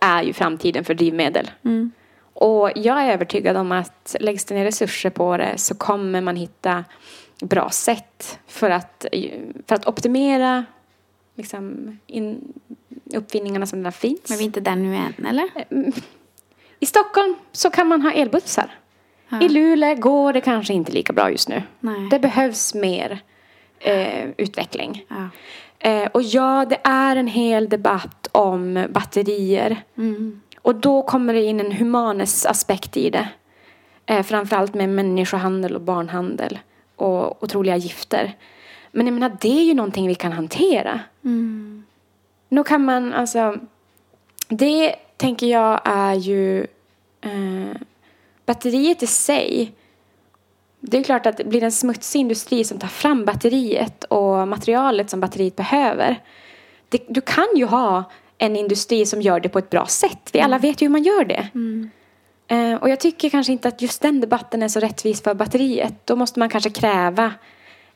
är 0.00 0.22
ju 0.22 0.32
framtiden 0.32 0.84
för 0.84 0.94
drivmedel. 0.94 1.50
Och 2.34 2.70
jag 2.74 3.02
är 3.02 3.12
övertygad 3.12 3.56
om 3.56 3.72
att 3.72 4.16
läggs 4.20 4.44
det 4.44 4.54
ner 4.54 4.64
resurser 4.64 5.10
på 5.10 5.36
det 5.36 5.58
så 5.58 5.74
kommer 5.74 6.20
man 6.20 6.36
hitta 6.36 6.84
bra 7.40 7.70
sätt 7.70 8.38
för 8.46 8.70
att, 8.70 9.06
för 9.66 9.74
att 9.74 9.86
optimera 9.86 10.64
liksom, 11.34 11.98
in, 12.06 12.52
uppfinningarna 13.14 13.66
som 13.66 13.78
redan 13.78 13.92
finns. 13.92 14.28
Men 14.28 14.38
vi 14.38 14.44
är 14.44 14.46
inte 14.46 14.60
där 14.60 14.76
nu 14.76 14.96
än, 14.96 15.26
eller? 15.26 15.48
I 16.80 16.86
Stockholm 16.86 17.34
så 17.52 17.70
kan 17.70 17.88
man 17.88 18.02
ha 18.02 18.12
elbussar. 18.12 18.78
I 19.40 19.48
Luleå 19.48 19.94
går 19.94 20.32
det 20.32 20.40
kanske 20.40 20.72
inte 20.72 20.92
lika 20.92 21.12
bra 21.12 21.30
just 21.30 21.48
nu. 21.48 21.62
Nej. 21.80 22.08
Det 22.10 22.18
behövs 22.18 22.74
mer 22.74 23.20
eh, 23.78 24.28
utveckling. 24.36 25.04
Ja. 25.08 25.28
Eh, 25.84 26.08
och 26.12 26.22
ja, 26.22 26.66
det 26.68 26.78
är 26.84 27.16
en 27.16 27.26
hel 27.26 27.68
debatt 27.68 28.28
om 28.32 28.86
batterier. 28.90 29.82
Och 30.62 30.74
då 30.74 31.02
kommer 31.02 31.34
det 31.34 31.42
in 31.42 31.60
en 31.60 31.72
humanes 31.72 32.46
aspekt 32.46 32.96
i 32.96 33.10
det. 33.10 33.28
Eh, 34.06 34.22
framförallt 34.22 34.74
med 34.74 34.88
människohandel 34.88 35.74
och 35.74 35.80
barnhandel 35.80 36.58
och 36.96 37.42
otroliga 37.42 37.76
gifter. 37.76 38.36
Men 38.92 39.06
jag 39.06 39.14
menar, 39.14 39.36
det 39.40 39.58
är 39.60 39.64
ju 39.64 39.74
någonting 39.74 40.08
vi 40.08 40.14
kan 40.14 40.32
hantera. 40.32 41.00
Nu 42.48 42.64
kan 42.64 42.84
man 42.84 43.12
alltså... 43.12 43.56
Det 44.48 44.94
tänker 45.16 45.46
jag 45.46 45.80
är 45.84 46.14
ju... 46.14 46.66
Eh, 47.20 47.76
batteriet 48.46 49.02
i 49.02 49.06
sig. 49.06 49.72
Det 50.84 50.98
är 50.98 51.02
klart 51.02 51.26
att 51.26 51.36
det 51.36 51.44
blir 51.44 51.62
en 51.62 51.72
smutsig 51.72 52.20
industri 52.20 52.64
som 52.64 52.78
tar 52.78 52.88
fram 52.88 53.24
batteriet 53.24 54.04
och 54.04 54.48
materialet 54.48 55.10
som 55.10 55.20
batteriet 55.20 55.56
behöver. 55.56 56.20
Det, 56.88 57.02
du 57.08 57.20
kan 57.20 57.46
ju 57.56 57.64
ha 57.64 58.04
en 58.38 58.56
industri 58.56 59.06
som 59.06 59.22
gör 59.22 59.40
det 59.40 59.48
på 59.48 59.58
ett 59.58 59.70
bra 59.70 59.86
sätt. 59.86 60.30
Vi 60.32 60.40
alla 60.40 60.58
vet 60.58 60.82
ju 60.82 60.86
hur 60.86 60.92
man 60.92 61.02
gör 61.02 61.24
det. 61.24 61.48
Eh, 62.54 62.74
och 62.74 62.88
jag 62.88 63.00
tycker 63.00 63.30
kanske 63.30 63.52
inte 63.52 63.68
att 63.68 63.82
just 63.82 64.02
den 64.02 64.20
debatten 64.20 64.62
är 64.62 64.68
så 64.68 64.80
rättvis 64.80 65.22
för 65.22 65.34
batteriet. 65.34 65.94
Då 66.04 66.16
måste 66.16 66.38
man 66.38 66.48
kanske 66.48 66.70
kräva 66.70 67.32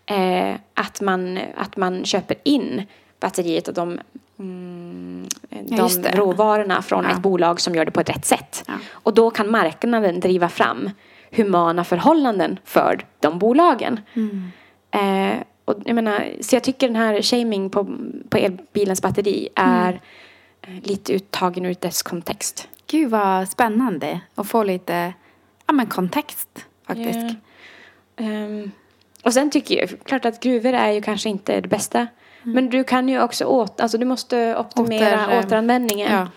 eh, 0.07 0.55
att, 0.75 1.01
man, 1.01 1.39
att 1.57 1.77
man 1.77 2.05
köper 2.05 2.37
in 2.43 2.83
batteriet 3.21 3.69
och 3.69 3.75
de, 3.75 4.01
mm, 4.39 5.27
Ja, 5.51 5.89
de 6.03 6.09
råvarorna 6.17 6.83
från 6.83 7.05
Ja. 7.05 7.11
ett 7.11 7.19
bolag 7.23 7.61
som 7.61 7.75
gör 7.75 7.85
det 7.85 7.91
på 7.91 8.01
ett 8.01 8.11
rätt 8.11 8.25
sätt. 8.25 8.65
Ja. 8.67 8.75
Och 8.91 9.15
då 9.15 9.31
kan 9.31 9.51
marknaden 9.51 10.21
driva 10.21 10.49
fram 10.49 10.91
humana 11.31 11.85
förhållanden 11.85 12.59
för 12.65 13.07
de 13.21 13.39
bolagen. 13.39 14.01
Mm. 14.15 14.51
Eh, 14.91 15.43
och 15.65 15.75
jag 15.85 15.95
menar, 15.95 16.29
så 16.41 16.57
jag 16.57 16.63
tycker 16.63 16.87
den 16.87 16.97
här 16.97 17.23
shaming 17.23 17.71
på, 17.71 17.85
på 18.29 18.37
elbilens 18.37 19.03
batteri 19.03 19.49
Mm. 19.55 19.71
är 19.73 20.01
eh, 20.63 20.83
lite 20.83 21.13
uttagen 21.13 21.65
ur 21.65 21.77
dess 21.81 22.03
kontext. 22.03 22.69
Gud 22.87 23.11
vad 23.11 23.49
spännande 23.49 24.21
att 24.35 24.49
få 24.49 24.63
lite 24.63 25.13
ja, 25.67 25.73
men 25.73 25.87
kontext 25.87 26.49
faktiskt. 26.87 27.19
Ja. 28.17 28.25
Ehm, 28.25 28.71
och 29.25 29.33
sen 29.33 29.51
tycker 29.51 29.79
jag, 29.79 29.91
klart 30.05 30.25
att 30.25 30.41
gruvor 30.43 30.73
är 30.73 30.91
ju 30.93 31.03
kanske 31.03 31.29
inte 31.29 31.61
det 31.61 31.69
bästa. 31.69 32.07
Men 32.43 32.71
du 32.71 32.85
kan 32.85 33.09
ju 33.09 33.23
också 33.23 33.45
åt, 33.45 33.81
alltså 33.81 33.99
du 33.99 34.05
måste 34.07 34.57
optimera 34.57 35.09
Mm. 35.25 35.31
Åter- 35.31 35.47
återanvändningen. 35.47 36.13
Ja. 36.13 36.29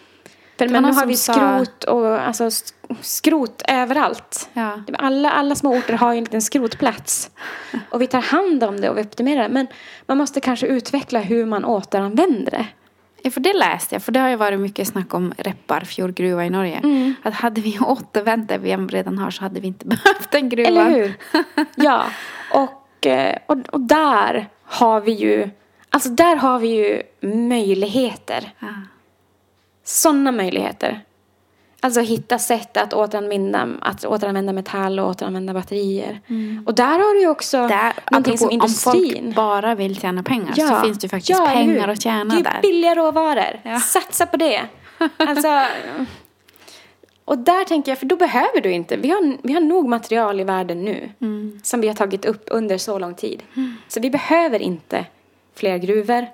Det 0.68 0.72
men 0.72 0.84
nu 0.84 0.92
har 0.94 1.06
vi 1.06 1.16
som 1.16 1.34
sa- 1.36 1.40
skrot 1.64 1.84
och 1.84 2.22
alltså 2.22 2.44
sk- 2.44 2.74
skrot 3.02 3.62
överallt. 3.68 4.50
Ja. 4.54 4.82
Alla, 4.98 5.32
alla 5.32 5.56
små 5.56 5.76
orter 5.78 5.94
har 5.94 6.14
ju 6.14 6.18
en 6.18 6.24
liten 6.24 6.42
skrotplats. 6.42 7.30
Och 7.90 8.02
vi 8.02 8.08
tar 8.08 8.22
hand 8.22 8.64
om 8.64 8.82
det 8.82 8.90
och 8.90 8.98
vi 8.98 9.02
optimerar 9.02 9.44
det. 9.44 9.50
Men 9.50 9.68
man 10.06 10.18
måste 10.18 10.40
kanske 10.40 10.68
utveckla 10.68 11.20
hur 11.20 11.46
man 11.46 11.66
återanvänder 11.66 12.52
det. 12.52 12.66
Ja, 13.24 13.32
för 13.32 13.40
det 13.42 13.54
läste 13.54 13.96
jag. 13.96 14.04
För 14.04 14.12
det 14.12 14.20
har 14.20 14.30
ju 14.30 14.36
varit 14.36 14.60
mycket 14.60 14.88
snack 14.88 15.14
om 15.14 15.34
Repparfjordgruva 15.38 16.46
i 16.46 16.50
Norge. 16.50 16.78
Mm. 16.84 17.16
Att 17.24 17.34
hade 17.34 17.62
vi 17.62 17.80
återvänt 17.82 18.50
det 18.50 18.58
vi 18.58 18.76
redan 18.76 19.18
har 19.18 19.32
så 19.32 19.42
hade 19.44 19.60
vi 19.60 19.68
inte 19.68 19.86
behövt 19.88 20.34
en 20.36 20.50
gruva. 20.50 20.68
Eller 20.70 20.90
hur? 20.90 21.14
Ja. 21.76 22.04
Och, 22.54 23.06
eh, 23.08 23.38
och, 23.46 23.58
och 23.72 23.80
där 23.82 24.50
har 24.64 25.02
vi 25.02 25.12
ju, 25.12 25.50
alltså 25.90 26.10
där 26.10 26.36
har 26.36 26.60
vi 26.60 26.68
ju 26.68 27.02
möjligheter. 27.50 28.54
Ja. 28.60 28.68
Sådana 29.90 30.32
möjligheter. 30.32 31.02
Alltså 31.82 32.02
hitta 32.02 32.40
sätt 32.40 32.78
att 32.78 32.94
återanvända, 32.94 33.68
att 33.82 34.06
återanvända 34.06 34.54
metall 34.54 35.00
och 35.00 35.10
återanvända 35.10 35.54
batterier. 35.54 36.22
Och 36.66 36.76
där 36.76 37.00
har 37.00 37.14
du 37.14 37.22
ju 37.22 37.28
också 37.28 37.68
Där, 37.68 37.94
någonting 38.12 38.38
som 38.38 38.52
industrin. 38.52 38.96
Om 39.18 39.24
folk 39.24 39.36
bara 39.36 39.76
vill 39.76 40.00
tjäna 40.00 40.24
pengar 40.24 40.54
så 40.54 40.82
finns 40.86 40.98
det 41.00 41.06
ju 41.06 41.10
faktiskt 41.10 41.40
Ja, 41.40 41.46
pengar 41.54 41.88
att 41.88 42.02
tjäna 42.02 42.34
det 42.36 42.40
är 42.40 42.44
där. 42.44 42.60
billiga 42.62 42.96
råvaror. 42.96 43.60
Ja. 43.64 43.80
Satsa 43.80 44.26
på 44.26 44.38
det. 44.38 44.62
Alltså, 45.18 45.66
och 47.26 47.38
där 47.38 47.64
tänker 47.66 47.92
jag, 47.92 48.00
för 48.00 48.06
då 48.06 48.16
behöver 48.16 48.62
du 48.62 48.72
inte. 48.72 48.98
Vi 48.98 49.10
har, 49.10 49.38
vi 49.44 49.54
har 49.54 49.62
nog 49.62 49.88
material 49.90 50.40
i 50.40 50.44
världen 50.44 50.86
nu 50.86 51.10
Mm. 51.22 51.60
som 51.64 51.82
vi 51.82 51.88
har 51.88 51.96
tagit 51.96 52.26
upp 52.26 52.44
under 52.52 52.78
så 52.78 53.00
lång 53.00 53.16
tid. 53.16 53.44
Så 53.88 54.00
vi 54.00 54.10
behöver 54.10 54.60
inte 54.62 55.06
fler 55.56 55.78
gruvor. 55.78 56.28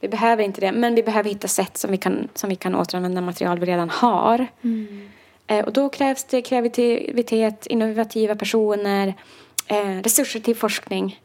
Vi 0.00 0.08
behöver 0.08 0.42
inte 0.42 0.60
det, 0.60 0.72
men 0.72 0.94
vi 0.94 1.02
behöver 1.02 1.30
hitta 1.30 1.48
sätt 1.48 1.76
som 1.76 1.90
vi 1.90 1.96
kan, 1.96 2.28
som 2.34 2.50
vi 2.50 2.56
kan 2.56 2.74
återanvända 2.74 3.20
material 3.20 3.58
vi 3.58 3.66
redan 3.66 3.90
har. 3.90 4.46
Mm. 4.62 5.08
Eh, 5.46 5.64
och 5.64 5.72
då 5.72 5.88
krävs 5.88 6.24
det 6.24 6.42
kreativitet, 6.42 7.66
innovativa 7.66 8.34
personer, 8.34 9.14
eh, 9.66 10.02
resurser 10.02 10.40
till 10.40 10.56
forskning. 10.56 11.20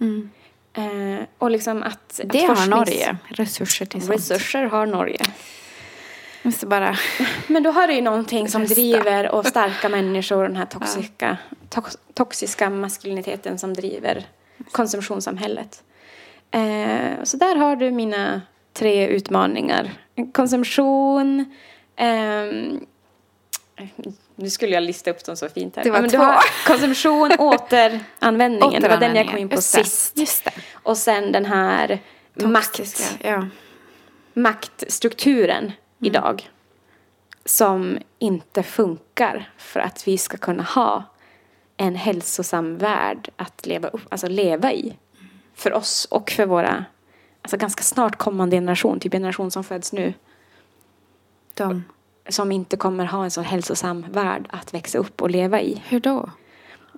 Eh, 0.73 1.25
och 1.37 1.51
liksom 1.51 1.83
att... 1.83 2.19
Mm. 2.19 2.29
Det 2.31 2.43
att 2.43 2.47
har 2.47 2.55
forsknings- 2.55 2.69
Norge. 2.69 3.17
Resurser 3.27 3.85
till 3.85 4.01
sånt. 4.01 4.13
Resurser 4.13 4.63
har 4.63 4.85
Norge. 4.85 5.21
Måste 6.43 6.65
bara... 6.65 6.97
Men 7.47 7.63
då 7.63 7.71
har 7.71 7.87
du 7.87 7.93
ju 7.93 8.01
någonting 8.01 8.49
som 8.49 8.61
Rösta. 8.61 8.75
driver 8.75 9.31
och 9.31 9.45
starka 9.45 9.89
människor, 9.89 10.43
den 10.43 10.55
här 10.55 10.65
toxiska, 10.79 11.37
tox, 11.69 11.97
toxiska 12.13 12.69
maskuliniteten 12.69 13.57
som 13.59 13.73
driver 13.73 14.25
konsumtionssamhället. 14.71 15.83
Eh, 16.51 17.23
så 17.23 17.37
där 17.37 17.55
har 17.55 17.75
du 17.75 17.91
mina 17.91 18.41
tre 18.77 19.07
utmaningar. 19.07 19.91
Konsumtion, 20.33 21.45
ehm, 21.95 22.85
nu 24.35 24.49
skulle 24.49 24.73
jag 24.73 24.83
lista 24.83 25.11
upp 25.11 25.25
dem 25.25 25.35
så 25.37 25.49
fint 25.49 25.75
här. 25.75 25.83
Det 25.83 25.91
var 25.91 26.01
Ja, 26.01 26.09
två. 26.09 26.47
konsumtion, 26.73 27.31
återanvändningen. 27.39 28.81
Det 28.81 28.89
var 28.89 28.97
den 28.97 29.15
jag 29.15 29.27
kom 29.29 29.37
in 29.37 29.49
på 29.49 29.61
sist. 29.61 30.17
Just 30.17 30.43
det. 30.45 30.51
Och 30.73 30.97
sen 30.97 31.31
den 31.31 31.45
här 31.45 31.99
makt, 32.33 33.17
Ja. 33.23 33.47
maktstrukturen 34.33 35.71
idag 36.01 36.49
som 37.45 37.97
inte 38.19 38.63
funkar 38.63 39.49
för 39.57 39.79
att 39.79 40.07
vi 40.07 40.17
ska 40.17 40.37
kunna 40.37 40.63
ha 40.63 41.03
en 41.77 41.95
hälsosam 41.95 42.77
värld 42.77 43.29
att 43.35 43.65
leva, 43.65 43.87
upp, 43.87 44.01
alltså 44.09 44.27
leva 44.27 44.73
i. 44.73 44.97
För 45.55 45.73
oss 45.73 46.05
och 46.11 46.31
för 46.31 46.45
våra 46.45 46.85
alltså 47.45 47.57
ganska 47.57 47.83
snart 47.83 48.15
kommande 48.15 48.55
generation, 48.55 48.99
typ 48.99 49.11
generation 49.11 49.51
som 49.51 49.63
föds 49.63 49.93
nu 49.93 50.13
De. 51.53 51.83
som 52.29 52.51
inte 52.51 52.77
kommer 52.77 53.05
ha 53.05 53.23
en 53.23 53.31
så 53.31 53.41
hälsosam 53.41 54.05
värld 54.11 54.47
att 54.49 54.73
växa 54.73 54.97
upp 54.97 55.21
och 55.21 55.29
leva 55.29 55.61
i. 55.61 55.81
Hur 55.87 55.99
då? 55.99 56.29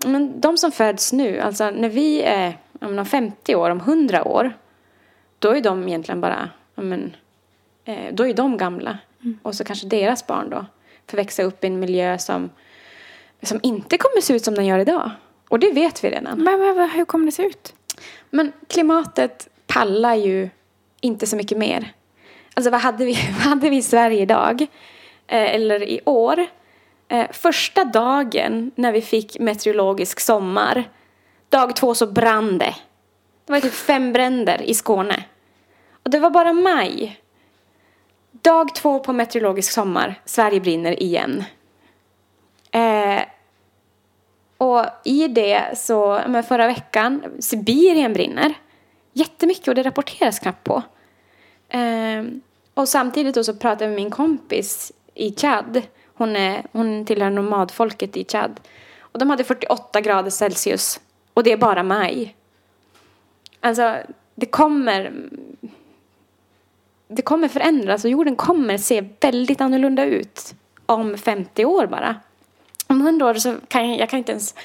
Men 0.06 0.42
de 0.42 0.58
som 0.58 0.72
föds 0.72 1.14
nu, 1.14 1.40
alltså 1.40 1.70
när 1.70 1.90
vi 1.90 2.22
är 2.22 2.58
om 2.82 3.06
50 3.06 3.56
år, 3.56 3.70
om 3.70 3.80
100 3.80 4.28
år, 4.28 4.54
då 5.40 5.56
är 5.56 5.62
de 5.62 5.88
egentligen 5.88 6.22
bara, 6.22 6.50
men, 6.76 7.16
eh, 7.86 8.14
då 8.14 8.28
är 8.28 8.34
de 8.34 8.58
gamla. 8.58 8.98
Och 9.42 9.56
så 9.56 9.64
kanske 9.64 9.88
deras 9.88 10.28
barn 10.28 10.50
då 10.50 10.66
får 11.08 11.18
växa 11.18 11.44
upp 11.44 11.64
i 11.64 11.68
en 11.68 11.80
miljö 11.80 12.18
som, 12.18 12.50
som 13.42 13.60
inte 13.64 13.98
kommer 13.98 14.22
se 14.22 14.36
ut 14.36 14.44
som 14.44 14.56
den 14.56 14.66
gör 14.66 14.80
idag. 14.80 15.12
Och 15.50 15.60
det 15.60 15.72
vet 15.72 16.04
vi 16.04 16.10
redan. 16.10 16.44
Men, 16.44 16.60
men 16.60 16.90
hur 16.90 17.06
kommer 17.06 17.26
det 17.26 17.32
se 17.32 17.44
ut? 17.44 17.74
Men 18.30 18.52
klimatet 18.68 19.50
pallar 19.78 20.16
ju 20.16 20.50
inte 21.02 21.28
så 21.28 21.36
mycket 21.36 21.58
mer. 21.58 21.94
Alltså 22.54 22.72
vad 22.72 22.82
hade 22.82 23.06
vi, 23.06 23.14
vad 23.32 23.44
hade 23.44 23.70
vi 23.70 23.78
i 23.78 23.82
Sverige 23.82 24.22
idag? 24.22 24.62
Eh, 25.28 25.56
eller 25.56 25.84
i 25.84 26.02
år? 26.06 26.46
Eh, 27.08 27.28
första 27.32 27.86
dagen 27.86 28.72
när 28.76 28.92
vi 28.92 29.02
fick 29.02 29.40
meteorologisk 29.40 30.20
sommar, 30.20 30.90
dag 31.50 31.76
två 31.76 31.96
så 31.96 32.08
brann 32.08 32.58
det. 32.58 32.76
Det 33.46 33.54
var 33.54 33.60
typ 33.60 33.74
fem 33.74 34.14
bränder 34.14 34.62
i 34.62 34.74
Skåne. 34.74 35.24
Och 36.04 36.10
det 36.10 36.20
var 36.20 36.30
bara 36.30 36.54
maj. 36.54 37.20
Dag 38.32 38.76
två 38.76 39.00
på 39.00 39.14
meteorologisk 39.14 39.72
sommar, 39.72 40.22
Sverige 40.26 40.60
brinner 40.60 41.04
igen. 41.04 41.44
Eh, 42.72 43.22
och 44.58 44.86
i 45.04 45.28
det 45.28 45.78
så, 45.78 46.22
men 46.28 46.44
förra 46.44 46.68
veckan, 46.68 47.24
Sibirien 47.40 48.14
brinner. 48.14 48.54
Jättemycket 49.18 49.68
och 49.68 49.76
det 49.76 49.84
rapporteras 49.84 50.40
knappt 50.40 50.64
på. 50.64 50.84
Eh, 51.70 52.24
och 52.74 52.90
samtidigt 52.90 53.36
då 53.36 53.44
så 53.44 53.54
pratade 53.54 53.84
jag 53.84 53.90
med 53.90 53.96
min 53.96 54.12
kompis 54.12 54.92
i 55.14 55.36
Chad. 55.36 55.82
Hon, 56.14 56.36
är, 56.36 56.64
hon 56.72 57.06
tillhör 57.06 57.30
nomadfolket 57.30 58.18
i 58.18 58.26
Chad. 58.26 58.60
Och 59.00 59.20
de 59.20 59.30
hade 59.30 59.44
48 59.44 60.02
grader 60.02 60.30
Celsius. 60.30 61.00
Och 61.34 61.44
det 61.44 61.52
är 61.52 61.58
bara 61.58 61.84
maj. 61.84 62.36
Alltså, 63.60 63.98
det 64.36 64.46
kommer... 64.46 65.14
Det 67.08 67.22
kommer 67.22 67.48
förändras 67.48 68.04
och 68.04 68.12
jorden 68.12 68.36
kommer 68.36 68.78
se 68.78 69.10
väldigt 69.20 69.62
annorlunda 69.62 70.06
ut 70.06 70.56
om 70.86 71.18
50 71.18 71.66
år 71.66 71.88
bara. 71.88 72.16
Om 72.88 73.02
100 73.02 73.26
år 73.26 73.34
så 73.34 73.56
kan 73.68 73.90
jag, 73.90 74.00
jag 74.00 74.10
kan 74.10 74.20
inte 74.20 74.32
ens... 74.32 74.56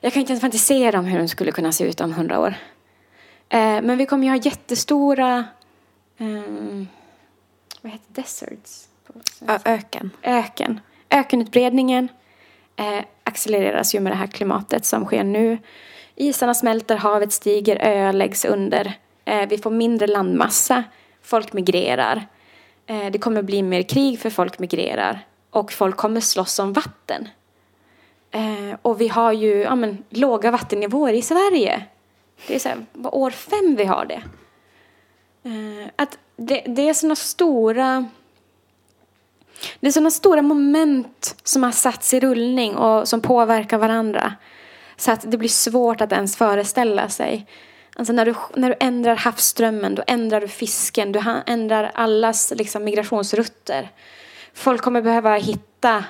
Jag 0.00 0.12
kan 0.12 0.20
inte 0.20 0.32
ens 0.32 0.40
fantisera 0.40 0.98
om 0.98 1.04
hur 1.04 1.18
den 1.18 1.28
skulle 1.28 1.52
kunna 1.52 1.72
se 1.72 1.84
ut 1.84 2.00
om 2.00 2.10
100 2.10 2.40
år. 2.40 2.54
Eh, 3.50 3.82
men 3.82 3.98
vi 3.98 4.06
kommer 4.06 4.24
ju 4.24 4.30
ha 4.30 4.36
jättestora... 4.36 5.44
Eh, 6.18 6.86
vad 7.82 7.92
heter 7.92 8.12
deserts? 8.12 8.86
öken. 9.64 10.10
Öken. 10.22 10.80
Ökenutbredningen 11.10 12.08
eh, 12.76 13.04
accelereras 13.24 13.94
ju 13.94 14.00
med 14.00 14.12
det 14.12 14.16
här 14.16 14.26
klimatet 14.26 14.84
som 14.84 15.04
sker 15.04 15.24
nu. 15.24 15.58
Isarna 16.16 16.54
smälter, 16.54 16.96
havet 16.96 17.32
stiger, 17.32 17.76
öar 17.76 18.12
läggs 18.12 18.44
under. 18.44 18.98
Eh, 19.24 19.48
vi 19.48 19.58
får 19.58 19.70
mindre 19.70 20.06
landmassa. 20.06 20.84
Folk 21.22 21.52
migrerar. 21.52 22.26
Eh, 22.86 23.10
det 23.10 23.18
kommer 23.18 23.42
bli 23.42 23.62
mer 23.62 23.82
krig 23.82 24.18
för 24.20 24.30
folk 24.30 24.58
migrerar. 24.58 25.26
Och 25.50 25.72
folk 25.72 25.96
kommer 25.96 26.20
slåss 26.20 26.58
om 26.58 26.72
vatten. 26.72 27.28
Eh, 28.30 28.76
och 28.82 29.00
vi 29.00 29.08
har 29.08 29.32
ju 29.32 29.60
ja, 29.60 29.74
men, 29.74 30.04
låga 30.10 30.50
vattennivåer 30.50 31.12
i 31.12 31.22
Sverige. 31.22 31.86
Det 32.46 32.54
är 32.54 32.58
så 32.58 32.68
här, 32.68 32.84
år 33.02 33.30
fem 33.30 33.76
vi 33.76 33.84
har 33.84 34.04
det. 34.04 34.22
Eh, 35.42 35.90
att 35.96 36.18
det, 36.36 36.64
det 36.66 36.88
är 36.88 36.94
sådana 36.94 37.16
stora 37.16 38.08
det 39.80 39.86
är 39.86 39.92
sådana 39.92 40.10
stora 40.10 40.42
moment 40.42 41.36
som 41.44 41.62
har 41.62 41.72
satts 41.72 42.14
i 42.14 42.20
rullning 42.20 42.76
och 42.76 43.08
som 43.08 43.20
påverkar 43.20 43.78
varandra. 43.78 44.34
Så 44.96 45.12
att 45.12 45.30
det 45.30 45.38
blir 45.38 45.48
svårt 45.48 46.00
att 46.00 46.12
ens 46.12 46.36
föreställa 46.36 47.08
sig. 47.08 47.46
Alltså 47.96 48.12
när 48.12 48.26
du, 48.26 48.34
när 48.54 48.68
du 48.68 48.74
ändrar 48.80 49.16
havsströmmen, 49.16 49.94
då 49.94 50.02
ändrar 50.06 50.40
du 50.40 50.48
fisken, 50.48 51.12
du 51.12 51.20
ändrar 51.46 51.90
allas 51.94 52.52
liksom, 52.56 52.84
migrationsrutter. 52.84 53.90
Folk 54.54 54.82
kommer 54.82 55.02
behöva 55.02 55.36
hitta, 55.36 56.04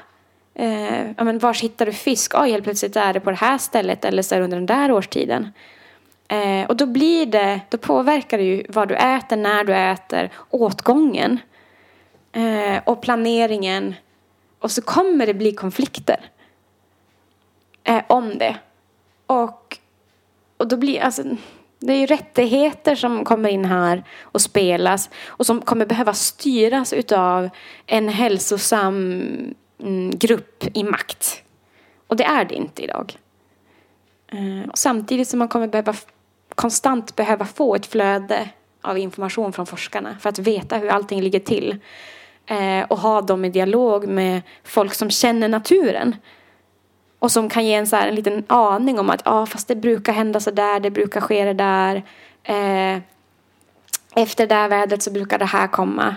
eh, 0.54 1.10
ja 1.16 1.24
men 1.24 1.38
vars 1.38 1.62
hittar 1.62 1.86
du 1.86 1.92
fisk? 1.92 2.34
Oh, 2.34 2.44
helt 2.44 2.64
plötsligt 2.64 2.96
är 2.96 3.12
det 3.12 3.20
på 3.20 3.30
det 3.30 3.36
här 3.36 3.58
stället 3.58 4.04
eller 4.04 4.22
så 4.22 4.34
är 4.34 4.38
det 4.38 4.44
under 4.44 4.56
den 4.56 4.66
där 4.66 4.92
årstiden. 4.92 5.52
Eh, 6.30 6.66
och 6.66 6.76
då 6.76 6.86
blir 6.86 7.26
det, 7.26 7.60
då 7.68 7.78
påverkar 7.78 8.38
det 8.38 8.44
ju 8.44 8.64
vad 8.68 8.88
du 8.88 8.94
äter, 8.94 9.36
när 9.36 9.64
du 9.64 9.74
äter, 9.74 10.30
åtgången 10.50 11.38
eh, 12.32 12.82
och 12.84 13.02
planeringen. 13.02 13.94
Och 14.58 14.70
så 14.70 14.82
kommer 14.82 15.26
det 15.26 15.34
bli 15.34 15.52
konflikter 15.52 16.30
eh, 17.84 18.02
om 18.06 18.38
det. 18.38 18.56
Och, 19.26 19.78
och 20.56 20.68
då 20.68 20.76
blir 20.76 21.00
alltså 21.00 21.22
det 21.78 21.92
är 21.92 21.96
ju 21.96 22.06
rättigheter 22.06 22.94
som 22.94 23.24
kommer 23.24 23.48
in 23.48 23.64
här 23.64 24.04
och 24.20 24.40
spelas 24.40 25.10
och 25.26 25.46
som 25.46 25.60
kommer 25.60 25.86
behöva 25.86 26.14
styras 26.14 26.92
utav 26.92 27.50
en 27.86 28.08
hälsosam 28.08 29.22
mm, 29.82 30.10
grupp 30.10 30.64
i 30.74 30.84
makt. 30.84 31.42
Och 32.06 32.16
det 32.16 32.24
är 32.24 32.44
det 32.44 32.54
inte 32.54 32.82
idag. 32.82 33.16
Eh, 34.32 34.68
och 34.70 34.78
samtidigt 34.78 35.28
som 35.28 35.38
man 35.38 35.48
kommer 35.48 35.68
behöva 35.68 35.94
konstant 36.60 37.16
behöva 37.16 37.44
få 37.44 37.74
ett 37.74 37.86
flöde 37.86 38.48
av 38.82 38.98
information 38.98 39.52
från 39.52 39.66
forskarna 39.66 40.16
för 40.20 40.28
att 40.28 40.38
veta 40.38 40.76
hur 40.76 40.88
allting 40.88 41.22
ligger 41.22 41.38
till 41.38 41.76
eh, 42.46 42.82
och 42.88 42.98
ha 42.98 43.20
dem 43.20 43.44
i 43.44 43.48
dialog 43.48 44.08
med 44.08 44.42
folk 44.64 44.94
som 44.94 45.10
känner 45.10 45.48
naturen. 45.48 46.16
Och 47.18 47.32
som 47.32 47.48
kan 47.48 47.66
ge 47.66 47.74
en, 47.74 47.86
så 47.86 47.96
här, 47.96 48.08
en 48.08 48.14
liten 48.14 48.44
aning 48.46 48.98
om 48.98 49.10
att 49.10 49.22
ja, 49.24 49.46
fast 49.46 49.68
det 49.68 49.76
brukar 49.76 50.12
hända 50.12 50.40
så 50.40 50.50
där, 50.50 50.80
det 50.80 50.90
brukar 50.90 51.20
ske 51.20 51.44
det 51.44 51.52
där. 51.52 51.96
Eh, 52.42 53.02
efter 54.14 54.46
det 54.46 54.54
där 54.54 54.68
vädret 54.68 55.02
så 55.02 55.10
brukar 55.10 55.38
det 55.38 55.44
här 55.44 55.66
komma. 55.66 56.16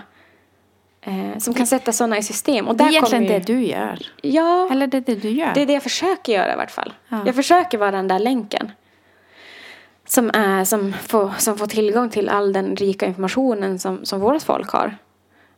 Eh, 1.00 1.38
som 1.38 1.54
kan 1.54 1.66
sätta 1.66 1.92
sådana 1.92 2.18
i 2.18 2.22
system. 2.22 2.68
Och 2.68 2.76
där 2.76 2.84
det 2.84 2.90
är 2.90 2.92
egentligen 2.92 3.24
ju... 3.24 3.30
det 3.30 3.46
du 3.46 3.64
gör. 3.64 3.98
Ja. 4.22 4.68
Eller 4.70 4.86
det 4.86 4.96
är 4.96 5.00
det 5.00 5.14
du 5.14 5.30
gör. 5.30 5.54
Det 5.54 5.62
är 5.62 5.66
det 5.66 5.72
jag 5.72 5.82
försöker 5.82 6.32
göra 6.32 6.52
i 6.52 6.56
vart 6.56 6.70
fall. 6.70 6.92
Ja. 7.08 7.22
Jag 7.26 7.34
försöker 7.34 7.78
vara 7.78 7.90
den 7.90 8.08
där 8.08 8.18
länken. 8.18 8.72
Som, 10.06 10.30
är, 10.34 10.64
som, 10.64 10.92
får, 10.92 11.30
som 11.38 11.58
får 11.58 11.66
tillgång 11.66 12.10
till 12.10 12.28
all 12.28 12.52
den 12.52 12.76
rika 12.76 13.06
informationen 13.06 13.78
som, 13.78 14.04
som 14.04 14.20
vårt 14.20 14.42
folk 14.42 14.70
har. 14.70 14.96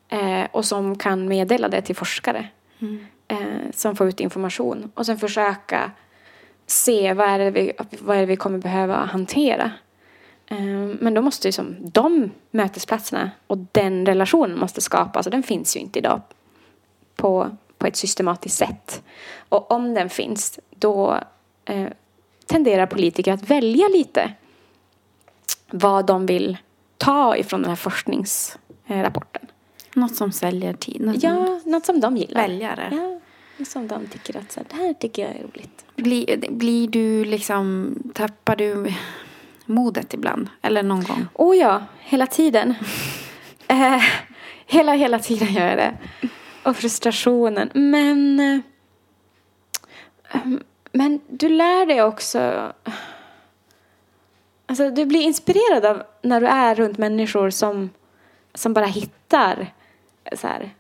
Eh, 0.08 0.46
och 0.52 0.64
som 0.64 0.98
kan 0.98 1.28
meddela 1.28 1.68
det 1.68 1.82
till 1.82 1.96
forskare. 1.96 2.48
Mm. 2.78 3.06
Eh, 3.28 3.70
som 3.74 3.96
får 3.96 4.08
ut 4.08 4.20
information. 4.20 4.90
Och 4.94 5.06
sen 5.06 5.18
försöka 5.18 5.90
se 6.66 7.12
vad 7.12 7.28
är 7.28 7.38
det 7.38 7.50
vi, 7.50 7.72
vad 8.00 8.16
är 8.16 8.20
det 8.20 8.26
vi 8.26 8.36
kommer 8.36 8.58
behöva 8.58 8.96
hantera. 8.96 9.72
Eh, 10.46 10.58
men 11.00 11.14
då 11.14 11.22
måste 11.22 11.48
ju 11.48 11.52
som 11.52 11.76
de 11.80 12.30
mötesplatserna 12.50 13.30
och 13.46 13.58
den 13.72 14.06
relationen 14.06 14.58
måste 14.58 14.80
skapas 14.80 15.26
och 15.26 15.32
den 15.32 15.42
finns 15.42 15.76
ju 15.76 15.80
inte 15.80 15.98
idag 15.98 16.20
på, 17.16 17.56
på 17.78 17.86
ett 17.86 17.96
systematiskt 17.96 18.56
sätt. 18.56 19.02
Och 19.48 19.70
om 19.70 19.94
den 19.94 20.10
finns 20.10 20.58
då 20.70 21.20
eh, 21.64 21.88
tenderar 22.46 22.86
politiker 22.86 23.32
att 23.32 23.50
välja 23.50 23.88
lite 23.88 24.32
vad 25.70 26.06
de 26.06 26.26
vill 26.26 26.56
ta 26.98 27.36
ifrån 27.36 27.62
den 27.62 27.68
här 27.68 27.76
forskningsrapporten. 27.76 29.46
Något 29.94 30.16
som 30.16 30.32
säljer 30.32 30.72
tid. 30.72 31.00
Något 31.00 31.22
ja, 31.22 31.60
något 31.64 31.86
som 31.86 32.00
de 32.00 32.16
gillar. 32.16 32.42
Väljare. 32.42 32.88
Ja, 32.92 33.20
något 33.56 33.68
som 33.68 33.88
de 33.88 34.06
tycker 34.06 34.36
att 34.36 34.52
så 34.52 34.60
här, 34.60 34.66
det 34.70 34.76
här 34.76 34.94
tycker 34.94 35.22
jag 35.22 35.30
är 35.30 35.42
roligt. 35.42 35.84
Blir, 35.96 36.50
blir 36.50 36.88
du 36.88 37.24
liksom, 37.24 37.94
tappar 38.14 38.56
du 38.56 38.94
modet 39.66 40.14
ibland? 40.14 40.48
Eller 40.62 40.82
någon 40.82 41.04
gång? 41.04 41.26
Oh 41.34 41.56
ja, 41.56 41.82
hela 42.00 42.26
tiden. 42.26 42.74
eh, 43.68 44.02
hela, 44.66 44.92
hela 44.92 45.18
tiden 45.18 45.54
gör 45.54 45.68
jag 45.68 45.78
det. 45.78 45.98
Och 46.62 46.76
frustrationen. 46.76 47.70
Men, 47.74 48.40
eh, 48.40 48.60
men 50.96 51.20
du 51.28 51.48
lär 51.48 51.86
dig 51.86 52.02
också 52.02 52.72
Alltså, 54.66 54.90
du 54.90 55.04
blir 55.04 55.20
inspirerad 55.20 55.84
av 55.84 56.02
när 56.22 56.40
du 56.40 56.46
är 56.46 56.74
runt 56.74 56.98
människor 56.98 57.50
som, 57.50 57.90
som 58.54 58.72
bara 58.72 58.86
hittar 58.86 59.72
så 60.32 60.46
här, 60.46 60.70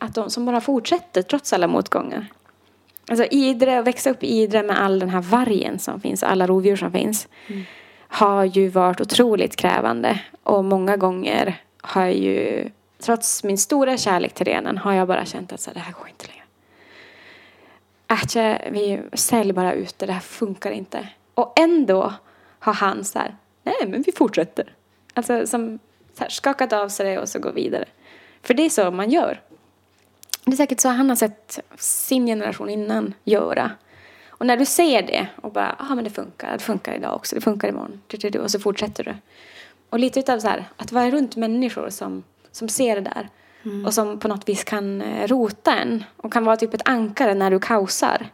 att 0.00 0.14
de 0.14 0.30
som 0.30 0.46
bara 0.46 0.60
fortsätter 0.60 1.22
trots 1.22 1.52
alla 1.52 1.66
motgångar. 1.66 2.26
Alltså 3.08 3.24
Idre, 3.30 3.78
att 3.78 3.86
växa 3.86 4.10
upp 4.10 4.22
i 4.22 4.26
Idre 4.26 4.62
med 4.62 4.82
all 4.82 4.98
den 4.98 5.10
här 5.10 5.20
vargen 5.20 5.78
som 5.78 6.00
finns, 6.00 6.22
alla 6.22 6.46
rovdjur 6.46 6.76
som 6.76 6.92
finns, 6.92 7.28
mm. 7.46 7.62
har 7.98 8.44
ju 8.44 8.68
varit 8.68 9.00
otroligt 9.00 9.56
krävande. 9.56 10.20
Och 10.42 10.64
många 10.64 10.96
gånger 10.96 11.60
har 11.80 12.02
jag 12.02 12.14
ju, 12.14 12.70
trots 12.98 13.44
min 13.44 13.58
stora 13.58 13.96
kärlek 13.96 14.34
till 14.34 14.46
renen, 14.46 14.78
har 14.78 14.92
jag 14.92 15.08
bara 15.08 15.24
känt 15.24 15.52
att 15.52 15.60
så 15.60 15.70
här, 15.70 15.74
det 15.74 15.80
här 15.80 15.92
går 15.92 16.08
inte 16.08 16.26
längre. 16.26 16.35
Ätje, 18.08 18.68
vi 18.70 19.02
säljer 19.12 19.52
bara 19.52 19.72
ut 19.72 19.98
det, 19.98 20.06
det 20.06 20.12
här 20.12 20.20
funkar 20.20 20.70
inte. 20.70 21.08
Och 21.34 21.52
ändå 21.58 22.12
har 22.58 22.72
han 22.72 23.04
så 23.04 23.18
här, 23.18 23.36
nej 23.62 23.74
men 23.86 24.02
vi 24.02 24.12
fortsätter. 24.12 24.72
Alltså 25.14 25.46
som 25.46 25.78
så 26.14 26.22
här, 26.22 26.28
skakat 26.28 26.72
av 26.72 26.88
sig 26.88 27.06
det 27.06 27.18
och 27.18 27.28
så 27.28 27.38
går 27.38 27.52
vidare. 27.52 27.84
För 28.42 28.54
det 28.54 28.62
är 28.62 28.70
så 28.70 28.90
man 28.90 29.10
gör. 29.10 29.40
Det 30.44 30.52
är 30.52 30.56
säkert 30.56 30.80
så 30.80 30.88
han 30.88 31.08
har 31.08 31.16
sett 31.16 31.60
sin 31.78 32.26
generation 32.26 32.70
innan 32.70 33.14
göra. 33.24 33.70
Och 34.28 34.46
när 34.46 34.56
du 34.56 34.64
ser 34.64 35.02
det 35.02 35.26
och 35.36 35.52
bara, 35.52 35.76
ja 35.78 35.84
ah, 35.90 35.94
men 35.94 36.04
det 36.04 36.10
funkar, 36.10 36.52
det 36.52 36.58
funkar 36.58 36.94
idag 36.94 37.14
också, 37.14 37.34
det 37.34 37.40
funkar 37.40 37.68
imorgon. 37.68 38.00
Och 38.42 38.50
så 38.50 38.60
fortsätter 38.60 39.04
du. 39.04 39.14
Och 39.90 39.98
lite 39.98 40.20
utav 40.20 40.38
så 40.38 40.48
här, 40.48 40.64
att 40.76 40.92
vara 40.92 41.10
runt 41.10 41.36
människor 41.36 41.90
som, 41.90 42.24
som 42.52 42.68
ser 42.68 42.94
det 42.94 43.00
där. 43.00 43.28
Mm. 43.66 43.86
Och 43.86 43.94
som 43.94 44.18
på 44.18 44.28
något 44.28 44.48
vis 44.48 44.64
kan 44.64 45.02
eh, 45.02 45.26
rota 45.26 45.74
en. 45.76 46.04
Och 46.16 46.32
kan 46.32 46.44
vara 46.44 46.56
typ 46.56 46.74
ett 46.74 46.88
ankare 46.88 47.34
när 47.34 47.50
du 47.50 47.58
kaosar. 47.58 48.26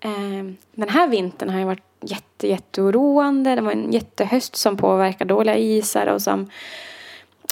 Eh, 0.00 0.44
den 0.72 0.88
här 0.88 1.08
vintern 1.08 1.48
har 1.48 1.58
ju 1.58 1.64
varit 1.64 1.84
jätte, 2.00 2.48
jätteoroande. 2.48 3.54
Det 3.54 3.60
var 3.60 3.72
en 3.72 3.92
jättehöst 3.92 4.56
som 4.56 4.76
påverkade 4.76 5.34
dåliga 5.34 5.56
isar 5.56 6.06
och 6.06 6.22
som 6.22 6.50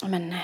men, 0.07 0.35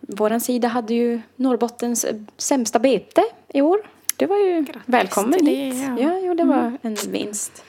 våran 0.00 0.40
sida 0.40 0.68
hade 0.68 0.94
ju 0.94 1.20
Norrbottens 1.36 2.06
sämsta 2.36 2.78
bete 2.78 3.22
i 3.48 3.60
år. 3.60 3.80
det 4.16 4.26
var 4.26 4.36
ju 4.36 4.62
Grattis 4.62 4.82
välkommen 4.86 5.44
det, 5.44 5.50
hit. 5.50 5.74
ja. 5.74 5.98
Ja, 5.98 6.18
jo, 6.18 6.34
det 6.34 6.44
var 6.44 6.78
en 6.82 6.96
vinst. 7.08 7.64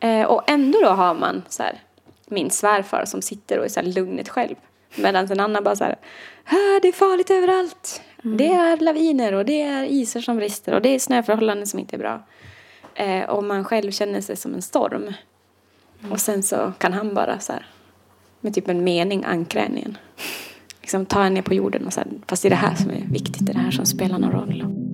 Eh, 0.00 0.22
och 0.22 0.50
ändå 0.50 0.80
då 0.80 0.88
har 0.88 1.14
man 1.14 1.42
så 1.48 1.62
här, 1.62 1.80
min 2.26 2.50
svärfar 2.50 3.04
som 3.04 3.22
sitter 3.22 3.58
och 3.58 3.64
är 3.64 3.68
så 3.68 3.80
här 3.80 3.86
lugnet 3.86 4.28
själv. 4.28 4.54
Medan 4.96 5.32
en 5.32 5.40
annan 5.40 5.64
bara 5.64 5.76
så 5.76 5.84
här, 5.84 5.96
"Ah, 6.44 6.80
det 6.82 6.88
är 6.88 6.92
farligt 6.92 7.30
överallt. 7.30 8.02
Det 8.22 8.46
är 8.52 8.76
laviner 8.76 9.32
och 9.32 9.44
det 9.44 9.62
är 9.62 9.84
isar 9.84 10.20
som 10.20 10.36
brister 10.36 10.74
och 10.74 10.82
det 10.82 10.88
är 10.88 10.98
snöförhållanden 10.98 11.66
som 11.66 11.78
inte 11.78 11.96
är 11.96 11.98
bra. 11.98 12.22
Eh, 12.94 13.28
och 13.28 13.44
man 13.44 13.64
själv 13.64 13.90
känner 13.90 14.20
sig 14.20 14.36
som 14.36 14.54
en 14.54 14.62
storm. 14.62 15.12
Och 16.10 16.20
sen 16.20 16.42
så 16.42 16.72
kan 16.78 16.92
han 16.92 17.14
bara 17.14 17.38
så 17.38 17.52
här, 17.52 17.66
med 18.40 18.54
typ 18.54 18.68
en 18.68 18.84
mening 18.84 19.24
ankra 19.24 19.60
en 19.60 19.78
igen. 19.78 19.98
Liksom 20.80 21.06
ta 21.06 21.24
en 21.24 21.34
ner 21.34 21.42
på 21.42 21.54
jorden 21.54 21.86
och 21.86 21.92
så 21.92 22.00
här, 22.00 22.08
fast 22.26 22.42
det 22.42 22.48
är 22.48 22.50
det 22.50 22.56
här 22.56 22.74
som 22.74 22.90
är 22.90 23.04
viktigt, 23.10 23.46
det 23.46 23.52
är 23.52 23.54
det 23.54 23.60
här 23.60 23.70
som 23.70 23.86
spelar 23.86 24.18
någon 24.18 24.32
roll. 24.32 24.85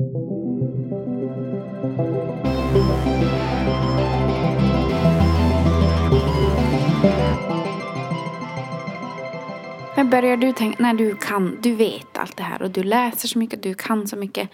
Men 9.97 10.11
börjar 10.11 10.36
du 10.36 10.53
tänka, 10.53 10.82
när 10.82 10.95
du 10.95 11.16
kan, 11.16 11.59
du 11.61 11.74
vet 11.74 12.18
allt 12.18 12.36
det 12.36 12.43
här 12.43 12.62
och 12.62 12.70
du 12.70 12.82
läser 12.82 13.28
så 13.28 13.38
mycket, 13.38 13.62
du 13.62 13.74
kan 13.74 14.09
så 14.09 14.16
mycket. 14.16 14.49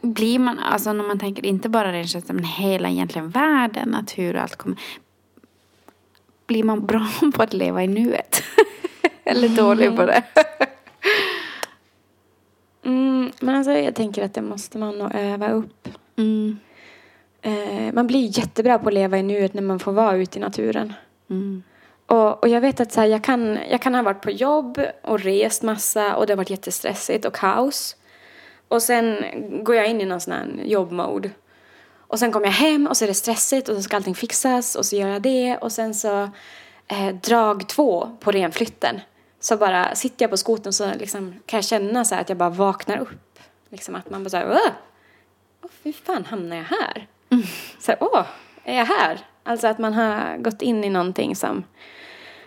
Blir 0.00 0.38
man, 0.38 0.58
alltså 0.58 0.92
när 0.92 1.04
man 1.04 1.18
tänker 1.18 1.46
inte 1.46 1.68
bara 1.68 2.04
känslan, 2.04 2.36
men 2.36 2.44
hela 2.44 2.88
egentligen 2.88 3.30
världen, 3.30 3.88
natur 3.88 4.36
och 4.36 4.42
allt 4.42 4.56
kommer. 4.56 4.78
Blir 6.46 6.64
man 6.64 6.86
bra 6.86 7.08
på 7.34 7.42
att 7.42 7.52
leva 7.52 7.82
i 7.82 7.86
nuet? 7.86 8.42
Eller 9.24 9.48
dålig 9.48 9.96
på 9.96 10.06
det? 10.06 10.22
Mm, 12.84 13.32
men 13.40 13.54
alltså 13.54 13.72
jag 13.72 13.94
tänker 13.94 14.24
att 14.24 14.34
det 14.34 14.42
måste 14.42 14.78
man 14.78 14.98
nog 14.98 15.14
öva 15.14 15.50
upp. 15.50 15.88
Mm. 16.16 16.58
Eh, 17.42 17.92
man 17.92 18.06
blir 18.06 18.38
jättebra 18.38 18.78
på 18.78 18.88
att 18.88 18.94
leva 18.94 19.18
i 19.18 19.22
nuet 19.22 19.54
när 19.54 19.62
man 19.62 19.78
får 19.78 19.92
vara 19.92 20.16
ute 20.16 20.38
i 20.38 20.40
naturen. 20.40 20.92
Mm. 21.30 21.62
Och, 22.12 22.42
och 22.42 22.48
jag 22.48 22.60
vet 22.60 22.80
att 22.80 22.92
så 22.92 23.00
här, 23.00 23.08
jag, 23.08 23.24
kan, 23.24 23.58
jag 23.70 23.82
kan 23.82 23.94
ha 23.94 24.02
varit 24.02 24.20
på 24.20 24.30
jobb 24.30 24.80
och 25.02 25.20
rest 25.20 25.62
massa 25.62 26.16
och 26.16 26.26
det 26.26 26.32
har 26.32 26.36
varit 26.36 26.50
jättestressigt 26.50 27.24
och 27.24 27.34
kaos. 27.34 27.96
Och 28.68 28.82
sen 28.82 29.24
går 29.64 29.76
jag 29.76 29.86
in 29.86 30.00
i 30.00 30.04
någon 30.04 30.20
sån 30.20 30.32
här 30.32 30.46
jobbmode. 30.64 31.30
Och 31.96 32.18
sen 32.18 32.32
kommer 32.32 32.46
jag 32.46 32.52
hem 32.52 32.86
och 32.86 32.96
så 32.96 33.04
är 33.04 33.08
det 33.08 33.14
stressigt 33.14 33.68
och 33.68 33.76
så 33.76 33.82
ska 33.82 33.96
allting 33.96 34.14
fixas 34.14 34.74
och 34.74 34.86
så 34.86 34.96
gör 34.96 35.08
jag 35.08 35.22
det 35.22 35.56
och 35.56 35.72
sen 35.72 35.94
så 35.94 36.30
eh, 36.88 37.14
drag 37.22 37.68
två 37.68 38.16
på 38.20 38.30
renflytten. 38.30 39.00
Så 39.40 39.56
bara 39.56 39.94
sitter 39.94 40.22
jag 40.22 40.30
på 40.30 40.36
skoten 40.36 40.72
så 40.72 40.94
liksom 40.94 41.34
kan 41.46 41.58
jag 41.58 41.64
känna 41.64 42.04
så 42.04 42.14
att 42.14 42.28
jag 42.28 42.38
bara 42.38 42.50
vaknar 42.50 42.98
upp. 42.98 43.38
Liksom 43.68 43.94
att 43.94 44.10
man 44.10 44.24
bara 44.24 44.30
så 44.30 44.36
här, 44.36 44.50
Åh! 44.50 44.72
Åh, 45.62 45.70
hur 45.82 45.92
fan 45.92 46.24
hamnar 46.24 46.56
jag 46.56 46.64
här? 46.64 47.06
Så 47.78 47.92
här, 47.92 47.98
åh, 48.00 48.24
är 48.64 48.76
jag 48.76 48.86
här? 48.86 49.18
Alltså 49.44 49.66
att 49.66 49.78
man 49.78 49.94
har 49.94 50.36
gått 50.38 50.62
in 50.62 50.84
i 50.84 50.90
någonting 50.90 51.36
som, 51.36 51.64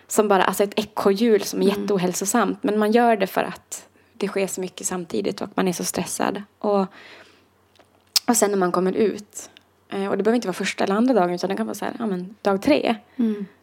som 0.08 0.28
bara, 0.28 0.44
alltså 0.44 0.64
ett 0.64 0.80
ekorrhjul 0.80 1.42
som 1.42 1.62
är 1.62 1.66
jätteohälsosamt. 1.66 2.64
Men 2.64 2.80
man 2.80 2.92
gör 2.92 3.18
det 3.18 3.28
för 3.28 3.44
att 3.44 3.88
det 4.14 4.28
sker 4.28 4.48
så 4.48 4.62
mycket 4.62 4.88
samtidigt 4.88 5.42
och 5.42 5.50
man 5.56 5.68
är 5.68 5.74
så 5.74 5.84
stressad. 5.84 6.42
Och, 6.60 6.86
och 8.28 8.38
sen 8.38 8.52
när 8.52 8.58
man 8.58 8.72
kommer 8.72 8.94
ut, 8.94 9.50
eh, 9.90 10.08
och 10.08 10.18
det 10.18 10.24
behöver 10.24 10.36
inte 10.36 10.48
vara 10.48 10.54
första 10.54 10.84
eller 10.84 10.96
andra 10.96 11.14
dagen 11.14 11.34
utan 11.34 11.50
det 11.50 11.56
kan 11.56 11.66
vara 11.66 11.76
så 11.76 11.86
här, 11.86 11.94
ja 12.00 12.06
men 12.06 12.36
dag 12.42 12.62
tre. 12.62 12.96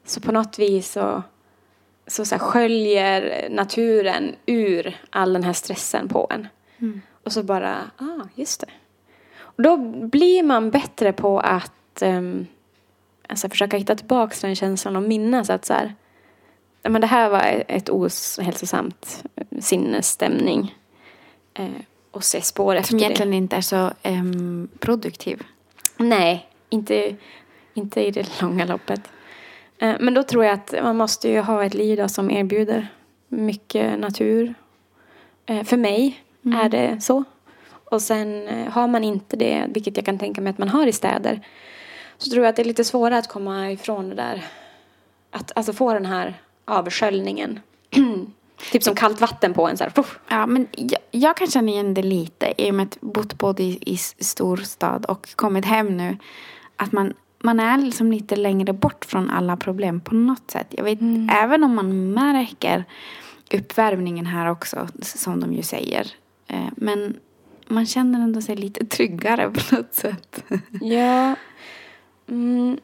Så 0.05 0.20
på 0.20 0.32
något 0.32 0.59
vis 0.59 0.93
så, 0.93 1.22
så, 2.07 2.24
så 2.24 2.38
sköljer 2.38 3.49
naturen 3.51 4.34
ur 4.47 4.97
all 5.11 5.32
den 5.32 5.45
här 5.45 5.53
stressen 5.53 6.09
på 6.09 6.26
en. 6.30 6.49
Och 7.24 7.32
så 7.32 7.43
bara, 7.43 7.90
ah, 7.97 8.26
just 8.34 8.61
det. 8.61 8.66
Och 9.38 9.62
då 9.62 9.76
blir 10.07 10.43
man 10.43 10.70
bättre 10.70 11.12
på 11.12 11.40
att 11.40 12.03
um, 12.03 12.47
alltså 13.28 13.49
försöka 13.49 13.76
hitta 13.76 13.95
tillbaka 13.95 14.34
till 14.34 14.47
den 14.47 14.57
känslan 14.57 14.97
och 14.97 15.03
minnas 15.03 15.51
att 15.51 15.64
så 15.64 15.72
här, 15.72 15.95
men 16.83 17.01
det 17.01 17.07
här 17.07 17.30
var 17.30 17.64
ett 17.68 17.91
ohälsosamt 17.91 19.24
sinnesstämning. 19.61 20.74
Eh, 21.55 21.66
och 22.11 22.24
se 22.24 22.41
spår 22.43 22.74
efter 22.76 22.89
Som 22.91 22.99
det. 22.99 23.05
egentligen 23.05 23.35
inte 23.35 23.57
är 23.57 23.61
så 23.61 23.91
em, 24.03 24.68
produktiv. 24.78 25.43
Nej, 25.97 26.47
inte, 26.68 27.16
inte 27.74 28.01
i 28.07 28.11
det 28.11 28.41
långa 28.43 28.64
loppet. 28.64 29.01
Eh, 29.78 29.95
Men 30.01 30.14
då 30.14 30.22
tror 30.22 30.45
jag 30.45 30.55
att 30.55 30.74
man 30.83 30.97
måste 30.97 31.28
ju 31.28 31.41
ha 31.41 31.64
ett 31.64 31.74
liv 31.74 32.07
som 32.07 32.30
erbjuder 32.30 32.89
mycket 33.28 33.99
natur. 33.99 34.55
Eh, 35.47 35.64
För 35.64 35.76
mig 35.76 36.22
är 36.64 36.68
det 36.68 37.01
så. 37.01 37.24
Och 37.85 38.03
sen 38.03 38.49
eh, 38.49 38.68
har 38.72 38.87
man 38.89 39.05
inte 39.05 39.37
det, 39.37 39.64
vilket 39.68 39.97
jag 39.97 40.07
kan 40.07 40.18
tänka 40.18 40.41
mig 40.41 40.51
att 40.51 40.59
man 40.59 40.68
har 40.68 40.87
i 40.87 40.93
städer, 40.93 41.41
så 42.18 42.30
tror 42.30 42.45
jag 42.45 42.51
att 42.51 42.57
det 42.57 42.62
är 42.62 42.66
lite 42.66 42.85
svårare 42.85 43.18
att 43.18 43.28
komma 43.28 43.70
ifrån 43.70 44.09
det 44.09 44.14
där. 44.14 44.45
Att 45.30 45.53
alltså 45.57 45.72
få 45.72 45.93
den 45.95 46.07
här 46.07 46.35
avsköljningen. 46.65 47.61
typ 48.73 48.83
som 48.83 48.95
kallt 48.95 49.21
vatten 49.21 49.55
på 49.55 49.69
en 49.69 49.77
så 49.77 49.85
här. 49.85 49.93
Ja, 50.29 50.47
men 50.47 50.67
jag, 50.73 51.01
jag 51.11 51.37
kan 51.37 51.47
känna 51.47 51.71
igen 51.71 51.95
det 51.95 52.03
lite 52.03 52.55
i 52.59 52.71
och 52.71 52.75
med 52.75 52.87
att 52.87 53.01
bott 53.01 53.39
både 53.39 53.63
i, 53.63 53.79
i 53.87 53.97
storstad 54.25 55.05
och 55.05 55.37
kommit 55.37 55.65
hem 55.65 55.97
nu. 55.97 56.17
Att 56.77 56.93
man, 56.93 57.15
man 57.39 57.61
är 57.61 57.79
liksom 57.79 58.13
lite 58.13 58.37
längre 58.37 58.73
bort 58.73 59.05
från 59.05 59.31
alla 59.31 59.57
problem 59.57 60.01
på 60.01 60.15
något 60.15 60.51
sätt. 60.51 60.67
Jag 60.71 60.85
vet, 60.85 60.99
även 61.33 61.65
om 61.65 61.75
man 61.75 62.13
märker 62.13 62.85
uppvärmningen 63.55 64.27
här 64.27 64.51
också, 64.51 64.89
som 65.03 65.41
de 65.41 65.53
ju 65.53 65.63
säger. 65.63 66.07
Eh, 66.47 66.69
Men 66.77 67.17
man 67.69 67.87
känner 67.87 68.21
ändå 68.21 68.43
sig 68.43 68.57
lite 68.57 68.87
tryggare 68.97 69.51
på 69.51 69.77
något 69.77 69.95
sätt. 69.95 70.45
Ja. 70.81 71.35
Mm. 72.29 72.79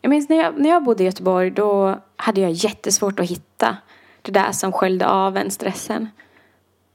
Jag 0.00 0.10
minns 0.10 0.28
när 0.28 0.36
jag, 0.36 0.60
när 0.60 0.70
jag 0.70 0.84
bodde 0.84 1.02
i 1.02 1.06
Göteborg 1.06 1.50
då 1.50 2.00
hade 2.24 2.40
jag 2.40 2.50
jättesvårt 2.50 3.20
att 3.20 3.30
hitta 3.30 3.76
det 4.22 4.32
där 4.32 4.52
som 4.52 4.72
sköljde 4.72 5.06
av 5.06 5.36
en 5.36 5.50
stressen. 5.50 6.08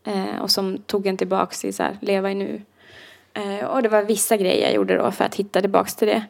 Eh, 0.04 0.42
och 0.42 0.52
som 0.52 0.78
tog 0.78 1.08
en 1.08 1.18
tillbaks 1.18 1.60
till 1.60 1.74
så 1.74 1.84
här, 1.84 1.98
leva 2.02 2.32
i 2.32 2.36
nu. 2.36 2.62
Eh, 3.34 3.66
och 3.66 3.84
det 3.84 3.90
var 3.90 4.04
vissa 4.04 4.38
grejer 4.38 4.64
jag 4.64 4.74
gjorde 4.74 4.98
då 4.98 5.12
för 5.12 5.26
att 5.26 5.36
hitta 5.36 5.62
tillbaks 5.62 5.96
till 5.96 6.08
det. 6.08 6.24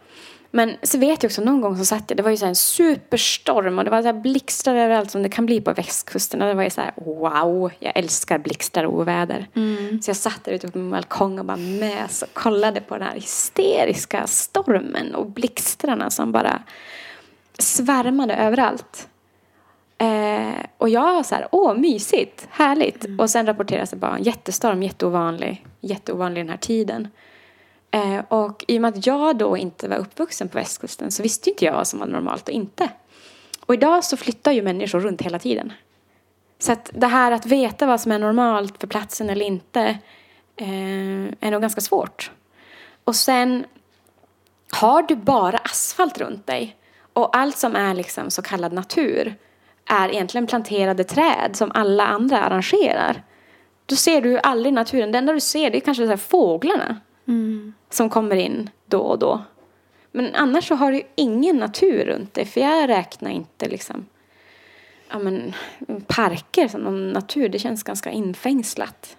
Men 0.52 0.76
så 0.84 0.98
vet 0.98 1.24
jag 1.24 1.30
också 1.30 1.42
någon 1.42 1.62
gång 1.62 1.78
så 1.78 1.86
satt 1.86 2.04
jag, 2.08 2.18
det 2.18 2.24
var 2.24 2.32
ju 2.32 2.38
så 2.38 2.46
en 2.46 2.56
superstorm 2.56 3.80
och 3.80 3.86
det 3.86 3.92
var 3.92 4.02
så 4.02 4.06
här 4.06 4.14
blixtar 4.14 4.76
överallt 4.76 5.12
som 5.12 5.24
det 5.24 5.30
kan 5.30 5.46
bli 5.46 5.62
på 5.62 5.74
västkusten. 5.74 6.42
Och 6.42 6.48
det 6.48 6.54
var 6.54 6.64
ju 6.64 6.70
så 6.70 6.82
här, 6.82 6.94
wow, 6.96 7.72
jag 7.80 7.98
älskar 7.98 8.40
blixtar 8.40 8.84
och 8.84 8.94
oväder. 8.94 9.48
Så 10.02 10.10
jag 10.10 10.18
satt 10.18 10.44
där 10.44 10.52
ute 10.52 10.68
på 10.68 10.78
min 10.78 10.92
balkong 10.92 11.40
och 11.40 11.46
bara 11.46 11.58
mös 11.58 12.22
och 12.22 12.34
kollade 12.34 12.82
på 12.82 12.98
den 12.98 13.08
här 13.08 13.16
hysteriska 13.16 14.28
stormen 14.28 15.16
och 15.16 15.26
blixtrarna 15.26 16.10
som 16.10 16.32
bara 16.32 16.62
svärmade 17.60 18.36
överallt. 18.36 19.10
Eh, 19.98 20.66
och 20.78 20.90
jag 20.90 21.26
så 21.26 21.36
här, 21.36 21.48
åh 21.52 21.74
mysigt, 21.74 22.48
härligt. 22.52 23.06
Och 23.18 23.30
sen 23.30 23.46
rapporteras 23.46 23.90
det 23.90 23.96
bara 23.96 24.16
en 24.16 24.24
jättestorm, 24.24 24.84
jätteovanlig, 24.84 25.66
jätteovanlig 25.82 26.44
den 26.44 26.50
här 26.50 26.58
tiden. 26.58 27.08
Eh, 27.92 28.20
och 28.28 28.66
i 28.68 28.78
och 28.78 28.82
med 28.82 28.98
att 28.98 29.06
jag 29.06 29.38
då 29.38 29.58
inte 29.58 29.88
var 29.88 29.98
uppvuxen 29.98 30.50
på 30.50 30.58
västkusten 30.58 31.12
så 31.12 31.24
visste 31.24 31.50
inte 31.50 31.66
jag 31.66 31.74
vad 31.74 31.88
som 31.88 32.00
var 32.00 32.08
normalt 32.08 32.48
och 32.48 32.54
inte. 32.54 32.90
Och 33.66 33.74
idag 33.74 34.04
så 34.04 34.18
flyttar 34.18 34.52
ju 34.52 34.62
människor 34.62 35.00
runt 35.00 35.22
hela 35.22 35.40
tiden. 35.40 35.74
Så 36.60 36.72
att 36.72 36.92
det 36.94 37.08
här 37.08 37.32
att 37.32 37.46
veta 37.46 37.86
vad 37.86 38.02
som 38.02 38.12
är 38.12 38.20
normalt 38.20 38.78
för 38.80 38.88
platsen 38.88 39.30
eller 39.30 39.46
inte 39.46 39.82
eh, 40.56 41.28
är 41.40 41.52
nog 41.52 41.62
ganska 41.62 41.82
svårt. 41.82 42.32
Och 43.04 43.16
sen 43.16 43.66
har 44.72 45.04
du 45.04 45.16
bara 45.16 45.58
asfalt 45.58 46.18
runt 46.18 46.48
dig 46.48 46.76
och 47.14 47.38
allt 47.38 47.58
som 47.58 47.76
är 47.76 47.94
liksom 47.94 48.32
så 48.32 48.42
kallad 48.42 48.74
natur 48.74 49.36
är 49.86 50.10
egentligen 50.10 50.48
planterade 50.48 51.04
träd 51.04 51.52
som 51.54 51.72
alla 51.74 52.08
andra 52.08 52.40
arrangerar. 52.40 53.24
Då 53.86 53.96
ser 53.96 54.22
du 54.22 54.40
aldrig 54.40 54.74
naturen. 54.74 55.12
Det 55.12 55.18
enda 55.18 55.34
du 55.34 55.40
ser 55.40 55.70
det 55.70 55.78
är 55.78 55.82
kanske 55.82 56.08
så 56.08 56.18
fåglarna 56.18 56.98
som 57.90 58.10
kommer 58.10 58.36
in 58.36 58.70
då 58.86 59.00
och 59.00 59.20
då. 59.20 59.42
Men 60.12 60.36
annars 60.36 60.68
så 60.68 60.76
har 60.76 60.92
du 60.92 61.02
ingen 61.16 61.58
natur 61.58 62.06
runt 62.06 62.34
dig. 62.34 62.46
För 62.46 62.62
jag 62.62 62.90
räknar 62.90 63.32
inte 63.32 63.70
liksom 63.70 64.06
ja, 65.10 65.20
men, 65.20 65.54
parker 66.08 66.68
som 66.68 66.82
någon 66.82 67.10
natur. 67.10 67.50
Det 67.50 67.60
känns 67.60 67.84
ganska 67.84 68.12
infängslat. 68.12 69.18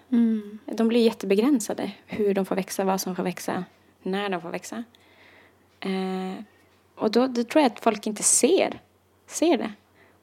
De 0.65 0.87
blir 0.87 1.05
jättebegränsade. 1.05 1.91
Hur 2.05 2.33
de 2.33 2.45
får 2.45 2.55
växa, 2.55 2.83
vad 2.83 3.01
som 3.01 3.15
får 3.15 3.23
växa, 3.23 3.63
när 4.03 4.29
de 4.29 4.41
får 4.41 4.49
växa. 4.49 4.83
Eh, 5.79 6.43
och 7.01 7.11
då, 7.11 7.27
då 7.27 7.43
tror 7.43 7.61
jag 7.61 7.71
att 7.71 7.79
folk 7.79 8.07
inte 8.07 8.23
ser, 8.23 8.79
ser 9.27 9.57
det. 9.57 9.71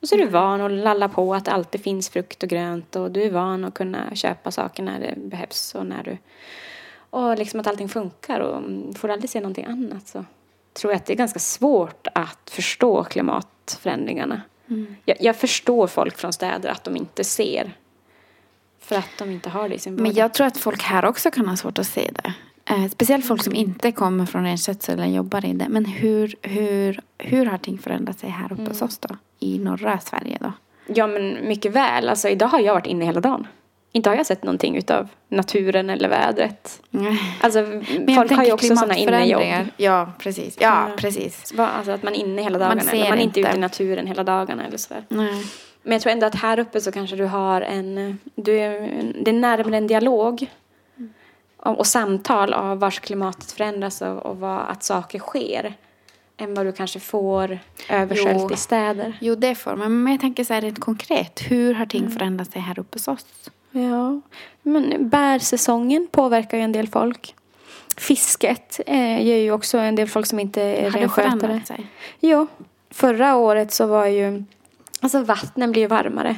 Och 0.01 0.07
så 0.07 0.15
är 0.15 0.19
du 0.19 0.27
van 0.27 0.61
att 0.61 0.71
lalla 0.71 1.09
på 1.09 1.33
att 1.33 1.45
det 1.45 1.51
alltid 1.51 1.81
finns 1.81 2.09
frukt 2.09 2.43
och 2.43 2.49
grönt 2.49 2.95
och 2.95 3.11
du 3.11 3.23
är 3.23 3.31
van 3.31 3.65
att 3.65 3.73
kunna 3.73 4.15
köpa 4.15 4.51
saker 4.51 4.83
när 4.83 4.99
det 4.99 5.13
behövs 5.17 5.75
och 5.75 5.85
när 5.85 6.03
du 6.03 6.17
och 7.09 7.37
liksom 7.37 7.59
att 7.59 7.67
allting 7.67 7.89
funkar 7.89 8.39
och 8.39 8.57
mm, 8.57 8.93
får 8.93 9.07
du 9.07 9.13
aldrig 9.13 9.29
se 9.29 9.39
någonting 9.39 9.65
annat 9.65 10.07
så 10.07 10.25
tror 10.73 10.93
jag 10.93 10.97
att 10.97 11.05
det 11.05 11.13
är 11.13 11.17
ganska 11.17 11.39
svårt 11.39 12.07
att 12.13 12.49
förstå 12.49 13.03
klimatförändringarna. 13.03 14.41
Jag, 15.05 15.17
jag 15.19 15.35
förstår 15.35 15.87
folk 15.87 16.17
från 16.17 16.33
städer 16.33 16.69
att 16.69 16.83
de 16.83 16.95
inte 16.95 17.23
ser 17.23 17.71
för 18.79 18.95
att 18.95 19.09
de 19.17 19.31
inte 19.31 19.49
har 19.49 19.69
det 19.69 19.75
i 19.75 19.79
sin 19.79 19.93
vardag. 19.95 20.03
Men 20.03 20.13
jag 20.15 20.33
tror 20.33 20.47
att 20.47 20.57
folk 20.57 20.83
här 20.83 21.05
också 21.05 21.31
kan 21.31 21.47
ha 21.47 21.55
svårt 21.55 21.79
att 21.79 21.87
se 21.87 22.11
det. 22.13 22.33
Eh, 22.69 22.87
speciellt 22.89 23.25
folk 23.25 23.43
som 23.43 23.55
inte 23.55 23.91
kommer 23.91 24.25
från 24.25 24.43
renskötsel 24.43 24.99
eller 24.99 25.07
jobbar 25.15 25.45
i 25.45 25.53
det. 25.53 25.65
Men 25.69 25.85
hur, 25.85 26.35
hur, 26.41 26.99
hur 27.17 27.45
har 27.45 27.57
ting 27.57 27.77
förändrat 27.77 28.19
sig 28.19 28.29
här 28.29 28.45
uppe 28.45 28.53
Mm. 28.61 28.67
hos 28.67 28.81
oss 28.81 28.97
då? 28.97 29.15
I 29.39 29.59
norra 29.59 29.99
Sverige 29.99 30.37
då? 30.41 30.51
Ja 30.93 31.07
men 31.07 31.37
mycket 31.47 31.71
väl. 31.71 32.09
Alltså 32.09 32.29
idag 32.29 32.47
har 32.47 32.59
jag 32.59 32.73
varit 32.73 32.85
inne 32.87 33.05
hela 33.05 33.21
dagen. 33.21 33.47
Inte 33.91 34.09
har 34.09 34.15
jag 34.17 34.25
sett 34.25 34.43
någonting 34.43 34.75
utav 34.77 35.07
naturen 35.29 35.89
eller 35.89 36.09
vädret. 36.09 36.81
Alltså 37.41 37.61
Men 37.61 37.83
jag 38.05 38.15
folk 38.15 38.31
har 38.31 38.45
ju 38.45 38.51
också 38.51 38.75
sådana 38.75 38.95
innejobb. 38.95 39.43
Ja, 39.77 40.11
precis. 40.19 40.57
Ja, 40.61 40.87
Ja. 40.89 40.95
precis. 40.97 41.53
Alltså 41.57 41.91
att 41.91 42.03
man 42.03 42.13
är 42.13 42.17
inne 42.17 42.41
hela 42.41 42.59
Man 42.59 42.67
dagarna. 42.67 42.81
ser 42.81 42.97
eller 42.97 43.09
man 43.09 43.17
är 43.19 43.23
inte 43.23 43.39
ute 43.39 43.55
i 43.55 43.59
naturen 43.59 44.07
hela 44.07 44.23
dagarna 44.23 44.65
eller 44.65 44.77
sådär. 44.77 45.03
Nej. 45.09 45.43
Men 45.83 45.91
jag 45.93 46.01
tror 46.01 46.13
ändå 46.13 46.25
att 46.25 46.35
här 46.35 46.59
uppe 46.59 46.81
så 46.81 46.91
kanske 46.91 47.15
du 47.15 47.25
har 47.25 47.61
en, 47.61 48.19
du 48.35 48.57
är, 48.59 48.71
det 49.23 49.31
är 49.31 49.35
närmare 49.35 49.77
en 49.77 49.87
dialog 49.87 50.45
och, 51.59 51.87
samtal 51.87 52.53
av 52.53 52.79
vars 52.79 52.99
klimatet 52.99 53.51
förändras 53.51 54.01
och, 54.01 54.25
och 54.25 54.37
vad, 54.39 54.59
att 54.59 54.83
saker 54.83 55.19
sker 55.19 55.73
än 56.37 56.53
vad 56.53 56.65
du 56.65 56.71
kanske 56.71 56.99
får 56.99 57.59
översköljt 57.89 58.37
Jo. 58.41 58.51
i 58.53 58.57
städer. 58.57 59.17
Jo, 59.21 59.35
det 59.35 59.55
får 59.55 59.75
man. 59.75 60.03
Men 60.03 60.13
jag 60.13 60.21
tänker 60.21 60.43
så 60.43 60.53
här 60.53 60.61
rent 60.61 60.79
konkret. 60.79 61.39
Hur 61.51 61.67
har 61.73 61.75
Mm. 61.75 61.87
ting 61.89 62.09
förändrat 62.11 62.51
sig 62.51 62.61
här 62.61 62.79
uppe 62.79 62.95
hos 62.95 63.07
oss? 63.07 63.25
Ja, 63.71 64.21
men 64.61 65.09
bärsäsongen 65.09 66.07
påverkar 66.11 66.57
ju 66.57 66.63
en 66.63 66.71
del 66.71 66.87
folk. 66.87 67.35
Fisket 67.97 68.79
eh, 68.87 69.21
ger 69.25 69.37
ju 69.37 69.51
också 69.51 69.77
en 69.77 69.95
del 69.95 70.07
folk 70.07 70.25
som 70.25 70.39
inte 70.39 70.61
är 70.61 70.83
Har 70.83 70.91
det 70.91 70.97
renskötare. 70.99 71.37
förändrat 71.39 71.67
sig? 71.67 71.87
Jo, 72.19 72.47
förra 72.91 73.35
året 73.35 73.73
så 73.73 73.87
var 73.87 74.05
ju, 74.05 74.43
alltså 75.01 75.23
vattnen 75.23 75.71
blir 75.71 75.81
ju 75.81 75.87
varmare. 75.87 76.35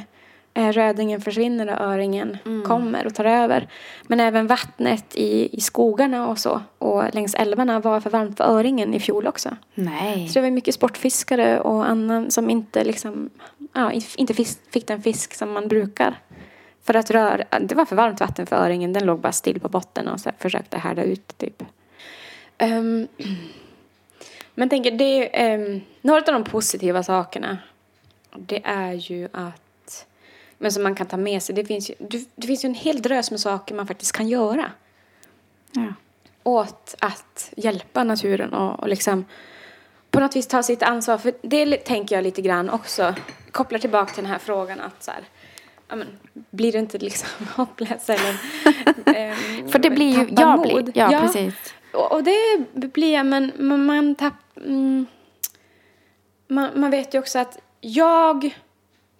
Eh, 0.54 0.72
Rödingen 0.72 1.20
försvinner 1.20 1.66
och 1.66 1.86
öringen 1.86 2.38
kommer 2.66 3.06
och 3.06 3.14
tar 3.14 3.24
över. 3.24 3.68
Men 4.06 4.20
även 4.20 4.46
vattnet 4.46 5.16
i, 5.16 5.56
i 5.56 5.60
skogarna 5.60 6.28
och 6.28 6.38
så 6.38 6.60
och 6.78 7.14
längs 7.14 7.34
älvarna 7.34 7.80
var 7.80 8.00
för 8.00 8.10
varmt 8.10 8.36
för 8.36 8.44
öringen 8.44 8.94
i 8.94 9.00
fjol 9.00 9.26
också. 9.26 9.56
Nej. 9.74 10.28
Så 10.28 10.34
det 10.34 10.42
var 10.42 10.50
mycket 10.50 10.74
sportfiskare 10.74 11.60
och 11.60 11.88
annan 11.88 12.30
som 12.30 12.50
inte 12.50 12.84
liksom, 12.84 13.30
ja, 13.72 13.92
inte 14.16 14.34
fisk, 14.34 14.58
fick 14.70 14.86
den 14.86 15.02
fisk 15.02 15.34
som 15.34 15.52
man 15.52 15.68
brukar. 15.68 16.18
För 16.84 16.94
att 16.94 17.10
rör, 17.10 17.44
det 17.60 17.74
var 17.74 17.84
för 17.84 17.96
varmt 17.96 18.20
vatten 18.20 18.46
för 18.46 18.56
öringen, 18.56 18.92
den 18.92 19.06
låg 19.06 19.20
bara 19.20 19.32
still 19.32 19.60
på 19.60 19.68
botten 19.68 20.08
och 20.08 20.20
så 20.20 20.30
försökte 20.38 20.78
härda 20.78 21.02
ut 21.02 21.38
typ. 21.38 21.62
Ehm, 22.58 23.08
men 24.54 24.68
tänker, 24.68 24.90
det 24.90 25.40
ehm, 25.40 25.80
några 26.00 26.20
av 26.20 26.32
de 26.32 26.44
positiva 26.44 27.02
sakerna, 27.02 27.58
det 28.36 28.60
är 28.64 28.92
ju 28.92 29.28
att, 29.32 29.61
men 30.62 30.72
som 30.72 30.82
man 30.82 30.94
kan 30.94 31.06
ta 31.06 31.16
med 31.16 31.42
sig, 31.42 31.54
det 31.54 31.64
finns 31.64 31.90
ju, 31.90 31.94
det, 32.34 32.46
finns 32.46 32.64
ju 32.64 32.66
en 32.66 32.74
hel 32.74 33.02
drös 33.02 33.30
med 33.30 33.40
saker 33.40 33.74
man 33.74 33.86
faktiskt 33.86 34.12
kan 34.12 34.28
göra 34.28 34.70
Ja. 35.72 35.94
åt 36.42 36.94
att 36.98 37.52
hjälpa 37.56 38.04
naturen 38.04 38.52
och, 38.54 38.80
och 38.80 38.88
liksom 38.88 39.24
på 40.10 40.20
något 40.20 40.36
vis 40.36 40.46
ta 40.46 40.62
sitt 40.62 40.82
ansvar. 40.82 41.18
För 41.18 41.32
det 41.42 41.76
tänker 41.76 42.14
jag 42.14 42.22
lite 42.22 42.42
grann 42.42 42.70
också, 42.70 43.14
kopplar 43.50 43.78
tillbaka 43.78 44.14
till 44.14 44.22
den 44.22 44.32
här 44.32 44.38
frågan 44.38 44.80
att 44.80 45.02
så 45.02 45.10
här, 45.10 45.24
ja, 45.88 45.96
men, 45.96 46.08
blir 46.50 46.72
du 46.72 46.78
inte 46.78 46.98
liksom 46.98 47.46
hopplös 47.56 48.10
eller 48.10 48.36
ehm, 49.16 49.68
För 49.68 49.78
det 49.78 49.90
blir 49.90 50.18
ju, 50.18 50.26
tappar 50.26 50.42
jag 50.42 50.58
mod? 50.58 50.84
blir, 50.84 50.98
ja, 50.98 51.20
precis. 51.20 51.74
Och, 51.92 52.12
och 52.12 52.24
det 52.24 52.88
blir 52.88 53.14
jag, 53.14 53.26
men 53.26 53.52
men 53.56 53.84
man 53.86 54.14
tapp, 54.14 54.34
mm, 54.56 55.06
man, 56.48 56.80
man 56.80 56.90
vet 56.90 57.14
ju 57.14 57.18
också 57.18 57.38
att 57.38 57.58
jag, 57.80 58.58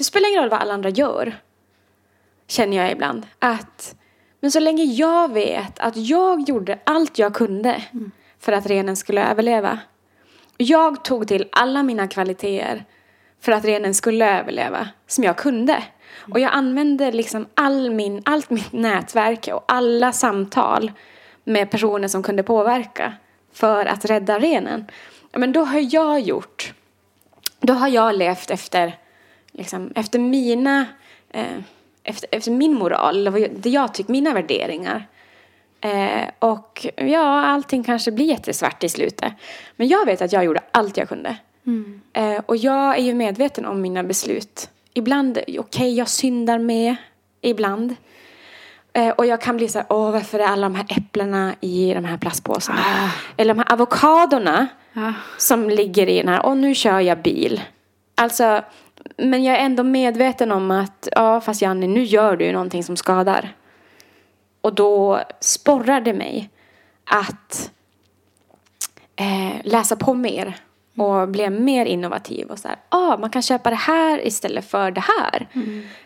det 0.03 0.07
spelar 0.07 0.29
ingen 0.29 0.43
roll 0.43 0.51
vad 0.51 0.61
alla 0.61 0.75
andra 0.75 0.91
gör, 0.91 1.41
känner 2.49 2.77
jag 2.77 2.93
ibland. 2.93 3.27
Att, 3.39 3.95
men 4.41 4.51
så 4.51 4.61
länge 4.61 4.85
jag 4.85 5.33
vet 5.33 5.79
att 5.79 5.97
jag 5.97 6.49
gjorde 6.49 6.79
allt 6.85 7.19
jag 7.19 7.35
kunde 7.35 7.83
för 8.39 8.53
att 8.53 8.67
renen 8.67 8.97
skulle 8.97 9.31
överleva. 9.31 9.79
Jag 10.57 11.05
tog 11.05 11.29
till 11.29 11.49
alla 11.53 11.83
mina 11.83 12.09
kvaliteter 12.09 12.85
för 13.41 13.53
att 13.53 13.65
renen 13.65 13.95
skulle 13.95 14.41
överleva 14.41 14.89
som 15.07 15.25
jag 15.25 15.37
kunde. 15.37 15.83
Och 16.33 16.41
jag 16.41 16.53
använde 16.53 17.13
liksom 17.13 17.47
all 17.55 17.91
min, 17.91 18.23
allt 18.25 18.51
mitt 18.51 18.73
nätverk 18.73 19.49
och 19.53 19.65
alla 19.69 20.13
samtal 20.13 20.93
med 21.45 21.71
personer 21.71 22.09
som 22.09 22.23
kunde 22.23 22.43
påverka 22.43 23.13
för 23.53 23.87
att 23.87 24.05
rädda 24.05 24.39
renen. 24.39 24.87
Men 25.33 25.53
då 25.53 25.65
har 25.65 25.95
jag 25.95 26.21
gjort, 26.21 26.75
då 27.61 27.73
har 27.73 27.89
jag 27.89 28.15
levt 28.15 28.51
efter, 28.51 28.99
liksom, 29.53 29.93
efter 29.95 30.19
mina, 30.19 30.87
eh, 31.31 31.59
efter, 32.05 32.29
efter 32.33 32.51
min 32.51 32.75
moral, 32.75 33.17
eller 33.17 33.31
vad 33.31 33.51
det 33.57 33.71
jag 33.71 33.95
tycker, 33.95 34.13
mina 34.13 34.33
värderingar. 34.35 35.09
Eh, 35.81 36.29
och 36.39 36.87
ja, 36.97 37.45
allting 37.47 37.85
kanske 37.85 38.13
blir 38.13 38.27
jättesvart 38.27 38.85
i 38.85 38.89
slutet. 38.89 39.33
Men 39.77 39.89
jag 39.89 40.07
vet 40.07 40.23
att 40.23 40.33
jag 40.33 40.45
gjorde 40.45 40.61
allt 40.71 40.97
jag 40.97 41.09
kunde. 41.09 41.37
Eh, 42.13 42.41
och 42.47 42.57
jag 42.57 42.99
är 42.99 43.03
ju 43.03 43.15
medveten 43.15 43.67
om 43.67 43.81
mina 43.81 44.03
beslut. 44.03 44.71
Ibland, 44.95 45.39
okej, 45.59 45.95
jag 45.95 46.09
syndar 46.09 46.59
med. 46.59 46.97
Ibland. 47.41 47.95
Eh, 48.93 49.09
och 49.09 49.27
jag 49.27 49.41
kan 49.41 49.57
bli 49.57 49.69
så 49.69 49.79
här, 49.79 49.87
åh, 49.91 50.11
varför 50.11 50.39
är 50.39 50.47
alla 50.47 50.69
de 50.69 50.75
här 50.75 50.87
äpplena 50.89 51.55
i 51.61 51.95
de 51.95 52.05
här 52.05 52.17
plastpåsarna? 52.19 52.81
Eller 53.37 53.55
de 53.55 53.59
här 53.61 53.73
avokadorna 53.73 54.67
Ja. 54.93 55.13
som 55.39 55.71
ligger 55.71 56.09
i 56.09 56.19
den 56.19 56.29
här, 56.29 56.47
åh, 56.47 56.57
nu 56.57 56.75
kör 56.75 57.01
jag 57.01 57.19
bil. 57.19 57.63
Alltså, 58.15 58.63
men 59.17 59.45
jag 59.45 59.59
är 59.59 59.65
ändå 59.65 59.83
medveten 59.83 60.53
om 60.53 60.71
att, 60.71 61.09
ja, 61.13 61.41
fast 61.41 61.63
Janne, 61.63 61.87
nu 61.87 62.03
gör 62.03 62.37
du 62.37 62.45
ju 62.45 62.53
någonting 62.53 62.85
som 62.85 62.97
skadar. 62.97 63.55
Och 64.61 64.75
då 64.75 65.21
sporrar 65.41 66.01
det 66.01 66.13
mig 66.13 66.51
att 67.05 67.71
eh, 69.17 69.61
läsa 69.65 69.97
på 69.97 70.15
mer 70.15 70.57
och 70.97 71.29
bli 71.29 71.51
mer 71.51 71.87
innovativ 71.87 72.47
och 72.47 72.59
så 72.59 72.69
här, 72.69 72.77
ah, 72.89 73.17
man 73.17 73.31
kan 73.31 73.43
köpa 73.43 73.71
det 73.71 73.77
här 73.77 74.27
istället 74.27 74.71
för 74.71 74.91
det 74.91 75.05
här. 75.19 75.49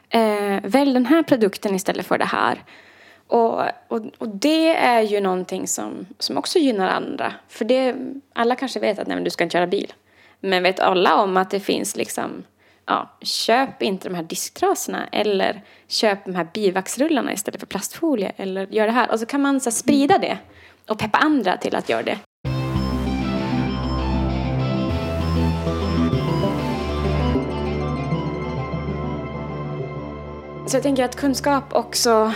Eh, 0.09 0.61
välj 0.63 0.93
den 0.93 1.07
här 1.07 1.23
produkten 1.23 1.75
istället 1.75 2.07
för 2.07 2.19
det 2.19 2.25
här. 2.25 2.65
Och, 3.27 3.61
och, 3.89 4.01
och 4.19 4.29
det 4.29 4.77
är 4.77 5.01
ju 5.01 5.21
någonting 5.21 5.67
som, 5.67 6.07
som 6.19 6.39
också 6.39 6.59
gynnar 6.59 6.89
andra. 6.89 7.33
För 7.49 7.65
det, 7.65 7.97
alla 8.33 8.55
kanske 8.55 8.81
vet 8.81 8.99
att 8.99 9.07
nej, 9.07 9.17
men 9.17 9.25
du 9.25 9.31
ska 9.31 9.45
inte 9.45 9.53
köra 9.53 9.67
bil. 9.67 9.93
Men 10.41 10.63
vet 10.63 10.81
alla 10.81 11.23
om 11.23 11.37
att 11.37 11.51
det 11.51 11.61
finns 11.61 11.97
liksom, 11.97 12.43
ja, 12.87 13.17
köp 13.21 13.83
inte 13.83 14.09
de 14.09 14.15
här 14.15 14.23
disktrasorna 14.23 15.07
eller 15.13 15.65
köp 15.89 16.25
de 16.25 16.35
här 16.35 16.49
bivaxrullarna 16.55 17.33
istället 17.33 17.61
för 17.61 17.67
plastfolie 17.67 18.33
eller 18.37 18.67
gör 18.67 18.87
det 18.87 18.93
här. 18.93 19.11
Och 19.11 19.21
så 19.21 19.27
kan 19.27 19.41
man 19.41 19.61
så 19.61 19.71
sprida 19.71 20.19
det 20.19 20.39
och 20.89 20.99
peppa 20.99 21.19
andra 21.19 21.57
till 21.57 21.77
att 21.77 21.89
göra 21.89 22.03
det. 22.03 22.19
Så 30.67 30.77
jag 30.77 30.83
tänker 30.83 31.05
att 31.05 31.17
kunskap 31.17 31.65
också, 31.73 32.33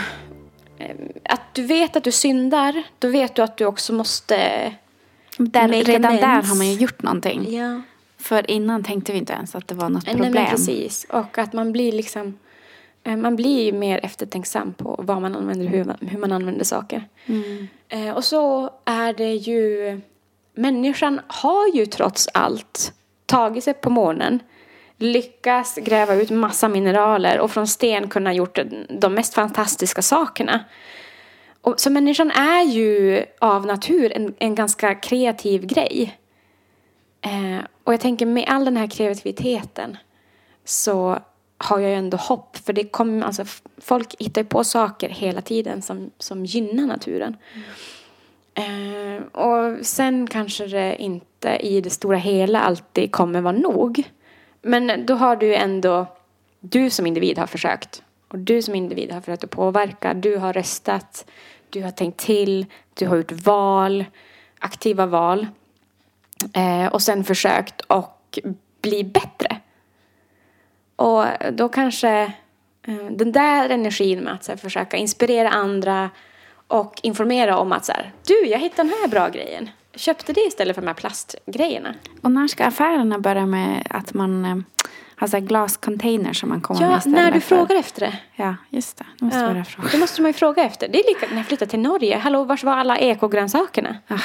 eh, 0.79 0.97
att 1.25 1.55
du 1.55 1.63
vet 1.63 1.97
att 1.97 2.05
du 2.05 2.13
syndar, 2.13 2.83
då 2.99 3.09
vet 3.09 3.35
du 3.35 3.43
att 3.43 3.57
du 3.57 3.65
också 3.65 3.93
måste 3.93 4.37
Där, 5.39 5.69
redan 5.69 6.17
där 6.17 6.43
har 6.43 6.57
man 6.57 6.67
ju 6.67 6.73
gjort 6.73 7.03
någonting. 7.03 7.55
Ja. 7.55 7.83
För 8.21 8.51
innan 8.51 8.83
tänkte 8.85 9.13
vi 9.13 9.19
inte 9.19 9.33
ens 9.33 9.55
att 9.55 9.69
det 9.69 9.75
var 9.75 9.89
något 9.89 10.07
Nej, 10.07 10.15
problem. 10.15 10.33
men 10.33 10.47
precis. 10.47 11.07
Och 11.11 11.39
att 11.39 11.53
man 11.53 11.73
blir 11.73 11.93
liksom 11.93 12.39
eh, 13.05 13.17
man 13.17 13.37
blir 13.37 13.65
ju 13.65 13.73
mer 13.73 14.01
eftertänksam 14.05 14.73
på 14.75 15.01
vad 15.03 15.23
man 15.23 15.37
använder 15.37 15.65
och 15.67 15.71
hur, 15.71 15.85
man- 15.85 15.97
hur 16.01 16.19
man 16.19 16.33
använder 16.33 16.65
saker. 16.65 17.05
Eh, 17.89 18.11
och 18.11 18.25
så 18.25 18.71
är 18.85 19.13
det 19.13 19.35
ju 19.35 20.01
människan 20.55 21.21
har 21.27 21.69
ju 21.75 21.87
trots 21.87 22.29
allt 22.35 22.93
tagit 23.27 23.65
sig 23.65 23.75
på 23.75 23.91
månen 23.91 24.39
lyckas 24.97 25.75
gräva 25.83 26.15
ut 26.15 26.31
massa 26.31 26.69
mineraler 26.69 27.39
och 27.41 27.51
från 27.51 27.67
sten 27.67 28.09
kunna 28.09 28.33
gjort 28.35 28.59
de 28.89 29.15
mest 29.15 29.35
fantastiska 29.35 30.03
sakerna. 30.03 30.65
Och, 31.63 31.81
så 31.81 31.91
människan 31.91 32.31
är 32.31 32.63
ju 32.63 33.25
av 33.39 33.67
natur 33.67 34.13
en, 34.17 34.35
en 34.39 34.55
ganska 34.55 34.95
kreativ 34.95 35.67
grej. 35.67 36.19
Eh, 37.21 37.65
och 37.91 37.95
jag 37.95 38.01
tänker 38.01 38.27
med 38.27 38.45
all 38.49 38.65
den 38.65 38.77
här 38.77 38.87
kreativiteten 38.87 39.97
så 40.65 41.19
har 41.59 41.79
jag 41.79 41.91
ju 41.91 41.97
ändå 41.97 42.17
hopp. 42.17 42.57
För 42.57 42.73
det 42.73 42.85
kom, 42.85 43.23
alltså, 43.23 43.45
folk 43.79 44.15
hittar 44.19 44.43
ju 44.43 44.49
på 44.49 44.65
saker 44.65 45.09
hela 45.09 45.41
tiden 45.41 45.83
som, 45.83 46.11
som 46.19 46.45
gynnar 46.45 46.87
naturen. 46.87 47.37
Eh, 48.55 49.25
och 49.43 49.87
sen 49.87 50.27
kanske 50.27 50.67
det 50.67 51.03
inte 51.03 51.49
i 51.49 51.81
det 51.81 51.91
stora 51.91 52.17
hela 52.17 52.61
alltid 52.61 53.13
kommer 53.13 53.41
vara 53.41 53.57
nog. 53.57 54.03
Men 54.63 55.07
då 55.07 55.15
har 55.15 55.37
du 55.37 55.55
ändå, 55.55 56.07
du 56.61 56.91
som 56.91 57.07
individ 57.07 57.39
har 57.39 57.47
försökt. 57.47 58.03
Och 58.29 58.39
du 58.39 58.63
som 58.63 58.75
individ 58.75 59.13
har 59.13 59.21
försökt 59.21 59.45
att 59.45 59.51
påverka. 59.51 60.15
Du 60.15 60.37
har 60.37 60.53
röstat, 60.53 61.31
du 61.71 61.83
har 61.83 61.91
tänkt 61.91 62.21
till, 62.21 62.67
du 62.95 63.07
har 63.07 63.17
gjort 63.17 63.33
val, 63.33 64.05
aktiva 64.59 65.07
val. 65.07 65.47
Eh, 66.53 66.87
och 66.87 67.03
sen 67.03 67.25
försökt 67.25 67.81
och 67.81 68.39
bli 68.83 69.05
bättre. 69.05 69.57
Och 70.97 71.25
då 71.53 71.69
kanske 71.69 72.33
eh, 72.83 73.07
den 73.11 73.33
där 73.33 73.71
energin 73.71 74.21
med 74.21 74.33
att 74.33 74.49
här, 74.49 74.57
försöka 74.57 74.97
inspirera 74.97 75.51
andra 75.51 76.11
och 76.67 77.01
informera 77.03 77.59
om 77.59 77.73
att 77.73 77.85
så 77.85 77.93
här, 77.93 78.13
du, 78.27 78.47
jag 78.47 78.59
hittade 78.59 78.89
den 78.89 78.99
här 79.01 79.09
bra 79.09 79.29
grejen. 79.29 79.71
Köpte 79.95 80.33
det 80.33 80.41
istället 80.41 80.75
för 80.75 80.83
de 80.83 80.87
här 80.87 80.95
plastgrejerna. 80.95 81.95
Och 82.23 82.33
när 82.33 82.49
ska 82.49 82.65
affärerna 82.65 83.19
börja 83.19 83.47
med 83.47 83.87
att 83.91 84.15
man 84.15 84.45
eh, 84.45 84.57
har 85.21 85.27
så 85.27 85.37
här 85.37 85.45
glascontainers 85.45 86.41
som 86.41 86.49
man 86.49 86.61
kommer 86.61 86.81
med 86.81 86.91
Ja, 86.93 86.99
istället 86.99 87.19
när 87.19 87.31
du 87.33 87.41
för- 87.41 87.57
frågar 87.57 87.77
efter 87.77 88.01
det. 88.01 88.19
Ja, 88.37 88.55
just 88.71 88.97
det. 88.97 89.05
Nu 89.21 89.25
måste 89.25 89.39
Ja, 89.39 89.45
jag 89.45 89.53
börja 89.53 89.65
fråga. 89.65 89.89
det 89.93 89.99
måste 89.99 90.23
man 90.23 90.29
ju 90.29 90.33
fråga 90.33 90.63
efter. 90.65 90.89
Det 90.89 90.99
är 91.01 91.15
lika 91.15 91.27
när 91.31 91.37
jag 91.37 91.47
flyttade 91.47 91.71
till 91.71 91.81
Norge. 91.81 92.17
Hallå, 92.19 92.45
vars 92.45 92.65
var 92.65 92.73
alla 92.73 92.99
ekogrönsakerna? 92.99 93.97
Ah, 94.09 94.19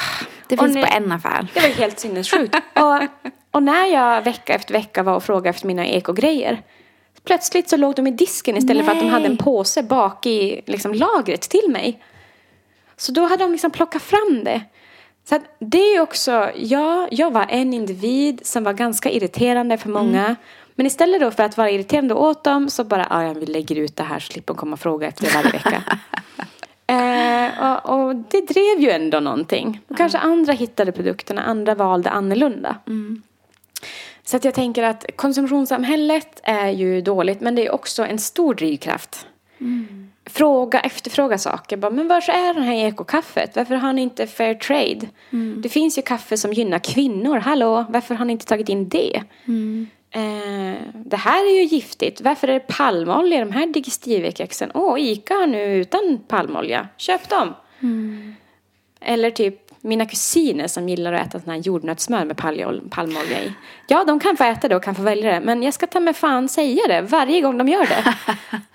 det 0.48 0.56
finns 0.56 0.74
ni- 0.74 0.82
på 0.82 0.88
en 0.96 1.12
affär. 1.12 1.46
Det 1.54 1.60
var 1.60 1.68
ju 1.68 1.74
helt 1.74 1.98
sinnessjukt. 1.98 2.54
och, 2.74 3.02
och 3.50 3.62
när 3.62 3.86
jag 3.86 4.22
vecka 4.22 4.54
efter 4.54 4.72
vecka 4.72 5.02
var 5.02 5.16
och 5.16 5.24
frågade 5.24 5.48
efter 5.48 5.66
mina 5.66 5.86
ekogrejer. 5.86 6.62
Plötsligt 7.24 7.68
så 7.68 7.76
låg 7.76 7.94
de 7.94 8.06
i 8.06 8.10
disken 8.10 8.56
istället 8.56 8.84
för 8.84 8.92
att 8.92 8.98
de 8.98 9.04
Nej. 9.04 9.12
hade 9.12 9.26
en 9.26 9.36
påse 9.36 9.82
bak 9.82 10.26
i 10.26 10.60
liksom, 10.66 10.94
lagret 10.94 11.40
till 11.40 11.68
mig. 11.70 12.02
Så 12.96 13.12
då 13.12 13.22
hade 13.26 13.44
de 13.44 13.52
liksom 13.52 13.70
plockat 13.70 14.02
fram 14.02 14.44
det. 14.44 14.60
Så 15.28 15.34
att 15.34 15.42
det 15.58 15.78
är 15.78 15.94
ju 15.94 16.00
också, 16.00 16.50
ja, 16.56 17.08
jag 17.10 17.30
var 17.30 17.46
en 17.48 17.74
individ 17.74 18.40
som 18.46 18.64
var 18.64 18.72
ganska 18.72 19.10
irriterande 19.10 19.78
för 19.78 19.88
många. 19.88 20.36
Men 20.76 20.86
istället 20.86 21.20
då 21.20 21.30
för 21.30 21.42
att 21.42 21.56
vara 21.56 21.70
irriterande 21.70 22.14
åt 22.14 22.44
dem 22.44 22.70
så 22.70 22.84
bara, 22.84 23.06
ja, 23.10 23.32
vi 23.32 23.46
lägger 23.46 23.76
ut 23.76 23.96
det 23.96 24.02
här 24.02 24.18
så 24.18 24.32
slipper 24.32 24.54
de 24.54 24.58
komma 24.58 24.72
och 24.72 24.80
fråga 24.80 25.08
efter 25.08 25.24
det 25.24 25.34
varje 25.34 25.50
vecka. 25.50 25.82
Eh, 26.88 27.72
och, 27.72 28.08
och 28.08 28.16
det 28.16 28.40
drev 28.40 28.80
ju 28.80 28.90
ändå 28.90 29.20
någonting. 29.20 29.80
Och 29.88 29.96
Kanske 29.96 30.18
andra 30.18 30.52
hittade 30.52 30.92
produkterna, 30.92 31.42
andra 31.42 31.74
valde 31.74 32.10
annorlunda. 32.10 32.76
Så 34.24 34.36
att 34.36 34.44
jag 34.44 34.54
tänker 34.54 34.82
att 34.82 35.04
konsumtionssamhället 35.16 36.40
är 36.42 36.68
ju 36.70 37.00
dåligt 37.00 37.40
men 37.40 37.54
det 37.54 37.66
är 37.66 37.74
också 37.74 38.04
en 38.04 38.18
stor 38.18 38.54
drivkraft. 38.54 39.26
Fråga, 40.26 40.80
efterfråga 40.80 41.38
saker. 41.38 41.76
Bara, 41.76 41.90
men 41.90 42.08
varför 42.08 42.32
är 42.32 42.54
det 42.54 42.60
här 42.60 42.74
ekokaffet? 42.74 43.56
Varför 43.56 43.74
har 43.74 43.92
ni 43.92 44.02
inte 44.02 44.26
fair 44.26 44.54
trade? 44.54 45.08
Det 45.62 45.68
finns 45.68 45.98
ju 45.98 46.02
kaffe 46.02 46.36
som 46.36 46.52
gynnar 46.52 46.78
kvinnor. 46.78 47.36
Hallå, 47.36 47.84
varför 47.88 48.14
har 48.14 48.24
ni 48.24 48.32
inte 48.32 48.46
tagit 48.46 48.68
in 48.68 48.88
det? 48.88 49.22
Eh, 50.16 50.80
det 50.94 51.16
här 51.16 51.44
är 51.44 51.56
ju 51.56 51.64
giftigt. 51.64 52.20
Varför 52.20 52.48
är 52.48 52.52
det 52.52 52.60
palmolja 52.60 53.36
i 53.36 53.40
de 53.40 53.52
här 53.52 53.66
digestivekexen? 53.66 54.70
Åh, 54.74 55.00
Ica 55.00 55.34
har 55.34 55.46
nu 55.46 55.76
utan 55.76 56.20
palmolja. 56.28 56.88
Köp 56.96 57.28
dem. 57.28 57.54
Eller 59.00 59.30
typ 59.30 59.60
mina 59.80 60.06
kusiner 60.06 60.66
som 60.68 60.88
gillar 60.88 61.12
att 61.12 61.26
äta 61.26 61.40
sån 61.40 61.50
här 61.50 61.58
jordnötssmör 61.58 62.24
med 62.24 62.36
palmolja 62.90 63.42
i. 63.42 63.52
Ja, 63.88 64.04
de 64.04 64.20
kan 64.20 64.36
få 64.36 64.44
äta 64.44 64.68
det 64.68 64.76
och 64.76 64.82
kan 64.82 64.94
få 64.94 65.02
välja 65.02 65.32
det. 65.34 65.40
Men 65.40 65.62
jag 65.62 65.74
ska 65.74 65.86
ta 65.86 66.00
med 66.00 66.16
fan 66.16 66.48
säga 66.48 66.82
det 66.88 67.00
varje 67.00 67.40
gång 67.40 67.58
de 67.58 67.68
gör 67.68 67.86
det. 67.86 68.14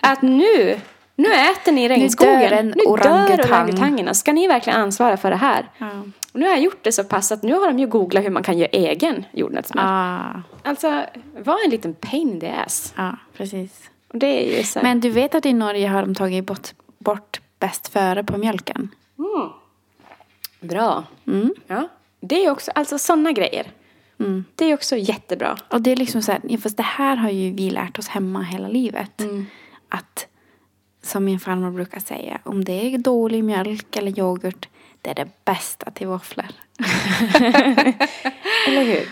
Att 0.00 0.22
nu, 0.22 0.80
nu 1.16 1.28
äter 1.32 1.72
ni 1.72 1.88
regnskogen. 1.88 2.40
dör 2.40 2.52
en 2.52 2.66
nu 2.66 2.72
dör 2.72 2.90
orangutang. 2.90 3.50
orangutangerna. 3.50 4.14
Ska 4.14 4.32
ni 4.32 4.46
verkligen 4.48 4.80
ansvara 4.80 5.16
för 5.16 5.30
det 5.30 5.36
här? 5.36 5.68
Ja. 5.78 5.86
Och 6.32 6.40
nu 6.40 6.46
har 6.46 6.52
jag 6.52 6.62
gjort 6.62 6.84
det 6.84 6.92
så 6.92 7.04
pass 7.04 7.32
att 7.32 7.42
nu 7.42 7.52
har 7.54 7.66
de 7.66 7.78
ju 7.78 7.86
googlat 7.86 8.24
hur 8.24 8.30
man 8.30 8.42
kan 8.42 8.58
göra 8.58 8.68
egen 8.72 9.24
jordnötssmör. 9.32 9.82
Ah, 9.86 10.42
Alltså, 10.62 11.04
var 11.44 11.64
en 11.64 11.70
liten 11.70 11.94
pain 11.94 12.28
in 12.30 12.40
the 12.40 12.48
ass. 12.50 12.94
ja, 12.96 13.16
precis. 13.36 13.90
Och 14.08 14.18
det 14.18 14.26
är 14.26 14.58
ju 14.58 14.64
så 14.64 14.80
Men 14.82 15.00
du 15.00 15.10
vet 15.10 15.34
att 15.34 15.46
i 15.46 15.52
Norge 15.52 15.88
har 15.88 16.02
de 16.02 16.14
tagit 16.14 16.46
bort, 16.46 16.74
bort 16.98 17.40
bäst 17.58 17.88
före 17.88 18.24
på 18.24 18.38
mjölken? 18.38 18.88
Bra. 20.60 21.04
Mm. 21.26 21.54
Ja. 21.66 21.88
Det 22.20 22.44
är 22.44 22.50
också, 22.50 22.70
alltså 22.74 22.98
sådana 22.98 23.32
grejer. 23.32 23.66
Det 24.54 24.64
är 24.64 24.74
också 24.74 24.96
jättebra. 24.96 25.56
Och 25.68 25.80
det 25.82 25.92
är 25.92 25.96
liksom 25.96 26.22
så 26.22 26.32
här, 26.32 26.56
fast 26.56 26.76
det 26.76 26.82
här 26.82 27.16
har 27.16 27.30
ju 27.30 27.52
vi 27.52 27.70
lärt 27.70 27.98
oss 27.98 28.08
hemma 28.08 28.42
hela 28.42 28.68
livet. 28.68 29.22
Att, 29.88 30.26
som 31.02 31.24
min 31.24 31.40
farmor 31.40 31.70
brukar 31.70 32.00
säga, 32.00 32.40
om 32.44 32.64
det 32.64 32.72
är 32.94 32.98
dålig 32.98 33.44
mjölk 33.44 33.96
eller 33.96 34.18
yoghurt, 34.18 34.68
det 35.02 35.10
är 35.10 35.14
det 35.14 35.28
bästa 35.44 35.90
till 35.90 36.06
våfflor. 36.06 36.46
Eller 38.66 38.84
hur? 38.84 39.08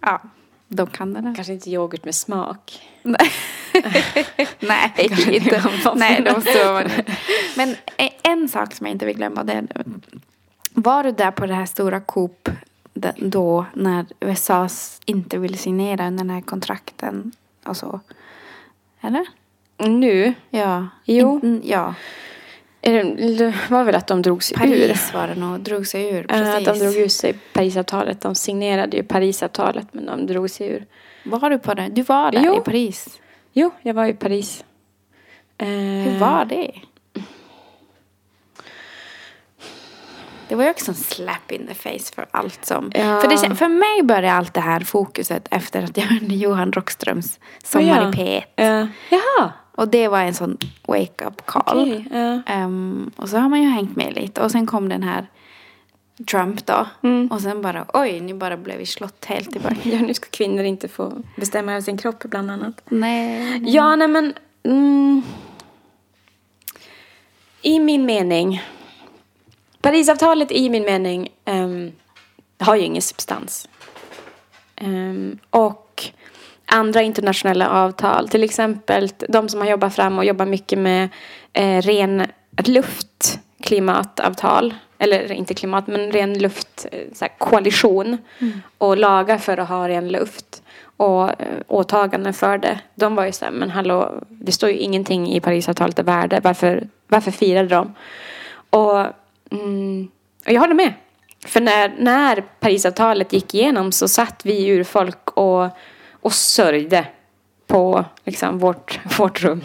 Ja, 0.00 0.22
de 0.68 0.86
kan 0.86 1.12
det 1.12 1.20
där. 1.20 1.34
Kanske 1.34 1.52
inte 1.52 1.70
yoghurt 1.70 2.04
med 2.04 2.14
smak. 2.14 2.90
Nej, 4.60 4.92
Kanske 5.08 5.36
inte. 5.36 5.62
Nej, 5.94 6.22
de 6.22 6.40
står 6.40 6.90
Men 7.56 7.76
eh, 7.96 8.10
en 8.22 8.48
sak 8.48 8.74
som 8.74 8.86
jag 8.86 8.94
inte 8.94 9.06
vill 9.06 9.16
glömma, 9.16 9.44
det 9.44 9.52
är, 9.52 9.66
var 10.70 11.04
du 11.04 11.12
där 11.12 11.30
på 11.30 11.46
det 11.46 11.54
här 11.54 11.66
stora 11.66 12.00
Coop 12.00 12.48
då 13.16 13.66
när 13.74 14.06
USA 14.20 14.68
inte 15.04 15.38
ville 15.38 15.56
signera 15.56 16.10
den 16.10 16.30
här 16.30 16.40
kontrakten 16.40 17.32
och 17.64 17.76
så? 17.76 18.00
Eller? 19.00 19.26
Nu, 19.78 20.34
Ja. 20.50 20.88
Jo. 21.04 21.40
In, 21.42 21.62
ja. 21.64 21.94
Det, 22.84 23.54
var 23.70 23.84
väl 23.84 23.94
att 23.94 24.06
de 24.06 24.22
drog 24.22 24.42
sig 24.42 24.56
ur. 24.56 24.58
Paris 24.60 25.14
var 25.14 25.26
det 25.28 25.34
nog, 25.34 25.60
drog 25.60 25.86
sig 25.86 26.10
ur. 26.10 26.26
Eh, 26.32 26.40
Att 26.40 26.64
Precis. 26.64 26.66
de 26.66 26.78
drog 26.78 26.96
ur 26.96 27.08
sig 27.08 27.34
Parisavtalet. 27.52 28.20
De 28.20 28.34
signerade 28.34 28.96
ju 28.96 29.02
Parisavtalet 29.02 29.86
men 29.92 30.06
de 30.06 30.26
drog 30.26 30.50
sig 30.50 30.68
ur. 30.68 30.86
Var 31.24 31.50
du 31.50 31.58
på 31.58 31.74
det? 31.74 31.88
Du 31.92 32.02
var 32.02 32.32
där 32.32 32.42
Jo. 32.44 32.56
i 32.56 32.60
Paris. 32.60 33.20
Jo, 33.52 33.70
jag 33.82 33.94
var 33.94 34.06
i 34.06 34.12
Paris. 34.14 34.64
Eh, 35.58 35.68
Hur 35.68 36.18
var 36.18 36.44
det? 36.44 36.70
Det 40.48 40.54
var 40.54 40.64
ju 40.64 40.70
också 40.70 40.90
en 40.90 40.94
slap 40.94 41.52
in 41.52 41.66
the 41.66 41.74
face 41.74 42.14
för 42.14 42.26
allt 42.30 42.64
som... 42.64 42.90
Ja. 42.94 43.20
För, 43.20 43.28
det, 43.48 43.54
för 43.56 43.68
mig 43.68 44.02
började 44.02 44.32
allt 44.32 44.54
det 44.54 44.60
här 44.60 44.80
fokuset 44.80 45.48
efter 45.50 45.82
att 45.82 45.96
jag 45.96 46.04
hörde 46.04 46.34
Johan 46.34 46.72
Rockströms 46.72 47.38
Sommar 47.64 47.86
Ja. 47.86 48.08
i 48.08 48.12
P1. 48.12 48.42
Eh, 48.56 48.86
jaha, 49.10 49.52
Och 49.76 49.88
det 49.88 50.08
var 50.08 50.20
en 50.20 50.34
sån 50.34 50.58
wake-up 50.86 51.46
call. 51.46 51.80
okej. 51.80 52.08
ja. 52.10 52.42
Ehm, 52.46 53.10
och 53.16 53.28
så 53.28 53.36
har 53.36 53.48
man 53.48 53.62
ju 53.62 53.68
hängt 53.68 53.96
med 53.96 54.14
lite. 54.14 54.42
Och 54.42 54.50
sen 54.50 54.66
kom 54.66 54.88
den 54.88 55.02
här 55.02 55.26
Trump 56.30 56.66
då. 56.66 56.86
Mm. 57.02 57.26
Och 57.26 57.40
sen 57.40 57.62
bara, 57.62 57.86
oj, 57.92 58.20
nu 58.20 58.34
bara 58.34 58.56
blev 58.56 58.78
vi 58.78 58.86
slått 58.86 59.24
helt 59.24 59.50
tillbaka. 59.50 59.76
ja, 59.82 60.00
nu 60.00 60.14
ska 60.14 60.26
kvinnor 60.30 60.64
inte 60.64 60.88
få 60.88 61.12
bestämma 61.36 61.72
över 61.72 61.80
sin 61.80 61.98
kropp 61.98 62.24
bland 62.24 62.50
annat. 62.50 62.80
Nej. 62.88 63.62
Ja, 63.66 63.96
nej 63.96 64.08
men... 64.08 64.34
Mm, 64.62 65.22
I 67.62 67.80
min 67.80 68.06
mening... 68.06 68.62
Parisavtalet 69.80 70.52
i 70.52 70.70
min 70.70 70.82
mening 70.82 71.28
ehm, 71.44 71.92
har 72.58 72.76
ju 72.76 72.82
ingen 72.82 73.02
substans. 73.02 73.68
Ehm, 74.76 75.38
och 75.50 75.83
andra 76.74 77.02
internationella 77.02 77.68
avtal, 77.68 78.28
till 78.28 78.44
exempel 78.44 79.08
de 79.28 79.48
som 79.48 79.60
har 79.60 79.68
jobbat 79.68 79.94
fram 79.94 80.18
och 80.18 80.24
jobbar 80.24 80.46
mycket 80.46 80.78
med 80.78 81.08
eh, 81.52 81.82
ren 81.82 82.26
luft, 82.66 83.38
klimatavtal, 83.62 84.74
eller 84.98 85.32
inte 85.32 85.54
klimat, 85.54 85.86
men 85.86 86.12
ren 86.12 86.38
luft, 86.38 86.86
eh, 86.92 87.00
så 87.14 87.26
koalition 87.38 88.18
och 88.78 88.96
lagar 88.96 89.38
för 89.38 89.58
att 89.58 89.68
ha 89.68 89.88
ren 89.88 90.08
luft 90.08 90.62
och 90.96 91.28
eh, 91.28 91.36
åtaganden 91.66 92.34
för 92.34 92.58
det. 92.58 92.80
De 92.94 93.14
var 93.14 93.24
ju 93.24 93.32
så 93.32 93.44
här, 93.44 93.52
men 93.52 93.70
hallå, 93.70 94.22
det 94.28 94.52
står 94.52 94.70
ju 94.70 94.76
ingenting 94.76 95.34
i 95.34 95.40
Parisavtalet 95.40 95.98
av 95.98 96.04
värde, 96.04 96.40
varför, 96.44 96.88
varför 97.08 97.30
firade 97.30 97.68
de? 97.68 97.94
Och, 98.70 99.06
mm, 99.50 100.08
och 100.46 100.52
jag 100.52 100.60
håller 100.60 100.74
med. 100.74 100.92
För 101.46 101.60
när, 101.60 101.94
när 101.98 102.44
Parisavtalet 102.60 103.32
gick 103.32 103.54
igenom 103.54 103.92
så 103.92 104.08
satt 104.08 104.40
vi 104.46 104.68
urfolk 104.68 105.30
och, 105.30 105.68
och 106.24 106.32
sörjde 106.32 107.06
på 107.66 108.04
liksom, 108.24 108.58
vårt, 108.58 109.00
vårt 109.18 109.42
rum. 109.42 109.62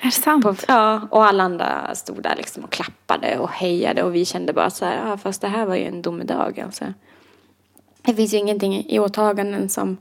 Är 0.00 0.06
det 0.06 0.10
sant? 0.10 0.44
På, 0.44 0.54
ja, 0.68 1.08
och 1.10 1.24
alla 1.24 1.44
andra 1.44 1.94
stod 1.94 2.22
där 2.22 2.34
liksom 2.36 2.64
och 2.64 2.70
klappade 2.70 3.38
och 3.38 3.50
hejade 3.50 4.02
och 4.02 4.14
vi 4.14 4.24
kände 4.24 4.52
bara 4.52 4.70
så 4.70 4.84
här, 4.84 5.08
ja, 5.08 5.16
fast 5.16 5.40
det 5.40 5.48
här 5.48 5.66
var 5.66 5.76
ju 5.76 5.84
en 5.84 6.02
domedag 6.02 6.60
alltså. 6.60 6.84
Det 8.02 8.14
finns 8.14 8.34
ju 8.34 8.38
ingenting 8.38 8.86
i 8.88 8.98
åtaganden 8.98 9.68
som, 9.68 9.96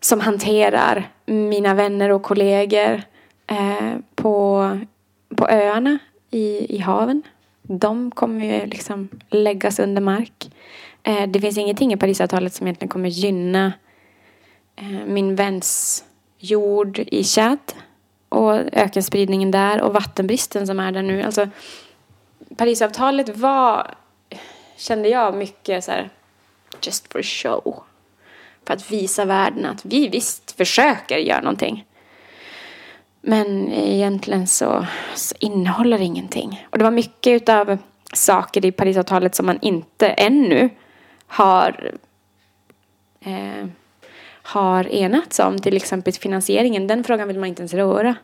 som 0.00 0.20
hanterar 0.20 1.10
mina 1.26 1.74
vänner 1.74 2.10
och 2.10 2.22
kollegor 2.22 3.02
eh, 3.46 3.96
på, 4.14 4.68
på 5.36 5.48
öarna 5.48 5.98
i, 6.30 6.76
i 6.76 6.78
haven. 6.78 7.22
De 7.62 8.10
kommer 8.10 8.44
ju 8.44 8.66
liksom 8.66 9.08
läggas 9.30 9.78
under 9.78 10.02
mark. 10.02 10.50
Eh, 11.02 11.26
det 11.28 11.40
finns 11.40 11.58
ingenting 11.58 11.92
i 11.92 11.96
Parisavtalet 11.96 12.54
som 12.54 12.66
egentligen 12.66 12.88
kommer 12.88 13.08
gynna 13.08 13.72
Eh, 14.76 15.06
min 15.06 15.34
väns 15.34 16.04
jord 16.38 16.98
i 16.98 17.24
Tchad. 17.24 17.58
och 18.28 18.54
ökenspridningen 18.72 19.50
där 19.50 19.82
och 19.82 19.92
vattenbristen 19.92 20.66
som 20.66 20.80
är 20.80 20.92
där 20.92 21.02
nu. 21.02 21.22
Alltså, 21.22 21.48
Parisavtalet 22.56 23.36
var, 23.36 23.94
kände 24.76 25.08
jag, 25.08 25.34
mycket 25.34 25.84
så 25.84 25.90
här 25.90 26.10
just 26.86 27.12
for 27.12 27.22
show. 27.22 27.82
För 28.66 28.74
att 28.74 28.90
visa 28.90 29.24
världen 29.24 29.66
att 29.66 29.84
vi 29.84 30.08
visst 30.08 30.52
försöker 30.52 31.16
göra 31.18 31.40
någonting. 31.40 31.84
Men 33.20 33.72
egentligen 33.72 34.46
så, 34.46 34.86
så 35.14 35.34
innehåller 35.38 35.98
det 35.98 36.04
ingenting. 36.04 36.66
Och 36.70 36.78
det 36.78 36.84
var 36.84 36.90
mycket 36.90 37.48
av 37.48 37.78
saker 38.14 38.64
i 38.64 38.72
Parisavtalet 38.72 39.34
som 39.34 39.46
man 39.46 39.58
inte 39.62 40.08
ännu 40.08 40.70
har 41.26 41.92
eh, 43.20 43.66
har 44.52 44.88
enats 44.88 45.38
om, 45.38 45.58
till 45.58 45.76
exempel 45.76 46.12
finansieringen. 46.12 46.86
Den 46.86 47.04
frågan 47.04 47.28
vill 47.28 47.38
man 47.38 47.48
inte 47.48 47.62
ens 47.62 47.74
röra. 47.74 48.14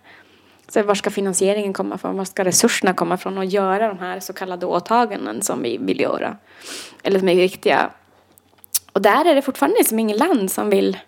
Så 0.68 0.82
var 0.82 0.94
ska 0.94 1.10
finansieringen 1.10 1.72
komma 1.72 1.94
ifrån? 1.94 2.16
Var 2.16 2.24
ska 2.24 2.44
resurserna 2.44 2.92
komma 2.92 3.14
ifrån? 3.14 3.38
Och 3.38 3.44
göra 3.44 3.88
de 3.88 3.98
här 3.98 4.20
så 4.20 4.32
kallade 4.32 4.66
åtaganden 4.66 5.42
som 5.42 5.62
vi 5.62 5.78
vill 5.78 6.00
göra. 6.00 6.36
Eller 7.02 7.18
som 7.18 7.28
är 7.28 7.34
viktiga. 7.34 7.90
Och 8.92 9.02
där 9.02 9.24
är 9.24 9.34
det 9.34 9.42
fortfarande 9.42 9.78
liksom 9.78 9.98
ingen 9.98 10.16
land 10.16 10.50
som 10.50 10.70
vill 10.70 10.98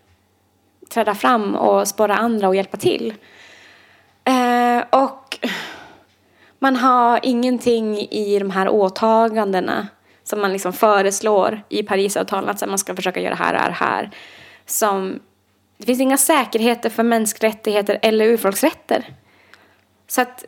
träda 0.91 1.15
fram 1.15 1.55
och 1.55 1.89
spåra 1.89 2.17
andra 2.17 2.49
och 2.49 2.57
hjälpa 2.57 2.77
till. 2.77 3.15
Eh, 4.25 4.85
och 4.91 5.39
man 6.59 6.77
har 6.77 7.21
ingenting 7.23 7.99
i 7.99 8.39
de 8.39 8.51
här 8.51 8.69
åtagandena 8.69 9.89
som 10.25 10.41
man 10.41 10.53
liksom 10.53 10.73
föreslår 10.73 11.63
i 11.69 11.83
Parisavtalet 11.83 12.63
att 12.63 12.69
man 12.69 12.79
ska 12.79 12.97
försöka 12.97 13.21
göra 13.21 13.35
här 13.35 13.55
och 13.55 13.61
här, 13.61 13.71
här. 13.71 14.11
Som, 14.71 15.21
det 15.79 15.87
finns 15.87 16.01
inga 16.01 16.17
säkerheter 16.17 16.91
för 16.91 17.03
mänskliga 17.03 17.53
rättigheter 17.53 17.99
eller 18.03 18.25
urfolksrätter. 18.25 19.05
Så 20.09 20.21
att 20.21 20.45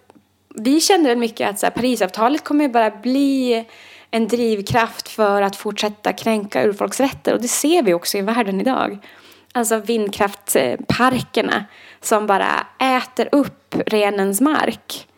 vi 0.55 0.81
känner 0.81 1.09
väl 1.09 1.18
mycket 1.18 1.51
att 1.51 1.59
så 1.59 1.66
här, 1.66 1.70
Parisavtalet 1.70 2.45
kommer 2.45 2.68
bara 2.68 2.91
bli 2.91 3.64
en 4.11 4.29
drivkraft 4.29 5.09
för 5.09 5.43
att 5.43 5.57
fortsätta 5.57 6.12
kränka 6.12 6.64
urfolksrätter 6.64 7.35
och 7.35 7.43
det 7.43 7.49
ser 7.49 7.83
vi 7.83 7.95
också 7.95 8.18
i 8.18 8.23
världen 8.23 8.61
idag. 8.61 8.99
Alltså 9.53 9.79
vindkraftsparkerna 9.79 11.64
som 12.01 12.27
bara 12.27 12.66
äter 12.79 13.29
upp 13.33 13.75
renens 13.87 14.41
mark. 14.41 15.09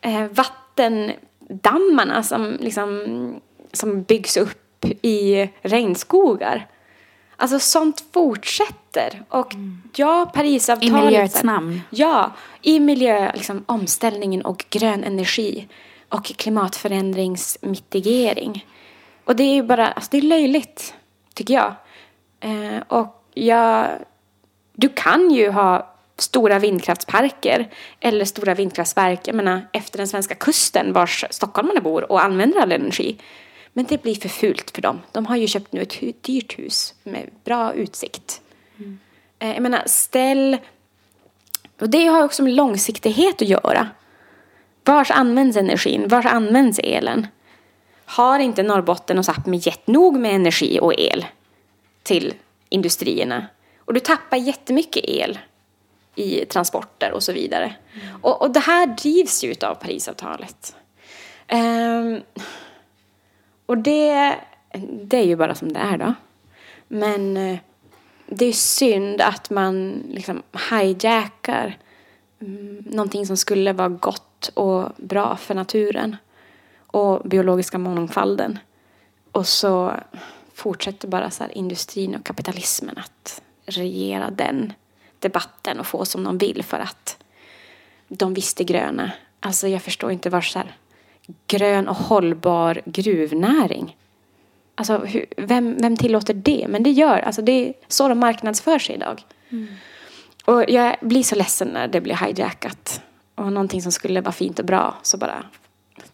Eh, 0.00 0.26
vattendammarna 0.26 2.22
som, 2.22 2.56
liksom, 2.60 3.40
som 3.72 4.02
byggs 4.02 4.36
upp 4.36 4.84
i 5.02 5.48
regnskogar. 5.62 6.66
Alltså 7.40 7.58
sånt 7.58 8.04
fortsätter. 8.12 9.22
Och 9.28 9.54
mm. 9.54 9.82
ja, 9.96 10.30
Parisavtalet. 10.34 10.92
I 10.92 11.04
miljöts 11.04 11.42
namn. 11.42 11.80
Ja, 11.90 12.32
i 12.62 12.80
miljö, 12.80 13.32
liksom, 13.34 13.64
omställningen 13.66 14.42
och 14.42 14.64
grön 14.70 15.04
energi. 15.04 15.68
Och 16.08 16.24
klimatförändringsmitigering. 16.24 18.66
Och 19.24 19.36
det 19.36 19.42
är 19.42 19.54
ju 19.54 19.62
bara, 19.62 19.88
alltså 19.88 20.08
det 20.10 20.18
är 20.18 20.22
löjligt, 20.22 20.94
tycker 21.34 21.54
jag. 21.54 21.74
Eh, 22.40 22.82
och 22.88 23.24
jag, 23.34 23.88
du 24.72 24.88
kan 24.88 25.30
ju 25.30 25.50
ha 25.50 25.94
stora 26.16 26.58
vindkraftsparker 26.58 27.70
eller 28.00 28.24
stora 28.24 28.54
vindkraftverk, 28.54 29.28
jag 29.28 29.34
menar 29.34 29.68
efter 29.72 29.98
den 29.98 30.08
svenska 30.08 30.34
kusten 30.34 30.92
vars 30.92 31.24
stockholmarna 31.30 31.80
bor 31.80 32.12
och 32.12 32.24
använder 32.24 32.60
all 32.60 32.72
energi. 32.72 33.16
Men 33.72 33.84
det 33.84 34.02
blir 34.02 34.14
för 34.14 34.28
fult 34.28 34.70
för 34.70 34.82
dem. 34.82 35.00
De 35.12 35.26
har 35.26 35.36
ju 35.36 35.46
köpt 35.46 35.72
nu 35.72 35.82
ett 35.82 36.22
dyrt 36.22 36.58
hus 36.58 36.94
med 37.02 37.30
bra 37.44 37.72
utsikt. 37.72 38.40
Mm. 38.78 38.98
Jag 39.38 39.62
menar, 39.62 39.82
ställ... 39.86 40.56
Och 41.80 41.90
det 41.90 42.06
har 42.06 42.24
också 42.24 42.42
med 42.42 42.52
långsiktighet 42.52 43.42
att 43.42 43.48
göra. 43.48 43.88
Vars 44.84 45.10
används 45.10 45.56
energin? 45.56 46.08
Vars 46.08 46.26
används 46.26 46.78
elen? 46.78 47.26
Har 48.04 48.38
inte 48.38 48.62
Norrbotten 48.62 49.18
och 49.18 49.24
Sápmi 49.24 49.56
gett 49.66 49.86
nog 49.86 50.16
med 50.16 50.34
energi 50.34 50.78
och 50.80 50.94
el 50.98 51.26
till 52.02 52.34
industrierna? 52.68 53.46
Och 53.78 53.94
du 53.94 54.00
tappar 54.00 54.36
jättemycket 54.36 55.04
el 55.04 55.38
i 56.14 56.44
transporter 56.44 57.12
och 57.12 57.22
så 57.22 57.32
vidare. 57.32 57.74
Mm. 57.94 58.16
Och, 58.22 58.42
och 58.42 58.50
det 58.50 58.60
här 58.60 58.86
drivs 58.86 59.44
ju 59.44 59.54
av 59.62 59.74
Parisavtalet. 59.74 60.76
Um, 61.52 62.20
och 63.70 63.78
det, 63.78 64.36
det 65.02 65.16
är 65.16 65.24
ju 65.24 65.36
bara 65.36 65.54
som 65.54 65.72
det 65.72 65.80
är 65.80 65.98
då. 65.98 66.14
Men 66.88 67.36
eh, 67.36 67.58
det 68.26 68.44
är 68.44 68.52
synd 68.52 69.20
att 69.20 69.50
man 69.50 70.02
liksom 70.08 70.42
hijackar 70.70 71.78
mm, 72.40 72.84
någonting 72.86 73.26
som 73.26 73.36
skulle 73.36 73.72
vara 73.72 73.88
gott 73.88 74.48
och 74.54 74.88
bra 74.96 75.36
för 75.36 75.54
naturen 75.54 76.16
och 76.86 77.28
biologiska 77.28 77.78
mångfalden. 77.78 78.58
Och 79.32 79.46
så 79.46 79.94
fortsätter 80.54 81.08
bara 81.08 81.30
så 81.30 81.44
industrin 81.52 82.14
och 82.14 82.24
kapitalismen 82.24 82.98
att 82.98 83.42
regera 83.66 84.30
den 84.30 84.72
debatten 85.18 85.80
och 85.80 85.86
få 85.86 86.04
som 86.04 86.24
de 86.24 86.38
vill 86.38 86.62
för 86.64 86.78
att 86.78 87.24
de 88.08 88.34
visste 88.34 88.64
gröna. 88.64 89.12
Alltså 89.40 89.68
jag 89.68 89.82
förstår 89.82 90.12
inte 90.12 90.30
var 90.30 90.40
så 90.40 90.58
här, 90.58 90.76
grön 91.46 91.88
och 91.88 91.96
hållbar 91.96 92.82
gruvnäring. 92.84 93.96
Alltså 94.74 94.98
hur, 94.98 95.26
vem, 95.36 95.76
vem 95.78 95.96
tillåter 95.96 96.34
det? 96.34 96.66
Men 96.68 96.82
det 96.82 96.90
gör, 96.90 97.18
alltså 97.18 97.42
det 97.42 97.52
är 97.52 97.74
så 97.88 98.08
de 98.08 98.18
marknadsför 98.18 98.78
sig 98.78 98.94
idag. 98.94 99.22
Mm. 99.50 99.68
Och 100.44 100.64
jag 100.68 100.96
blir 101.00 101.22
så 101.22 101.34
ledsen 101.34 101.68
när 101.68 101.88
det 101.88 102.00
blir 102.00 102.14
hijackat. 102.14 103.02
Och 103.34 103.52
någonting 103.52 103.82
som 103.82 103.92
skulle 103.92 104.20
vara 104.20 104.32
fint 104.32 104.58
och 104.58 104.64
bra 104.64 104.94
så 105.02 105.16
bara, 105.16 105.44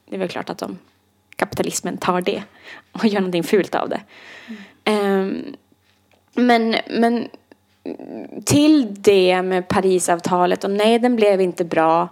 det 0.09 0.15
är 0.15 0.19
väl 0.19 0.29
klart 0.29 0.51
att 0.51 0.59
de, 0.59 0.79
kapitalismen 1.37 1.97
tar 1.97 2.21
det 2.21 2.43
och 2.93 3.07
gör 3.07 3.21
någonting 3.21 3.45
fult 3.45 3.75
av 3.75 3.89
det. 3.89 4.01
Mm. 4.85 5.21
Um, 5.21 5.57
men, 6.35 6.77
men 6.91 7.29
till 8.45 8.95
det 9.03 9.43
med 9.43 9.69
Parisavtalet 9.69 10.65
och 10.65 10.71
nej, 10.71 10.99
den 10.99 11.17
blev 11.17 11.41
inte 11.41 11.65
bra. 11.65 12.09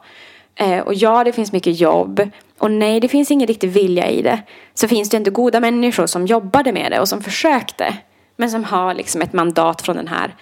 Eh, 0.56 0.78
och 0.78 0.94
ja, 0.94 1.24
det 1.24 1.32
finns 1.32 1.52
mycket 1.52 1.80
jobb. 1.80 2.30
Och 2.58 2.70
nej, 2.70 3.00
det 3.00 3.08
finns 3.08 3.30
ingen 3.30 3.46
riktig 3.46 3.70
vilja 3.70 4.10
i 4.10 4.22
det. 4.22 4.42
Så 4.74 4.88
finns 4.88 5.10
det 5.10 5.16
inte 5.16 5.30
goda 5.30 5.60
människor 5.60 6.06
som 6.06 6.26
jobbade 6.26 6.72
med 6.72 6.92
det 6.92 7.00
och 7.00 7.08
som 7.08 7.22
försökte. 7.22 7.96
Men 8.36 8.50
som 8.50 8.64
har 8.64 8.94
liksom 8.94 9.22
ett 9.22 9.32
mandat 9.32 9.82
från 9.82 9.96
den 9.96 10.08
här 10.08 10.34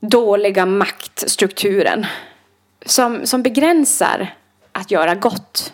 dåliga 0.00 0.66
maktstrukturen. 0.66 2.06
Som, 2.86 3.26
som 3.26 3.42
begränsar 3.42 4.34
att 4.72 4.90
göra 4.90 5.14
gott. 5.14 5.72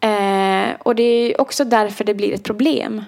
Eh, 0.00 0.74
och 0.78 0.94
det 0.94 1.02
är 1.02 1.40
också 1.40 1.64
därför 1.64 2.04
det 2.04 2.14
blir 2.14 2.34
ett 2.34 2.44
problem. 2.44 3.04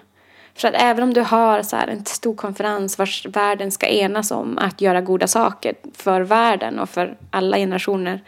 För 0.55 0.69
att 0.69 0.75
även 0.75 1.05
om 1.05 1.15
du 1.15 1.21
har 1.21 1.63
så 1.63 1.77
här 1.77 1.89
en 1.89 2.05
stor 2.05 2.35
konferens 2.35 2.99
vars 2.99 3.27
världen 3.27 3.71
ska 3.71 3.87
enas 3.87 4.31
om 4.31 4.59
att 4.59 4.81
göra 4.81 5.01
goda 5.01 5.27
saker 5.27 5.75
för 5.95 6.21
världen 6.21 6.79
och 6.79 6.89
för 6.89 7.17
alla 7.31 7.57
generationer 7.57 8.21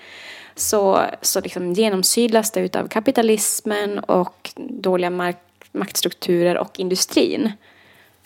så, 0.61 1.05
så 1.23 1.41
liksom 1.41 1.73
genomsyras 1.73 2.51
det 2.51 2.77
av 2.77 2.89
kapitalismen 2.89 3.99
och 3.99 4.51
dåliga 4.57 5.11
mark 5.11 5.37
maktstrukturer 5.73 6.59
och 6.59 6.81
industrin. 6.81 7.53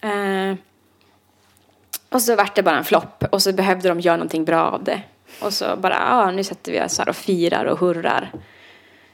Eh, 0.01 0.57
och 2.09 2.22
så 2.22 2.37
vart 2.37 2.55
det 2.55 2.62
bara 2.62 2.78
en 2.78 2.85
flopp 2.85 3.24
och 3.30 3.43
så 3.43 3.53
behövde 3.53 3.89
de 3.89 4.01
göra 4.01 4.16
någonting 4.16 4.45
bra 4.45 4.62
av 4.70 4.85
det. 4.85 5.03
Och 5.43 5.53
så 5.53 5.76
bara, 5.76 5.95
ja 5.95 6.16
ah, 6.16 6.30
nu 6.30 6.45
sätter 6.45 6.72
vi 6.72 6.83
oss 6.83 6.99
här 6.99 7.09
och 7.09 7.16
firar 7.16 7.64
och 7.64 7.78
hurrar. 7.78 8.33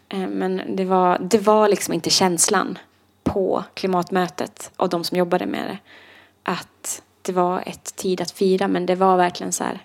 Eh, 0.08 0.28
men 0.28 0.62
det 0.76 0.84
var, 0.84 1.18
det 1.20 1.38
var 1.38 1.68
liksom 1.68 1.94
inte 1.94 2.10
känslan 2.10 2.78
på 3.22 3.64
klimatmötet 3.74 4.70
och 4.76 4.88
de 4.88 5.04
som 5.04 5.18
jobbade 5.18 5.46
med 5.46 5.64
det. 5.64 5.78
Att 6.42 7.02
det 7.22 7.32
var 7.32 7.62
ett 7.66 7.96
tid 7.96 8.20
att 8.20 8.30
fira 8.30 8.68
men 8.68 8.86
det 8.86 8.94
var 8.94 9.16
verkligen 9.16 9.52
så 9.52 9.64
här, 9.64 9.78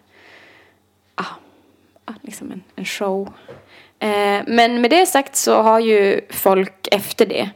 liksom 2.22 2.51
en, 2.51 2.64
en 2.76 2.86
show. 2.86 3.34
Eh, 3.99 4.41
men 4.47 4.82
med 4.82 4.89
det 4.89 5.06
sagt 5.06 5.36
så 5.36 5.62
har 5.62 5.80
ju 5.80 6.22
folk 6.30 6.88
efter 6.91 7.26
det 7.26 7.49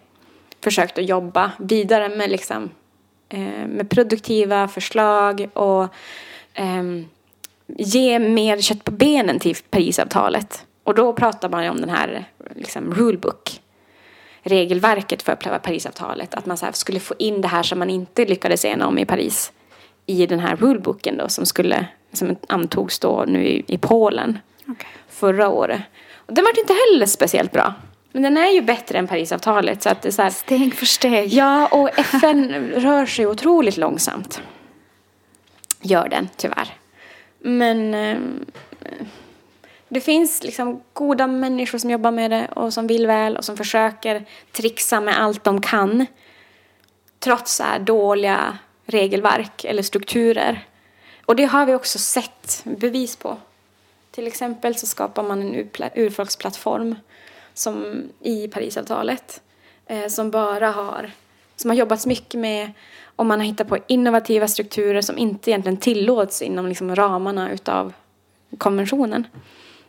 försökt 0.63 0.97
att 0.97 1.09
jobba 1.09 1.51
vidare 1.59 2.09
med 2.09 2.29
liksom 2.29 2.69
eh, 3.29 3.67
med 3.67 3.89
produktiva 3.89 4.67
förslag 4.67 5.49
och 5.53 5.83
eh, 6.53 6.83
ge 7.67 8.19
mer 8.19 8.61
kött 8.61 8.83
på 8.83 8.91
benen 8.91 9.39
till 9.39 9.55
Parisavtalet. 9.69 10.65
Och 10.83 10.95
då 10.95 11.13
pratar 11.13 11.49
man 11.49 11.63
ju 11.63 11.69
om 11.69 11.81
den 11.81 11.89
här 11.89 12.25
liksom, 12.55 12.93
rulebook 12.93 13.61
regelverket 14.41 15.21
för 15.21 15.35
Parisavtalet. 15.35 16.33
Att 16.33 16.45
man 16.45 16.57
så 16.57 16.67
skulle 16.73 16.99
få 16.99 17.13
in 17.19 17.41
det 17.41 17.47
här 17.47 17.63
som 17.63 17.79
man 17.79 17.89
inte 17.89 18.25
lyckades 18.25 18.65
ena 18.65 18.87
om 18.87 18.97
i 18.97 19.05
Paris 19.05 19.51
i 20.05 20.25
den 20.25 20.39
här 20.39 20.55
rulebooken 20.55 21.17
då 21.17 21.29
som 21.29 21.45
skulle 21.45 21.87
som 22.17 22.35
antogs 22.47 22.99
då 22.99 23.25
nu 23.27 23.45
i, 23.45 23.63
i 23.67 23.77
Polen 23.77 24.39
okay. 24.67 24.89
förra 25.09 25.49
året. 25.49 25.81
Och 26.15 26.33
den 26.33 26.43
var 26.43 26.59
inte 26.59 26.73
heller 26.73 27.05
speciellt 27.05 27.51
bra. 27.51 27.73
Men 28.11 28.23
den 28.23 28.37
är 28.37 28.51
ju 28.51 28.61
bättre 28.61 28.97
än 28.97 29.07
Parisavtalet. 29.07 29.83
Så 29.83 29.89
att 29.89 30.01
det 30.01 30.09
är 30.09 30.11
så 30.11 30.21
här, 30.21 30.29
steg 30.29 30.75
för 30.75 30.85
steg. 30.85 31.33
Ja, 31.33 31.67
och 31.67 31.99
FN 31.99 32.71
rör 32.75 33.05
sig 33.05 33.27
otroligt 33.27 33.77
långsamt. 33.77 34.41
Gör 35.81 36.09
den, 36.09 36.29
tyvärr. 36.37 36.73
Men 37.39 37.93
eh, 37.93 38.17
det 39.89 40.01
finns 40.01 40.43
liksom 40.43 40.81
goda 40.93 41.27
människor 41.27 41.77
som 41.77 41.89
jobbar 41.89 42.11
med 42.11 42.31
det 42.31 42.47
och 42.55 42.73
som 42.73 42.87
vill 42.87 43.07
väl 43.07 43.37
och 43.37 43.45
som 43.45 43.57
försöker 43.57 44.25
trixa 44.51 45.01
med 45.01 45.21
allt 45.21 45.43
de 45.43 45.61
kan. 45.61 46.05
Trots 47.19 47.55
så 47.55 47.63
dåliga 47.79 48.57
regelverk 48.85 49.65
eller 49.65 49.83
strukturer. 49.83 50.65
Och 51.27 51.35
det 51.35 51.45
har 51.45 51.65
vi 51.65 51.73
också 51.73 51.99
sett 51.99 52.61
bevis 52.63 53.15
på. 53.15 53.37
Till 54.11 54.27
exempel 54.27 54.75
så 54.75 54.87
skapar 54.87 55.23
man 55.23 55.41
en 55.41 55.69
urfolksplattform 55.95 56.95
som 57.53 58.03
i 58.21 58.47
Parisavtalet 58.47 59.41
eh, 59.85 60.07
som 60.07 60.31
bara 60.31 60.71
har, 60.71 61.11
som 61.55 61.69
har 61.69 61.77
jobbats 61.77 62.05
mycket 62.05 62.39
med 62.39 62.71
och 63.15 63.25
man 63.25 63.39
har 63.39 63.47
hittat 63.47 63.67
på 63.67 63.77
innovativa 63.87 64.47
strukturer 64.47 65.01
som 65.01 65.17
inte 65.17 65.51
egentligen 65.51 65.77
tillåts 65.77 66.41
inom 66.41 66.67
liksom 66.67 66.95
ramarna 66.95 67.51
utav 67.51 67.93
konventionen. 68.57 69.27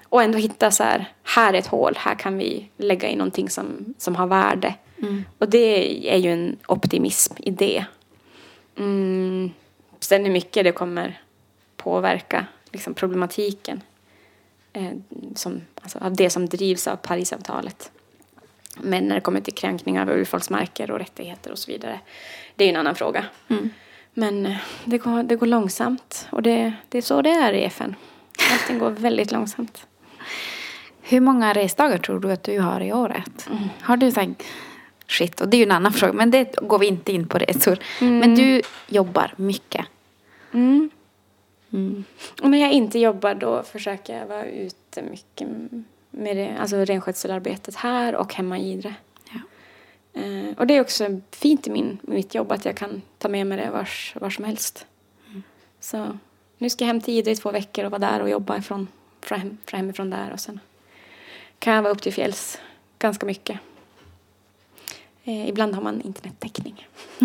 Och 0.04 0.22
ändå 0.22 0.38
hitta 0.38 0.70
så 0.70 0.82
här, 0.82 1.12
här 1.22 1.54
är 1.54 1.58
ett 1.58 1.66
hål, 1.66 1.94
här 1.96 2.14
kan 2.14 2.38
vi 2.38 2.68
lägga 2.76 3.08
in 3.08 3.18
någonting 3.18 3.50
som, 3.50 3.94
som 3.98 4.16
har 4.16 4.26
värde. 4.26 4.74
Mm. 5.02 5.24
Och 5.38 5.48
det 5.48 6.08
är 6.14 6.18
ju 6.18 6.32
en 6.32 6.56
optimism 6.68 7.34
i 7.38 7.50
det. 7.50 7.84
Mm. 8.78 9.50
Sen 10.00 10.24
hur 10.24 10.32
mycket 10.32 10.64
det 10.64 10.72
kommer 10.72 11.20
påverka 11.78 12.46
liksom 12.72 12.94
problematiken 12.94 13.82
eh, 14.72 14.92
som, 15.34 15.60
alltså, 15.82 15.98
av 15.98 16.16
det 16.16 16.30
som 16.30 16.46
drivs 16.46 16.86
av 16.86 16.96
Parisavtalet. 16.96 17.90
Men 18.80 19.04
när 19.04 19.14
det 19.14 19.20
kommer 19.20 19.40
till 19.40 19.54
kränkningar 19.54 20.02
av 20.02 20.10
urfolksmarker 20.10 20.90
och 20.90 20.98
rättigheter 20.98 21.50
och 21.50 21.58
så 21.58 21.72
vidare, 21.72 22.00
det 22.56 22.64
är 22.64 22.68
ju 22.68 22.70
en 22.70 22.80
annan 22.80 22.94
fråga. 22.94 23.24
Mm. 23.48 23.70
Men 24.14 24.46
eh, 24.46 24.56
det 24.84 24.98
går, 24.98 25.22
det 25.22 25.36
går 25.36 25.46
långsamt 25.46 26.28
och 26.30 26.42
det, 26.42 26.72
det 26.88 26.98
är 26.98 27.02
så 27.02 27.22
det 27.22 27.30
är 27.30 27.52
i 27.52 27.64
FN. 27.64 27.94
Allting 28.52 28.78
går 28.78 28.90
väldigt 28.90 29.32
långsamt. 29.32 29.86
Hur 31.02 31.20
många 31.20 31.52
resdagar 31.52 31.98
tror 31.98 32.20
du 32.20 32.32
att 32.32 32.42
du 32.42 32.60
har 32.60 32.80
i 32.80 32.92
året? 32.92 33.48
Har 33.80 33.96
du 33.96 34.06
här, 34.06 34.34
shit, 35.06 35.40
och 35.40 35.48
det 35.48 35.56
är 35.56 35.58
ju 35.58 35.64
en 35.64 35.72
annan 35.72 35.92
fråga, 35.92 36.12
men 36.12 36.30
det 36.30 36.56
går 36.62 36.78
vi 36.78 36.86
inte 36.86 37.12
in 37.12 37.28
på 37.28 37.38
resor. 37.38 37.78
Men 38.00 38.34
du 38.34 38.62
jobbar 38.88 39.34
mycket. 39.36 39.86
Mm. 40.52 40.90
Mm. 41.72 42.04
Och 42.42 42.50
när 42.50 42.58
jag 42.58 42.72
inte 42.72 42.98
jobbar 42.98 43.34
då 43.34 43.62
försöker 43.62 44.18
jag 44.18 44.26
vara 44.26 44.44
ute 44.44 45.02
mycket 45.02 45.48
med 46.10 46.36
det, 46.36 46.56
alltså 46.60 46.76
renskötselarbetet 46.76 47.76
här 47.76 48.14
och 48.14 48.34
hemma 48.34 48.58
i 48.58 48.72
Idre. 48.72 48.94
Ja. 49.32 49.40
Eh, 50.20 50.58
och 50.58 50.66
det 50.66 50.76
är 50.76 50.80
också 50.80 51.20
fint 51.30 51.66
i 51.66 51.70
min, 51.70 51.98
mitt 52.02 52.34
jobb 52.34 52.52
att 52.52 52.64
jag 52.64 52.76
kan 52.76 53.02
ta 53.18 53.28
med 53.28 53.46
mig 53.46 53.58
det 53.58 53.70
vars, 53.70 54.14
var 54.20 54.30
som 54.30 54.44
helst. 54.44 54.86
Så 55.80 56.18
nu 56.58 56.70
ska 56.70 56.84
jag 56.84 56.86
hem 56.86 57.00
till 57.00 57.14
Idre 57.14 57.32
i 57.32 57.36
två 57.36 57.50
veckor 57.50 57.84
och 57.84 57.90
vara 57.90 58.10
där 58.10 58.20
och 58.20 58.30
jobba 58.30 58.56
ifrån, 58.56 58.88
från, 59.20 59.40
hem, 59.40 59.58
från 59.64 59.78
hemifrån 59.78 60.10
där 60.10 60.32
och 60.32 60.40
sen 60.40 60.60
kan 61.58 61.74
jag 61.74 61.82
vara 61.82 61.92
upp 61.92 62.02
till 62.02 62.12
fjälls 62.12 62.60
ganska 62.98 63.26
mycket. 63.26 63.58
Eh, 65.24 65.48
ibland 65.48 65.74
har 65.74 65.82
man 65.82 66.00
internettäckning. 66.00 66.86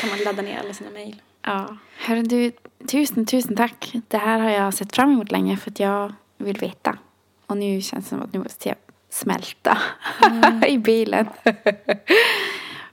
kan 0.00 0.10
man 0.10 0.18
ladda 0.24 0.42
ner 0.42 0.58
alla 0.58 0.74
sina 0.74 0.90
mejl. 0.90 1.22
Ja. 1.42 1.76
Hörru 1.98 2.22
du, 2.22 2.52
tusen, 2.86 3.26
tusen 3.26 3.56
tack. 3.56 3.92
Det 4.08 4.18
här 4.18 4.38
har 4.38 4.50
jag 4.50 4.74
sett 4.74 4.96
fram 4.96 5.12
emot 5.12 5.30
länge 5.30 5.56
för 5.56 5.70
att 5.70 5.80
jag 5.80 6.14
vill 6.38 6.58
veta. 6.58 6.98
Och 7.46 7.56
nu 7.56 7.80
känns 7.80 8.04
det 8.04 8.08
som 8.08 8.22
att 8.22 8.32
nu 8.32 8.38
måste 8.38 8.68
jag 8.68 8.76
smälta 9.10 9.78
i 10.66 10.78
bilen. 10.78 11.28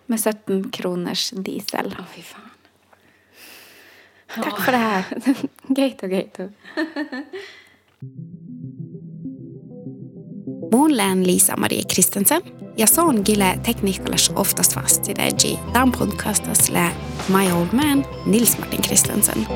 Med 0.06 0.24
17 0.24 0.70
kronors 0.70 1.30
diesel. 1.32 1.96
Åh, 2.00 2.06
fy 2.16 2.22
fan. 2.22 2.42
Tack 4.44 4.62
för 4.62 4.72
det 4.72 4.78
här. 4.78 5.06
Gato, 5.68 6.08
gato. 6.08 6.50
Mulle 10.72 11.16
Lisa 11.16 11.58
Marie 11.58 11.84
Kristensen. 11.84 12.42
Ja 12.78 12.88
se 12.88 13.02
on 13.02 13.22
gile 13.26 13.60
tekniikkalais 13.64 14.32
oftast 14.36 14.76
vasti, 14.76 15.14
tämän 15.74 15.92
podcastas 15.92 16.70
My 17.30 17.52
Old 17.52 17.68
Man 17.72 18.06
Nils 18.26 18.58
Martin 18.58 18.82
Kristensen. 18.82 19.48